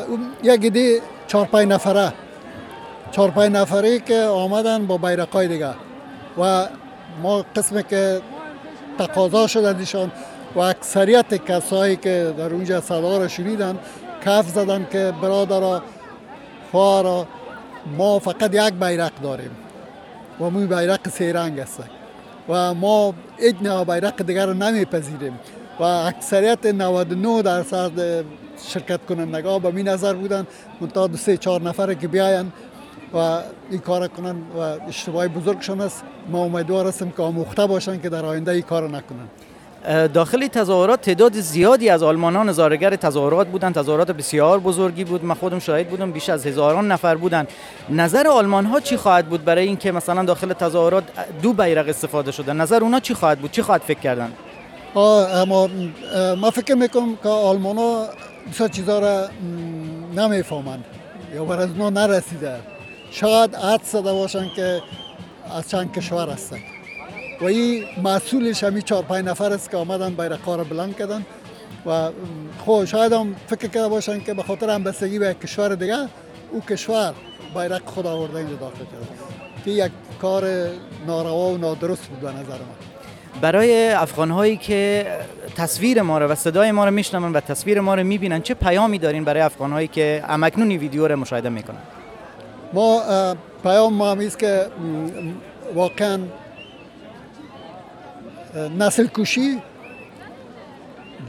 یک 0.43 0.61
دی 0.61 1.01
چهار 1.27 1.47
پنج 1.47 1.69
نفره. 1.69 2.13
چهار 3.11 3.31
پنج 3.31 3.53
نفره 3.53 3.99
که 3.99 4.23
آمدن 4.23 4.87
با 4.87 4.99
بیرقای 4.99 5.49
دیگه. 5.49 5.71
و 6.39 6.67
ما 7.23 7.45
قسمی 7.57 7.83
که 7.83 8.21
تقاضا 8.99 9.47
شده 9.47 9.73
و 10.55 10.59
اکثریت 10.59 11.35
کسایی 11.35 11.97
که 11.97 12.35
در 12.39 12.53
اونجا 12.55 12.81
صدا 12.81 13.19
را 13.19 13.29
شنیدن 13.29 13.79
کف 14.25 14.49
زدن 14.49 14.87
که 14.93 15.15
برادرا 15.23 15.83
خواهرا 16.71 17.27
ما 17.99 18.19
فقط 18.19 18.55
یک 18.55 18.75
بیرق 18.75 19.13
داریم 19.23 19.51
و 20.41 20.51
مو 20.51 20.67
بیرق 20.67 21.09
سه 21.09 21.33
رنگ 21.33 21.59
است. 21.59 21.83
و 22.49 22.75
ما 22.75 23.15
ادنا 23.39 23.85
بیرق 23.85 24.23
دیگر 24.23 24.47
رو 24.47 24.55
نمیپذیریم. 24.55 25.41
و 25.81 25.83
اکثریت 25.83 26.67
99 26.67 27.43
درصد 27.43 28.25
شرکت 28.69 29.07
کنندگان 29.09 29.59
به 29.59 29.71
می 29.71 29.83
نظر 29.83 30.15
بودن 30.15 30.47
منتها 30.81 31.07
دو 31.07 31.17
سه 31.17 31.37
چهار 31.37 31.63
نفره 31.63 31.95
که 31.95 32.09
بیاین 32.09 32.53
و 33.15 33.17
این 33.71 33.81
کار 33.81 34.09
کنن 34.09 34.37
و 34.57 34.59
اشتباهی 34.89 35.29
بزرگشان 35.29 35.81
است. 35.81 36.05
ما 36.29 36.45
امیدوار 36.45 36.87
هستیم 36.87 37.11
که 37.11 37.23
آموخته 37.23 37.67
باشن 37.67 38.01
که 38.01 38.09
در 38.09 38.25
آینده 38.25 38.53
این 38.53 38.63
کار 38.63 38.89
نکنن. 38.89 39.29
داخل 40.15 40.47
تظاهرات 40.47 41.01
تعداد 41.01 41.41
زیادی 41.41 41.89
از 41.89 42.03
آلمانان 42.03 42.49
نظارگر 42.49 42.97
تظاهرات 42.97 43.47
بودند. 43.47 43.75
تظاهرات 43.75 44.11
بسیار 44.11 44.61
بزرگی 44.61 45.05
بود. 45.05 45.25
من 45.25 45.35
خودم 45.35 45.59
شاهد 45.59 45.89
بودم. 45.89 46.13
بیش 46.13 46.29
از 46.29 46.47
هزاران 46.47 46.93
نفر 46.93 47.15
بودند. 47.15 47.49
نظر 47.89 48.27
آلمان 48.27 48.67
ها 48.67 48.81
چی 48.81 48.97
خواهد 48.97 49.27
بود 49.27 49.45
برای 49.45 49.67
اینکه 49.67 49.93
مثلا 49.93 50.25
داخل 50.25 50.53
تظاهرات 50.53 51.05
دو 51.43 51.53
بیرق 51.53 51.89
استفاده 51.89 52.33
شده؟ 52.33 52.53
نظر 52.53 52.83
اونا 52.83 53.01
چی 53.01 53.15
خواهد 53.15 53.39
بود؟ 53.39 53.51
چی 53.51 53.63
خواهد 53.63 53.83
فکر 53.83 54.01
کردن؟ 54.01 54.33
اما 54.97 55.69
ما 56.37 56.51
فکر 56.51 56.75
می‌کنم 56.75 57.17
که 57.23 57.29
آلمان 57.29 57.79
ها 57.79 58.07
بسیار 58.51 58.69
چیزا 58.69 58.99
را 58.99 59.29
نمی‌فهمند 60.17 60.85
یا 61.35 61.45
بر 61.45 61.61
از 61.61 61.71
نرسیده. 61.79 62.55
شاید 63.11 63.57
عد 63.57 63.81
زده 63.85 64.13
باشن 64.13 64.49
که 64.57 64.83
از 65.57 65.71
چند 65.71 65.93
کشور 65.93 66.29
هستند 66.29 66.61
و 67.41 67.45
این 67.45 67.85
مسئولش 68.03 68.65
همی 68.65 68.83
چهار 68.83 69.03
پنج 69.03 69.25
نفر 69.25 69.53
است 69.53 69.71
که 69.71 69.77
آمدن 69.77 70.15
بیرقا 70.15 70.57
را 70.57 70.65
بلند 70.65 70.97
کردن 70.97 71.27
و 71.87 72.11
خب 72.67 72.85
شاید 72.85 73.13
هم 73.13 73.37
فکر 73.47 73.69
کرده 73.69 73.89
باشن 73.89 74.21
که 74.21 74.35
به 74.35 74.43
خاطر 74.43 74.71
همبستگی 74.71 75.19
به 75.19 75.35
کشور 75.35 75.75
دیگه 75.75 75.97
او 76.53 76.61
کشور 76.61 77.15
بیرق 77.55 77.83
خود 77.85 78.07
آورده 78.07 78.39
اینجا 78.39 78.55
داخل 78.55 78.77
کرده. 78.77 79.07
که 79.65 79.71
یک 79.71 79.93
کار 80.23 80.45
ناروا 81.07 81.49
و 81.49 81.59
نادرست 81.59 82.07
بود 82.07 82.21
به 82.21 82.29
نظر 82.29 82.41
من. 82.41 83.41
برای 83.41 83.89
افغان 83.89 84.31
هایی 84.31 84.57
که 84.57 85.07
تصویر 85.57 86.03
ما 86.03 86.19
رو 86.19 86.27
و 86.27 86.35
صدای 86.35 86.73
ما 86.73 86.85
رو 86.85 86.91
میشنون 86.91 87.33
و 87.33 87.41
تصویر 87.41 87.81
ما 87.81 87.95
رو 87.95 88.05
می‌بینن 88.05 88.43
چه 88.43 88.55
پیامی 88.55 88.99
دارین 88.99 89.25
برای 89.25 89.43
افغان 89.43 89.73
هایی 89.73 89.89
که 89.89 90.25
امکنون 90.29 90.69
ویدیو 90.73 91.09
رو 91.09 91.17
مشاهده 91.17 91.49
می‌کنن؟ 91.49 91.79
ما 92.73 93.03
پیام 93.63 93.95
ما 93.95 94.11
همیست 94.11 94.39
که 94.39 94.67
واقعا 95.75 96.19
نسل 98.55 99.07
کشی 99.07 99.63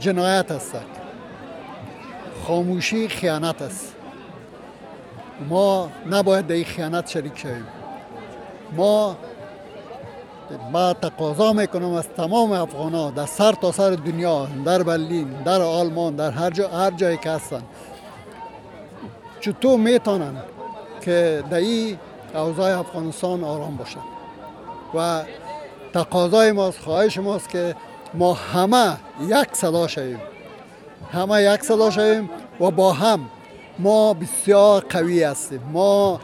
جنایت 0.00 0.50
است. 0.50 0.76
خاموشی 2.46 3.08
خیانت 3.08 3.62
است. 3.62 3.94
ما 5.48 5.90
نباید 6.10 6.46
در 6.46 6.54
این 6.54 6.64
خیانت 6.64 7.10
شریک 7.10 7.38
شویم. 7.38 7.66
ما 8.76 9.16
ما 10.72 10.92
تقاضا 10.92 11.52
می‌کنم 11.52 11.92
از 11.92 12.08
تمام 12.08 12.52
افغان 12.52 12.94
ها 12.94 13.10
در 13.10 13.26
سر 13.26 13.52
تا 13.52 13.72
سر 13.72 13.90
دنیا 13.90 14.48
در 14.64 14.82
برلین 14.82 15.28
در 15.28 15.62
آلمان 15.62 16.16
در 16.16 16.30
هر, 16.30 16.50
جا 16.50 16.68
هر 16.68 16.90
جایی 16.90 17.16
که 17.16 17.30
هستن. 17.30 17.62
چطور 19.40 19.78
می‌تونن 19.78 20.36
که 21.00 21.44
در 21.50 21.56
این 21.56 21.98
اوضاع 22.34 22.78
افغانستان 22.78 23.44
آرام 23.44 23.76
باشن؟ 23.76 24.00
و 24.94 25.22
تقاضای 25.92 26.52
ماست 26.52 26.78
خواهش 26.78 27.18
ماست 27.18 27.48
که 27.48 27.74
ما 28.14 28.32
همه 28.34 28.96
یک 29.28 29.48
صدا 29.52 29.86
شویم. 29.86 30.20
همه 31.12 31.42
یک 31.42 31.62
صدا 31.62 31.90
شویم 31.90 32.30
و 32.60 32.70
با 32.70 32.92
هم. 32.92 33.20
ما 33.78 34.14
بسیار 34.14 34.84
قوی 34.88 35.22
هستیم. 35.22 35.60
ما 35.72 36.20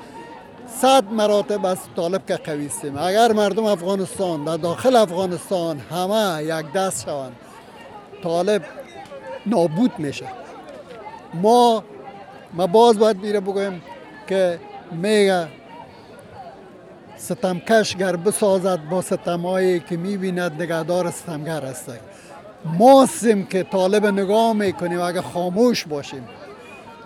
صد 0.80 1.12
مراتب 1.12 1.66
از 1.66 1.78
طالب 1.96 2.26
که 2.26 2.36
قوی 2.36 2.66
هستیم. 2.66 2.98
اگر 2.98 3.32
مردم 3.32 3.64
افغانستان 3.64 4.44
در 4.44 4.56
داخل 4.56 4.96
افغانستان 4.96 5.78
همه 5.78 6.44
یک 6.44 6.72
دست 6.72 7.04
شوند 7.04 7.36
طالب 8.22 8.62
نابود 9.46 9.92
میشه. 9.98 10.26
ما 11.34 11.84
ما 12.52 12.66
باز 12.66 12.98
باید 12.98 13.16
میره 13.16 13.40
بگویم 13.40 13.82
که 14.28 14.58
میگه 14.92 15.48
ستمکش 17.18 17.96
گر 17.96 18.16
بسازد 18.16 18.80
با 18.90 19.02
ستمایی 19.02 19.80
که 19.80 19.96
می‌بیند 19.96 20.62
نگهدار 20.62 21.10
ستمگر 21.10 21.64
است 21.64 21.92
ما 22.64 23.02
هستیم 23.02 23.46
که 23.46 23.62
طالب 23.62 24.06
نگاه 24.06 24.52
می‌کنیم 24.52 25.00
اگر 25.00 25.20
خاموش 25.20 25.86
باشیم. 25.86 26.28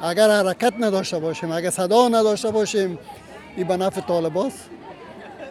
اگر 0.03 0.31
حرکت 0.31 0.73
نداشته 0.81 1.19
باشیم 1.19 1.53
اگر 1.53 1.71
صدا 1.71 2.09
نداشته 2.09 2.51
باشیم 2.51 2.99
این 3.57 3.67
به 3.67 3.77
نفع 3.77 4.01
طالب 4.01 4.39
است 4.39 4.71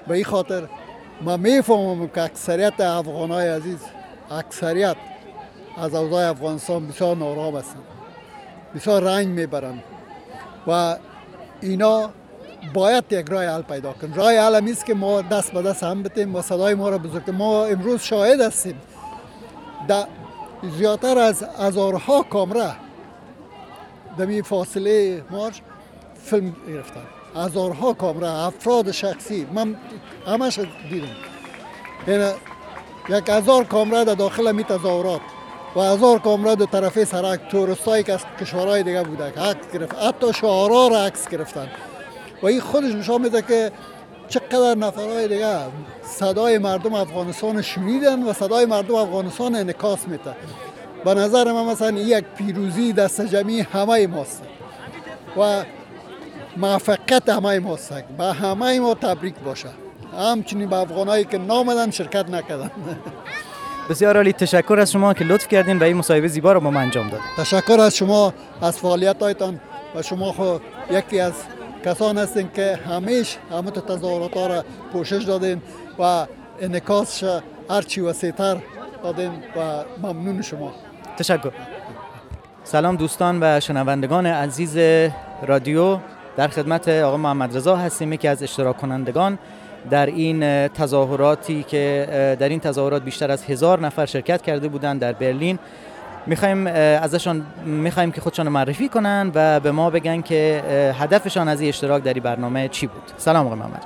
به 0.08 0.14
این 0.16 0.24
خاطر 0.24 0.64
ما 1.22 1.38
می‌فهمم 1.38 2.08
که 2.08 2.22
اکثریت 2.22 2.82
افغان 2.82 3.32
های 3.32 3.48
عزیز 3.48 3.80
اکثریت 4.32 4.96
از 5.78 5.96
اوضاع 5.96 6.30
افغانستان 6.30 6.88
بسیار 6.88 7.16
نارام 7.16 7.56
هستند. 7.56 7.84
بسیار 8.76 9.04
رنگ 9.04 9.28
می‌برند. 9.28 9.84
و 10.68 10.98
اینا 11.62 12.10
باید 12.74 13.04
یک 13.10 13.26
راه 13.30 13.46
حل 13.46 13.62
پیدا 13.62 13.94
کنیم. 13.94 14.14
راه 14.14 14.34
حل 14.34 14.56
هم 14.56 14.68
است 14.68 14.86
که 14.86 14.94
ما 14.94 15.22
دست 15.22 15.52
به 15.52 15.62
دست 15.62 15.84
هم 15.84 16.04
بتیم 16.04 16.36
و 16.36 16.42
صدای 16.42 16.74
ما 16.74 16.90
را 16.90 16.98
بزرگ 16.98 17.30
ما 17.30 17.66
امروز 17.66 18.02
شاهد 18.02 18.42
هستیم. 18.42 18.82
در 19.88 20.06
زیادتر 20.78 21.18
از 21.18 21.44
هزارها 21.44 22.22
کامره 22.22 22.72
دمی 24.18 24.42
فاصله 24.42 25.24
مارش 25.30 25.62
فیلم 26.24 26.56
گرفتن. 26.68 27.02
هزارها 27.36 27.94
کامره 27.94 28.30
افراد 28.30 28.92
شخصی. 28.92 29.48
من 29.54 29.76
همش 30.28 30.60
دیدم. 30.90 31.08
یعنی 32.08 32.32
یک 33.10 33.30
هزار 33.30 33.64
کامره 33.64 34.04
در 34.04 34.16
داخل 34.16 34.52
می 34.52 34.64
تظاهرات 34.64 35.22
و 35.76 35.80
هزار 35.80 36.20
کامره 36.20 36.56
در 36.56 36.66
طرف 36.66 37.04
سرک 37.04 37.40
تورستایی 37.50 38.04
که 38.04 38.14
از 38.14 38.20
کشورهای 38.42 38.84
دیگه 38.84 39.04
بوده 39.04 39.24
عکس 39.24 39.72
گرفت. 39.74 39.96
حتی 39.96 40.34
شعارها 40.34 40.88
را 40.88 41.06
عکس 41.06 41.28
گرفتن. 41.30 41.68
و 42.42 42.46
این 42.46 42.60
خودش 42.60 42.96
نشان 42.96 43.22
میده 43.22 43.42
که 43.42 43.72
چقدر 44.30 44.76
نفرهای 44.76 45.28
دیگه 45.28 45.58
صدای 46.04 46.58
مردم 46.58 46.94
افغانستان 46.94 47.62
شنیدن 47.62 48.24
و 48.24 48.34
صدای 48.34 48.66
مردم 48.66 48.96
افغانستان 48.96 49.56
انکاس 49.56 50.08
میده. 50.08 50.36
به 51.06 51.14
نظر 51.14 51.52
من 51.52 51.66
مثلا 51.66 51.92
یک 51.92 52.24
پیروزی 52.38 52.94
دست 52.94 53.22
جمعی 53.22 53.62
همه 53.62 54.08
ماست. 54.08 54.44
و 55.38 55.64
موفقیت 56.58 57.30
همه 57.30 57.60
ماست. 57.60 57.94
به 58.18 58.24
همه 58.24 58.80
ما 58.80 58.94
تبریک 58.94 59.36
باشه. 59.46 59.70
همچنین 60.18 60.70
به 60.70 60.76
افغانایی 60.76 61.26
که 61.26 61.38
نامدن 61.38 61.92
شرکت 61.92 62.30
نکردن. 62.30 62.72
بسیار 63.90 64.18
عالی. 64.18 64.34
تشکر 64.34 64.80
از 64.80 64.92
شما 64.92 65.14
که 65.14 65.24
لطف 65.24 65.48
کردین 65.48 65.80
و 65.80 65.84
این 65.84 65.98
مصاحبه 65.98 66.28
زیبا 66.28 66.54
رو 66.54 66.60
با 66.60 66.72
من 66.72 66.82
انجام 66.82 67.10
داد 67.10 67.20
تشکر 67.38 67.80
از 67.80 67.96
شما 67.96 68.34
از 68.62 68.78
فعالیت 68.78 69.22
هایتان 69.22 69.60
و 69.96 70.02
شما 70.02 70.32
خو 70.32 70.58
یکی 70.92 71.20
از 71.20 71.34
کسان 71.86 72.18
هستین 72.18 72.50
که 72.56 72.76
همیش 72.76 73.38
همه 73.52 73.72
تظاهرات 73.72 74.38
ها 74.38 74.48
را 74.48 74.64
پوشش 74.94 75.24
دادین 75.24 75.62
و 76.00 76.26
انکاسش 76.62 77.40
هرچی 77.70 78.02
وسیعتر 78.02 78.58
دادین 79.04 79.32
و 79.32 79.84
ممنون 80.04 80.42
شما. 80.42 80.74
تشکر. 81.18 81.52
سلام 82.64 82.96
دوستان 82.96 83.40
و 83.42 83.60
شنوندگان 83.60 84.26
عزیز 84.26 84.78
رادیو. 85.48 85.98
در 86.38 86.48
خدمت 86.48 86.88
آقا 86.88 87.18
محمد 87.18 87.58
رضا 87.58 87.76
هستیم 87.76 88.18
که 88.18 88.30
از 88.30 88.44
اشتراک 88.44 88.78
کنندگان 88.78 89.40
در 89.90 90.06
این 90.06 90.68
تظاهراتی 90.68 91.64
که 91.64 92.08
در 92.40 92.50
این 92.50 92.60
تظاهرات 92.60 93.04
بیشتر 93.04 93.32
از 93.32 93.44
هزار 93.44 93.80
نفر 93.80 94.06
شرکت 94.06 94.42
کرده 94.42 94.68
بودند 94.68 95.02
در 95.02 95.14
برلین. 95.14 95.60
می‌خوایم 96.26 96.68
ازشان 96.68 97.46
می‌خوایم 97.66 98.12
که 98.12 98.22
خودشان 98.22 98.50
معرفی 98.50 98.90
کنن 98.90 99.32
و 99.36 99.60
به 99.60 99.72
ما 99.72 99.90
بگن 99.90 100.22
که 100.22 100.64
هدفشان 101.00 101.48
از 101.48 101.62
این 101.62 101.70
اشتراک 101.70 102.04
در 102.04 102.14
این 102.14 102.24
برنامه 102.24 102.68
چی 102.68 102.88
بود. 102.88 103.04
سلام 103.18 103.46
آقای 103.46 103.60
محمد. 103.60 103.84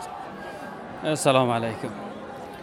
سلام 1.15 1.51
علیکم. 1.51 1.87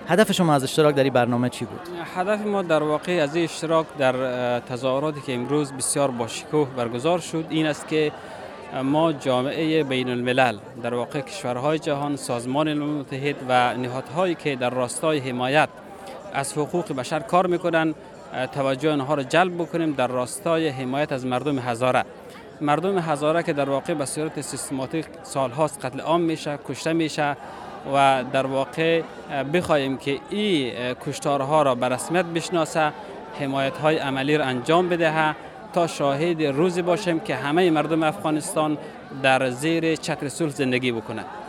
هدف 0.08 0.32
شما 0.32 0.54
از 0.54 0.62
اشتراک 0.62 0.94
در 0.94 1.02
این 1.02 1.12
برنامه 1.12 1.48
چی 1.48 1.64
بود؟ 1.64 1.80
هدف 2.16 2.46
ما 2.46 2.62
در 2.62 2.82
واقع 2.82 3.22
از 3.22 3.34
این 3.34 3.44
اشتراک 3.44 3.86
در 3.98 4.60
تظاهراتی 4.60 5.20
که 5.20 5.34
امروز 5.34 5.72
بسیار 5.72 6.10
با 6.10 6.26
شکوه 6.26 6.68
برگزار 6.76 7.18
شد 7.18 7.46
این 7.50 7.66
است 7.66 7.88
که 7.88 8.12
ما 8.84 9.12
جامعه 9.12 9.84
بین 9.84 10.08
الملل 10.08 10.56
در 10.82 10.94
واقع 10.94 11.20
کشورهای 11.20 11.78
جهان 11.78 12.16
سازمان 12.16 12.72
ملل 12.72 12.86
متحد 12.86 13.36
و 13.48 13.74
نهادهایی 13.74 14.34
که 14.34 14.56
در 14.56 14.70
راستای 14.70 15.18
حمایت 15.18 15.68
از 16.34 16.52
حقوق 16.52 16.92
بشر 16.92 17.20
کار 17.20 17.46
می‌کنن 17.46 17.94
توجه 18.52 18.92
آنها 18.92 19.14
را 19.14 19.22
جلب 19.22 19.54
بکنیم 19.54 19.92
در 19.92 20.06
راستای 20.06 20.68
حمایت 20.68 21.12
از 21.12 21.26
مردم 21.26 21.58
هزاره. 21.58 22.04
مردم 22.60 22.98
هزاره 22.98 23.42
که 23.42 23.52
در 23.52 23.70
واقع 23.70 23.94
به 23.94 24.06
صورت 24.06 24.40
سیستماتیک 24.40 25.06
سالهاست 25.22 25.84
قتل 25.84 26.00
عام 26.00 26.20
میشه 26.20 26.58
کشته 26.68 26.92
میشه 26.92 27.36
و 27.94 28.24
در 28.32 28.46
واقع 28.46 29.02
بخواهیم 29.52 29.96
که 29.96 30.18
این 30.30 30.72
کشتارها 31.06 31.62
را 31.62 31.74
به 31.74 31.88
رسمیت 31.88 32.24
بشناسه 32.24 32.92
حمایت 33.40 33.76
های 33.76 33.98
عملی 33.98 34.36
را 34.36 34.44
انجام 34.44 34.88
بدهه 34.88 35.34
تا 35.72 35.86
شاهد 35.86 36.42
روزی 36.42 36.82
باشیم 36.82 37.20
که 37.20 37.36
همه 37.36 37.70
مردم 37.70 38.02
افغانستان 38.02 38.78
در 39.22 39.50
زیر 39.50 39.96
چتر 39.96 40.28
صلح 40.28 40.50
زندگی 40.50 40.92
بکنند. 40.92 41.41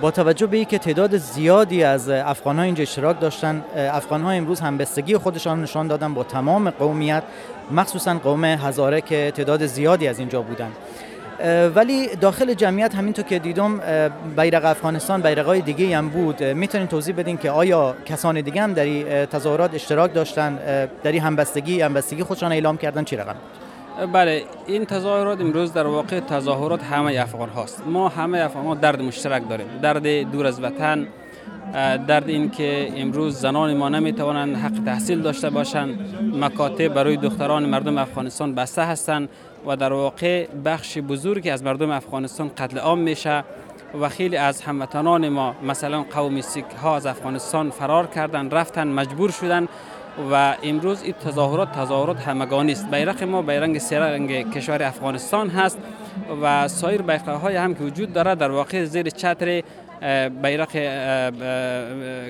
با 0.00 0.10
توجه 0.10 0.46
به 0.46 0.56
اینکه 0.56 0.78
تعداد 0.78 1.16
زیادی 1.16 1.82
از 1.84 2.08
افغان 2.08 2.56
ها 2.56 2.62
اینجا 2.62 2.82
اشتراک 2.82 3.20
داشتن 3.20 3.64
افغان 3.76 4.22
ها 4.22 4.30
امروز 4.30 4.60
همبستگی 4.60 5.16
خودشان 5.16 5.62
نشان 5.62 5.86
دادن 5.86 6.14
با 6.14 6.24
تمام 6.24 6.70
قومیت 6.70 7.22
مخصوصا 7.70 8.14
قوم 8.14 8.44
هزاره 8.44 9.00
که 9.00 9.32
تعداد 9.36 9.66
زیادی 9.66 10.08
از 10.08 10.18
اینجا 10.18 10.42
بودن. 10.42 10.70
ولی 11.74 12.16
داخل 12.16 12.54
جمعیت 12.54 12.94
همینطور 12.94 13.24
که 13.24 13.38
دیدم 13.38 13.80
بیرق 14.36 14.64
افغانستان 14.64 15.22
بیرقای 15.22 15.60
دیگه 15.60 15.96
هم 15.96 16.08
بود. 16.08 16.42
می‌تونین 16.42 16.86
توضیح 16.86 17.14
بدین 17.14 17.36
که 17.36 17.50
آیا 17.50 17.94
کسان 18.06 18.40
دیگه 18.40 18.62
هم 18.62 18.72
در 18.72 19.26
تظاهرات 19.26 19.74
اشتراک 19.74 20.14
داشتن؟ 20.14 20.58
در 21.02 21.16
همبستگی 21.16 21.80
همبستگی 21.80 22.22
خودشان 22.22 22.52
اعلام 22.52 22.76
کردن 22.76 23.04
چی 23.04 23.16
رقم 23.16 23.36
بله 24.06 24.44
این 24.66 24.84
تظاهرات 24.84 25.40
امروز 25.40 25.72
در 25.72 25.86
واقع 25.86 26.20
تظاهرات 26.20 26.82
همه 26.82 27.20
افغان 27.20 27.48
هاست. 27.48 27.82
ما 27.86 28.08
همه 28.08 28.38
افغان 28.38 28.66
ها 28.66 28.74
درد 28.74 29.02
مشترک 29.02 29.48
داریم. 29.48 29.66
درد 29.82 30.30
دور 30.30 30.46
از 30.46 30.62
وطن 30.62 31.08
درد 32.06 32.28
این 32.28 32.50
که 32.50 32.92
امروز 32.96 33.38
زنان 33.40 33.76
ما 33.76 33.88
نمی‌توانند 33.88 34.56
حق 34.56 34.84
تحصیل 34.84 35.20
داشته 35.20 35.50
باشند. 35.50 35.98
مکاتب 36.40 36.88
برای 36.88 37.16
دختران 37.16 37.66
مردم 37.66 37.98
افغانستان 37.98 38.54
بسته 38.54 38.82
هستند 38.82 39.28
و 39.66 39.76
در 39.76 39.92
واقع 39.92 40.46
بخش 40.64 40.98
بزرگی 40.98 41.50
از 41.50 41.62
مردم 41.62 41.90
افغانستان 41.90 42.50
قتل 42.58 42.78
عام 42.78 42.98
میشه 42.98 43.44
و 44.00 44.08
خیلی 44.08 44.36
از 44.36 44.62
هموطنان 44.62 45.28
ما 45.28 45.54
مثلا 45.62 46.02
قوم 46.02 46.40
سیک 46.40 46.64
ها 46.82 46.96
از 46.96 47.06
افغانستان 47.06 47.70
فرار 47.70 48.06
کردن 48.06 48.50
رفتن 48.50 48.88
مجبور 48.88 49.30
شدن 49.30 49.68
و 50.32 50.56
امروز 50.62 51.02
این 51.02 51.12
تظاهرات 51.12 51.72
تظاهرات 51.72 52.20
همگانی 52.20 52.72
است. 52.72 52.90
بیرق 52.90 53.24
ما 53.24 53.42
بیرنگ 53.42 53.78
سه 53.78 53.98
رنگ 53.98 54.52
کشور 54.52 54.82
افغانستان 54.82 55.48
هست 55.48 55.78
و 56.42 56.68
سایر 56.68 57.02
بیرق 57.02 57.28
های 57.28 57.56
هم 57.56 57.74
که 57.74 57.84
وجود 57.84 58.12
داره 58.12 58.34
در 58.34 58.50
واقع 58.50 58.84
زیر 58.84 59.10
چتر 59.10 59.62
بیرق 60.42 60.76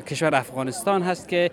کشور 0.02 0.34
افغانستان 0.34 1.02
هست 1.02 1.28
که 1.28 1.50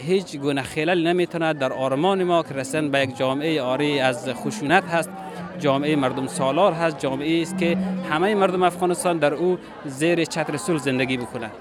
هیچ 0.00 0.36
گونه 0.36 0.62
خلل 0.62 1.06
نمی‌تونه 1.06 1.52
در 1.52 1.72
آرمان 1.72 2.24
ما 2.24 2.42
که 2.42 2.54
رسن 2.54 2.90
به 2.90 3.00
یک 3.00 3.16
جامعه 3.16 3.62
آری 3.62 4.00
از 4.00 4.28
خشونت 4.28 4.84
هست. 4.84 5.10
جامعه 5.58 5.96
مردم 5.96 6.26
سالار 6.26 6.72
هست. 6.72 6.98
جامعه 6.98 7.42
است 7.42 7.58
که 7.58 7.78
همه 8.10 8.34
مردم 8.34 8.62
افغانستان 8.62 9.18
در 9.18 9.34
او 9.34 9.58
زیر 9.84 10.24
چتر 10.24 10.56
صلح 10.56 10.78
زندگی 10.78 11.16
بکنند. 11.16 11.52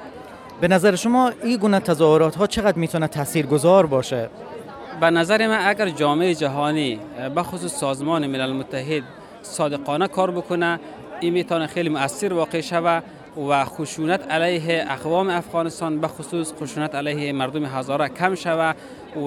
به 0.61 0.67
نظر 0.67 0.95
شما 0.95 1.31
این 1.43 1.57
گونه 1.57 1.79
تظاهرات 1.79 2.35
ها 2.35 2.47
چقدر 2.47 2.77
می‌تونه 2.77 3.07
تاثیرگذار 3.07 3.85
باشه؟ 3.85 4.29
به 5.01 5.09
نظر 5.09 5.47
من 5.47 5.67
اگر 5.67 5.89
جامعه 5.89 6.35
جهانی 6.35 6.99
به 7.35 7.43
خصوص 7.43 7.73
سازمان 7.73 8.27
ملل 8.27 8.53
متحد 8.53 9.03
صادقانه 9.41 10.07
کار 10.07 10.31
بکنه 10.31 10.79
این 11.19 11.33
می‌تونه 11.33 11.67
خیلی 11.67 11.89
مؤثر 11.89 12.33
واقع 12.33 12.61
شود 12.61 13.03
و 13.49 13.65
خشونت 13.65 14.31
علیه 14.31 14.85
اقوام 14.89 15.29
افغانستان 15.29 15.99
به 15.99 16.07
خصوص 16.07 16.53
خشونت 16.61 16.95
علیه 16.95 17.33
مردم 17.33 17.65
هزاره 17.65 18.09
کم 18.09 18.35
شود 18.35 18.75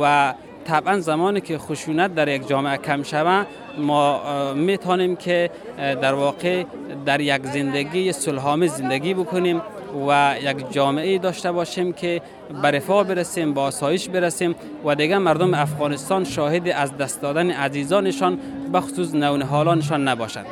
و 0.02 0.34
طبعا 0.64 1.00
زمانی 1.00 1.40
که 1.40 1.58
خشونت 1.58 2.14
در 2.14 2.28
یک 2.28 2.48
جامعه 2.48 2.76
کم 2.76 3.02
شود 3.02 3.46
ما 3.78 4.20
می‌تونیم 4.54 5.16
که 5.16 5.50
در 5.76 6.14
واقع 6.14 6.64
در 7.06 7.20
یک 7.20 7.46
زندگی 7.46 8.12
صلحآمیز 8.12 8.72
زندگی 8.72 9.14
بکنیم. 9.14 9.62
و 10.08 10.34
یک 10.42 10.72
جامعه 10.72 11.18
داشته 11.18 11.52
باشیم 11.52 11.92
که 11.92 12.22
به 12.62 12.70
رفاه 12.70 13.04
برسیم 13.04 13.54
با 13.54 13.62
آسایش 13.62 14.08
برسیم 14.08 14.54
و 14.84 14.94
دیگه 14.94 15.18
مردم 15.18 15.54
افغانستان 15.54 16.24
شاهد 16.24 16.68
از 16.68 16.96
دست 16.96 17.22
دادن 17.22 17.50
عزیزانشان 17.50 18.38
بخصوص 18.74 19.14
نونهالانشان 19.14 20.08
نباشند. 20.08 20.46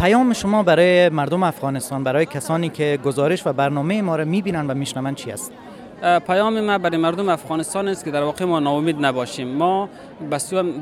پیام 0.00 0.32
شما 0.32 0.62
برای 0.62 1.08
مردم 1.08 1.42
افغانستان 1.42 2.04
برای 2.04 2.26
کسانی 2.26 2.68
که 2.68 2.98
گزارش 3.04 3.46
و 3.46 3.52
برنامه 3.52 4.02
ما 4.02 4.16
را 4.16 4.24
می‌بینن 4.24 4.66
و 4.66 4.74
میشنون 4.74 5.14
چی 5.14 5.32
است؟ 5.32 5.52
پیام 6.02 6.60
ما 6.60 6.78
برای 6.78 6.96
مردم 6.96 7.28
افغانستان 7.28 7.88
است 7.88 8.04
که 8.04 8.10
در 8.10 8.22
واقع 8.22 8.44
ما 8.44 8.60
ناامید 8.60 9.06
نباشیم. 9.06 9.48
ما 9.48 9.88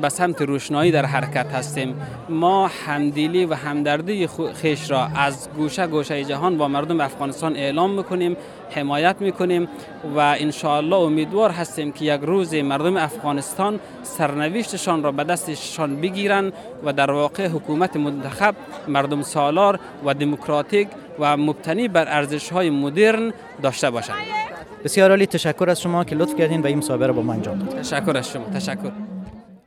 به 0.01 0.09
سمت 0.09 0.41
روشنایی 0.41 0.91
در 0.91 1.05
حرکت 1.05 1.53
هستیم. 1.53 2.01
ما 2.29 2.67
همدلی 2.85 3.45
و 3.45 3.53
همدردی 3.53 4.29
خیش 4.53 4.91
را 4.91 5.07
از 5.15 5.49
گوشه 5.57 5.87
گوشه 5.87 6.23
جهان 6.23 6.57
با 6.57 6.67
مردم 6.67 7.01
افغانستان 7.01 7.55
اعلام 7.55 7.91
می‌کنیم 7.91 8.37
حمایت 8.69 9.15
می‌کنیم 9.19 9.67
و 10.15 10.19
انشاءالله 10.19 10.95
امیدوار 10.95 11.51
هستیم 11.51 11.91
که 11.91 12.05
یک 12.05 12.21
روز 12.21 12.53
مردم 12.53 12.97
افغانستان 12.97 13.79
سرنوشتشان 14.03 15.03
را 15.03 15.11
به 15.11 15.23
دستشان 15.23 16.01
بگیرند 16.01 16.53
و 16.85 16.93
در 16.93 17.11
واقع 17.11 17.47
حکومت 17.47 17.95
منتخب 17.97 18.55
مردم 18.87 19.21
سالار 19.21 19.79
و 20.05 20.13
دموکراتیک 20.13 20.87
و 21.19 21.37
مبتنی 21.37 21.87
بر 21.87 22.07
ارزش 22.07 22.51
های 22.51 22.69
مدرن 22.69 23.33
داشته 23.61 23.89
باشند. 23.89 24.50
بسیار 24.83 25.09
عالی. 25.09 25.25
تشکر 25.25 25.69
از 25.69 25.81
شما 25.81 26.03
که 26.03 26.15
لطف 26.15 26.35
کردین 26.35 26.61
و 26.61 26.65
این 26.65 26.77
مسابقه 26.77 27.05
را 27.05 27.13
با 27.13 27.21
ما 27.21 27.33
انجام 27.33 27.59
دادید 27.59 27.81
تشکر 27.81 28.17
از 28.17 28.29
شما. 28.29 28.49
تشکر. 28.49 28.91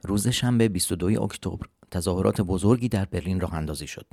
روز 0.03 0.29
شنبه 0.29 0.69
22 0.69 1.23
اکتبر 1.23 1.67
تظاهرات 1.91 2.41
بزرگی 2.41 2.89
در 2.89 3.05
برلین 3.05 3.41
راه 3.41 3.55
اندازی 3.55 3.87
شد. 3.87 4.07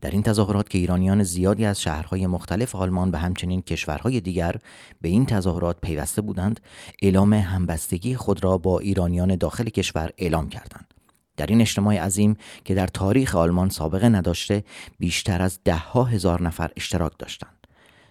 در 0.00 0.10
این 0.10 0.22
تظاهرات 0.22 0.70
که 0.70 0.78
ایرانیان 0.78 1.22
زیادی 1.22 1.64
از 1.64 1.82
شهرهای 1.82 2.26
مختلف 2.26 2.74
آلمان 2.74 3.10
و 3.10 3.16
همچنین 3.16 3.62
کشورهای 3.62 4.20
دیگر 4.20 4.54
به 5.00 5.08
این 5.08 5.26
تظاهرات 5.26 5.76
پیوسته 5.82 6.22
بودند 6.22 6.60
اعلام 7.02 7.34
همبستگی 7.34 8.16
خود 8.16 8.44
را 8.44 8.58
با 8.58 8.78
ایرانیان 8.78 9.36
داخل 9.36 9.64
کشور 9.68 10.10
اعلام 10.18 10.48
کردند. 10.48 10.94
در 11.36 11.46
این 11.46 11.60
اجتماع 11.60 11.98
عظیم 11.98 12.36
که 12.64 12.74
در 12.74 12.86
تاریخ 12.86 13.36
آلمان 13.36 13.68
سابقه 13.68 14.08
نداشته 14.08 14.64
بیشتر 14.98 15.42
از 15.42 15.58
ده 15.64 15.76
ها 15.76 16.04
هزار 16.04 16.42
نفر 16.42 16.70
اشتراک 16.76 17.12
داشتند. 17.18 17.57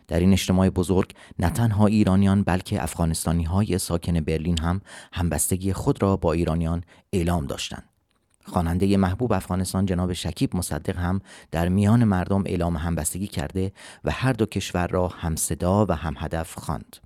در 0.07 0.19
این 0.19 0.33
اجتماع 0.33 0.69
بزرگ 0.69 1.13
نه 1.39 1.49
تنها 1.49 1.87
ایرانیان 1.87 2.43
بلکه 2.43 2.83
افغانستانی 2.83 3.43
های 3.43 3.77
ساکن 3.77 4.19
برلین 4.19 4.59
هم 4.59 4.81
همبستگی 5.13 5.73
خود 5.73 6.01
را 6.01 6.17
با 6.17 6.33
ایرانیان 6.33 6.83
اعلام 7.13 7.45
داشتند. 7.45 7.89
خواننده 8.45 8.97
محبوب 8.97 9.33
افغانستان 9.33 9.85
جناب 9.85 10.13
شکیب 10.13 10.55
مصدق 10.55 10.97
هم 10.97 11.21
در 11.51 11.69
میان 11.69 12.03
مردم 12.03 12.43
اعلام 12.45 12.77
همبستگی 12.77 13.27
کرده 13.27 13.71
و 14.03 14.11
هر 14.11 14.33
دو 14.33 14.45
کشور 14.45 14.87
را 14.87 15.07
همصدا 15.07 15.85
و 15.85 15.91
هم 15.91 16.15
هدف 16.17 16.55
خواند. 16.55 16.97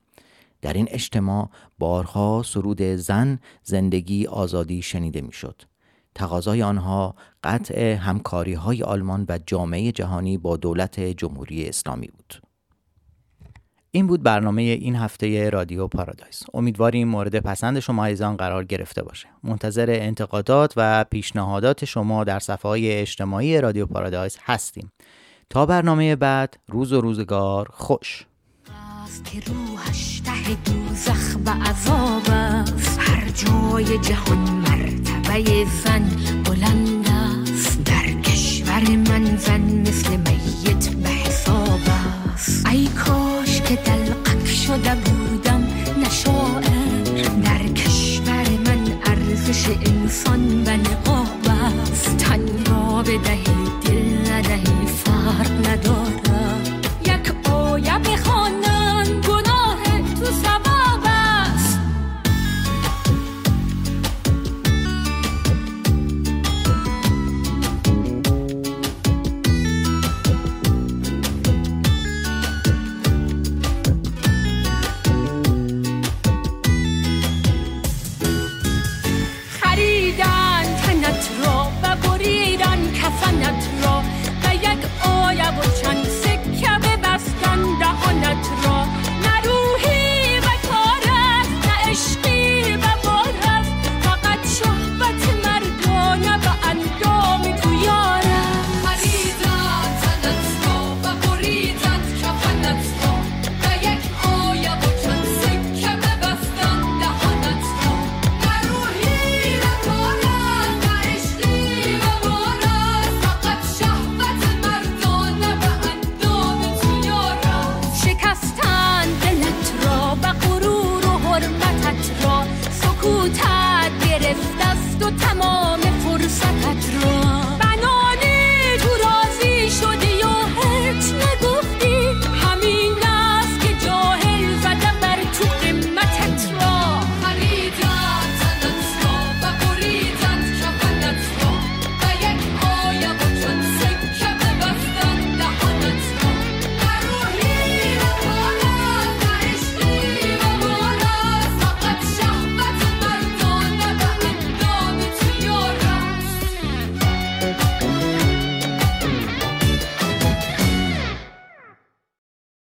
در 0.61 0.73
این 0.73 0.87
اجتماع 0.91 1.49
بارها 1.79 2.43
سرود 2.45 2.81
زن 2.81 3.39
زندگی 3.63 4.27
آزادی 4.27 4.81
شنیده 4.81 5.21
می‌شد. 5.21 5.61
تقاضای 6.15 6.63
آنها 6.63 7.15
قطع 7.43 7.93
همکاری 7.93 8.53
های 8.53 8.83
آلمان 8.83 9.25
و 9.29 9.39
جامعه 9.45 9.91
جهانی 9.91 10.37
با 10.37 10.57
دولت 10.57 10.99
جمهوری 10.99 11.69
اسلامی 11.69 12.07
بود. 12.07 12.50
این 13.93 14.07
بود 14.07 14.23
برنامه 14.23 14.61
این 14.61 14.95
هفته 14.95 15.49
رادیو 15.49 15.87
پارادایس. 15.87 16.43
امیدواریم 16.53 17.07
مورد 17.07 17.39
پسند 17.39 17.79
شما 17.79 18.05
ایزان 18.05 18.37
قرار 18.37 18.63
گرفته 18.63 19.03
باشه. 19.03 19.27
منتظر 19.43 19.87
انتقادات 19.89 20.73
و 20.77 21.03
پیشنهادات 21.03 21.85
شما 21.85 22.23
در 22.23 22.39
صفحه 22.39 22.69
های 22.69 22.91
اجتماعی 22.91 23.61
رادیو 23.61 23.85
پارادایس 23.85 24.37
هستیم. 24.41 24.91
تا 25.49 25.65
برنامه 25.65 26.15
بعد 26.15 26.57
روز 26.67 26.93
و 26.93 27.01
روزگار 27.01 27.69
خوش. 27.73 28.25
ای 42.71 42.87
کاش 42.87 43.40
که 43.71 43.77
دلقک 43.77 44.47
شده 44.47 44.95
بودم 44.95 45.67
نشاعر 46.05 47.23
در 47.43 47.73
کشور 47.73 48.49
من. 48.65 48.99
ارزش 49.05 49.65
انسان 49.85 50.63
و 50.63 50.69
نقاب 50.69 51.47
است. 51.47 52.17
تن 52.17 52.41
را 52.65 53.01
بدهی 53.01 53.43
دل 53.85 54.31
ندهی 54.31 54.87
فرق 55.03 55.67
ندار. 55.67 56.20